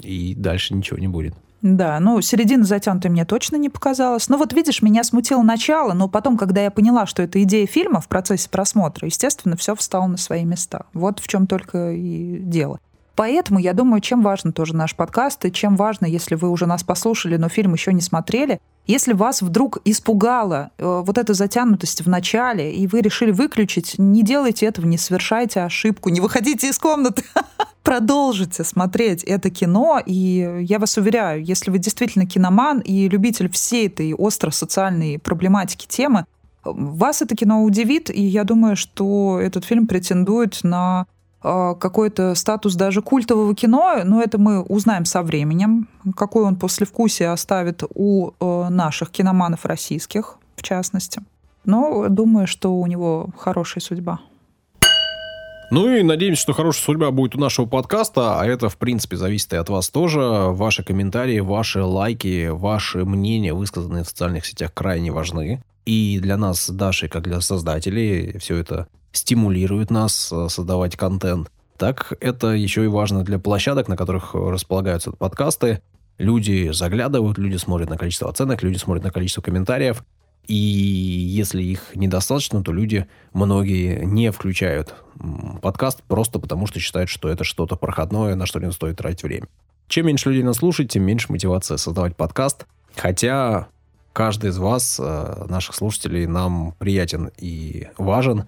и 0.00 0.34
дальше 0.34 0.74
ничего 0.74 0.98
не 0.98 1.08
будет. 1.08 1.34
Да, 1.62 2.00
ну, 2.00 2.22
середина 2.22 2.64
затянутой 2.64 3.10
мне 3.10 3.26
точно 3.26 3.56
не 3.56 3.68
показалась. 3.68 4.30
Ну, 4.30 4.38
вот 4.38 4.54
видишь, 4.54 4.80
меня 4.80 5.04
смутило 5.04 5.42
начало, 5.42 5.92
но 5.92 6.08
потом, 6.08 6.38
когда 6.38 6.62
я 6.62 6.70
поняла, 6.70 7.04
что 7.04 7.22
это 7.22 7.42
идея 7.42 7.66
фильма 7.66 8.00
в 8.00 8.08
процессе 8.08 8.48
просмотра, 8.48 9.04
естественно, 9.06 9.56
все 9.58 9.74
встало 9.74 10.06
на 10.06 10.16
свои 10.16 10.44
места. 10.46 10.86
Вот 10.94 11.18
в 11.20 11.28
чем 11.28 11.46
только 11.46 11.90
и 11.92 12.38
дело. 12.38 12.78
Поэтому 13.16 13.58
я 13.58 13.72
думаю, 13.72 14.00
чем 14.00 14.22
важно 14.22 14.52
тоже 14.52 14.74
наш 14.74 14.94
подкаст, 14.94 15.44
и 15.44 15.52
чем 15.52 15.76
важно, 15.76 16.06
если 16.06 16.34
вы 16.34 16.48
уже 16.48 16.66
нас 16.66 16.82
послушали, 16.82 17.36
но 17.36 17.48
фильм 17.48 17.74
еще 17.74 17.92
не 17.92 18.00
смотрели, 18.00 18.60
если 18.86 19.12
вас 19.12 19.42
вдруг 19.42 19.78
испугала 19.84 20.70
э, 20.78 21.02
вот 21.04 21.18
эта 21.18 21.34
затянутость 21.34 22.02
в 22.02 22.08
начале, 22.08 22.74
и 22.74 22.86
вы 22.86 23.02
решили 23.02 23.30
выключить, 23.30 23.96
не 23.98 24.22
делайте 24.22 24.66
этого, 24.66 24.86
не 24.86 24.98
совершайте 24.98 25.60
ошибку, 25.60 26.08
не 26.08 26.20
выходите 26.20 26.68
из 26.68 26.78
комнаты. 26.78 27.22
продолжите 27.82 28.62
смотреть 28.62 29.24
это 29.24 29.50
кино, 29.50 30.00
и 30.04 30.64
я 30.68 30.78
вас 30.78 30.96
уверяю, 30.96 31.44
если 31.44 31.70
вы 31.70 31.78
действительно 31.78 32.26
киноман 32.26 32.80
и 32.80 33.08
любитель 33.08 33.50
всей 33.50 33.88
этой 33.88 34.14
остро-социальной 34.14 35.18
проблематики 35.18 35.86
темы, 35.86 36.24
вас 36.62 37.22
это 37.22 37.34
кино 37.34 37.64
удивит, 37.64 38.10
и 38.10 38.22
я 38.22 38.44
думаю, 38.44 38.76
что 38.76 39.40
этот 39.40 39.64
фильм 39.64 39.86
претендует 39.86 40.60
на 40.62 41.06
э, 41.08 41.19
какой-то 41.42 42.34
статус 42.34 42.74
даже 42.74 43.02
культового 43.02 43.54
кино, 43.54 44.00
но 44.04 44.22
это 44.22 44.38
мы 44.38 44.62
узнаем 44.62 45.04
со 45.04 45.22
временем, 45.22 45.88
какой 46.16 46.44
он 46.44 46.56
послевкусие 46.56 47.30
оставит 47.30 47.82
у 47.94 48.30
э, 48.38 48.68
наших 48.68 49.10
киноманов 49.10 49.64
российских, 49.64 50.36
в 50.56 50.62
частности. 50.62 51.22
Но 51.64 52.08
думаю, 52.08 52.46
что 52.46 52.74
у 52.74 52.86
него 52.86 53.30
хорошая 53.38 53.82
судьба. 53.82 54.20
Ну 55.70 55.88
и 55.88 56.02
надеемся, 56.02 56.42
что 56.42 56.52
хорошая 56.52 56.82
судьба 56.82 57.10
будет 57.12 57.36
у 57.36 57.38
нашего 57.38 57.64
подкаста, 57.64 58.40
а 58.40 58.44
это, 58.44 58.68
в 58.68 58.76
принципе, 58.76 59.16
зависит 59.16 59.52
и 59.52 59.56
от 59.56 59.68
вас 59.68 59.88
тоже. 59.88 60.20
Ваши 60.20 60.82
комментарии, 60.82 61.38
ваши 61.38 61.82
лайки, 61.82 62.48
ваши 62.48 63.04
мнения, 63.04 63.54
высказанные 63.54 64.02
в 64.02 64.08
социальных 64.08 64.44
сетях, 64.46 64.74
крайне 64.74 65.12
важны. 65.12 65.62
И 65.86 66.18
для 66.20 66.36
нас, 66.36 66.68
Даши, 66.68 67.08
как 67.08 67.22
для 67.22 67.40
создателей, 67.40 68.36
все 68.38 68.56
это 68.56 68.88
стимулирует 69.12 69.90
нас 69.90 70.30
э, 70.32 70.48
создавать 70.48 70.96
контент. 70.96 71.50
Так 71.76 72.12
это 72.20 72.48
еще 72.48 72.84
и 72.84 72.88
важно 72.88 73.24
для 73.24 73.38
площадок, 73.38 73.88
на 73.88 73.96
которых 73.96 74.34
располагаются 74.34 75.12
подкасты. 75.12 75.80
Люди 76.18 76.70
заглядывают, 76.72 77.38
люди 77.38 77.56
смотрят 77.56 77.88
на 77.88 77.96
количество 77.96 78.28
оценок, 78.28 78.62
люди 78.62 78.76
смотрят 78.76 79.04
на 79.04 79.10
количество 79.10 79.40
комментариев. 79.40 80.04
И 80.46 80.54
если 80.54 81.62
их 81.62 81.94
недостаточно, 81.94 82.62
то 82.62 82.72
люди, 82.72 83.06
многие, 83.32 84.04
не 84.04 84.30
включают 84.30 84.94
подкаст 85.62 86.02
просто 86.02 86.38
потому, 86.38 86.66
что 86.66 86.80
считают, 86.80 87.08
что 87.08 87.28
это 87.28 87.44
что-то 87.44 87.76
проходное, 87.76 88.34
на 88.34 88.46
что 88.46 88.58
не 88.58 88.72
стоит 88.72 88.96
тратить 88.96 89.22
время. 89.22 89.46
Чем 89.88 90.06
меньше 90.06 90.28
людей 90.28 90.42
нас 90.42 90.56
слушает, 90.56 90.90
тем 90.90 91.04
меньше 91.04 91.32
мотивация 91.32 91.76
создавать 91.76 92.16
подкаст. 92.16 92.66
Хотя 92.96 93.68
каждый 94.12 94.50
из 94.50 94.58
вас, 94.58 95.00
э, 95.02 95.46
наших 95.48 95.74
слушателей, 95.74 96.26
нам 96.26 96.74
приятен 96.78 97.30
и 97.38 97.88
важен. 97.96 98.44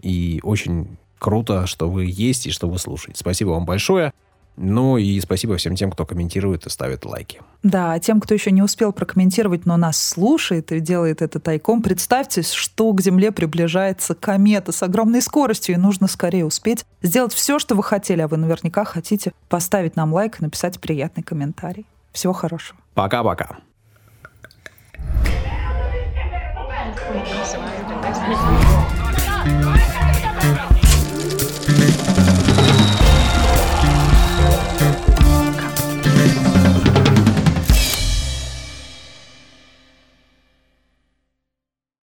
И 0.00 0.40
очень 0.42 0.96
круто, 1.18 1.66
что 1.66 1.90
вы 1.90 2.06
есть 2.06 2.46
и 2.46 2.50
что 2.50 2.68
вы 2.68 2.78
слушаете. 2.78 3.18
Спасибо 3.18 3.50
вам 3.50 3.64
большое. 3.64 4.12
Ну 4.60 4.96
и 4.98 5.20
спасибо 5.20 5.56
всем 5.56 5.76
тем, 5.76 5.92
кто 5.92 6.04
комментирует 6.04 6.66
и 6.66 6.70
ставит 6.70 7.04
лайки. 7.04 7.40
Да, 7.62 7.92
а 7.92 8.00
тем, 8.00 8.20
кто 8.20 8.34
еще 8.34 8.50
не 8.50 8.60
успел 8.60 8.92
прокомментировать, 8.92 9.66
но 9.66 9.76
нас 9.76 10.02
слушает 10.02 10.72
и 10.72 10.80
делает 10.80 11.22
это 11.22 11.38
тайком, 11.38 11.80
представьте, 11.80 12.42
что 12.42 12.92
к 12.92 13.00
Земле 13.00 13.30
приближается 13.30 14.16
комета 14.16 14.72
с 14.72 14.82
огромной 14.82 15.22
скоростью, 15.22 15.76
и 15.76 15.78
нужно 15.78 16.08
скорее 16.08 16.44
успеть 16.44 16.84
сделать 17.02 17.32
все, 17.32 17.60
что 17.60 17.76
вы 17.76 17.84
хотели, 17.84 18.20
а 18.20 18.26
вы 18.26 18.36
наверняка 18.36 18.84
хотите 18.84 19.32
поставить 19.48 19.94
нам 19.94 20.12
лайк 20.12 20.40
и 20.40 20.42
написать 20.42 20.80
приятный 20.80 21.22
комментарий. 21.22 21.86
Всего 22.12 22.32
хорошего. 22.32 22.78
Пока-пока. 22.94 23.58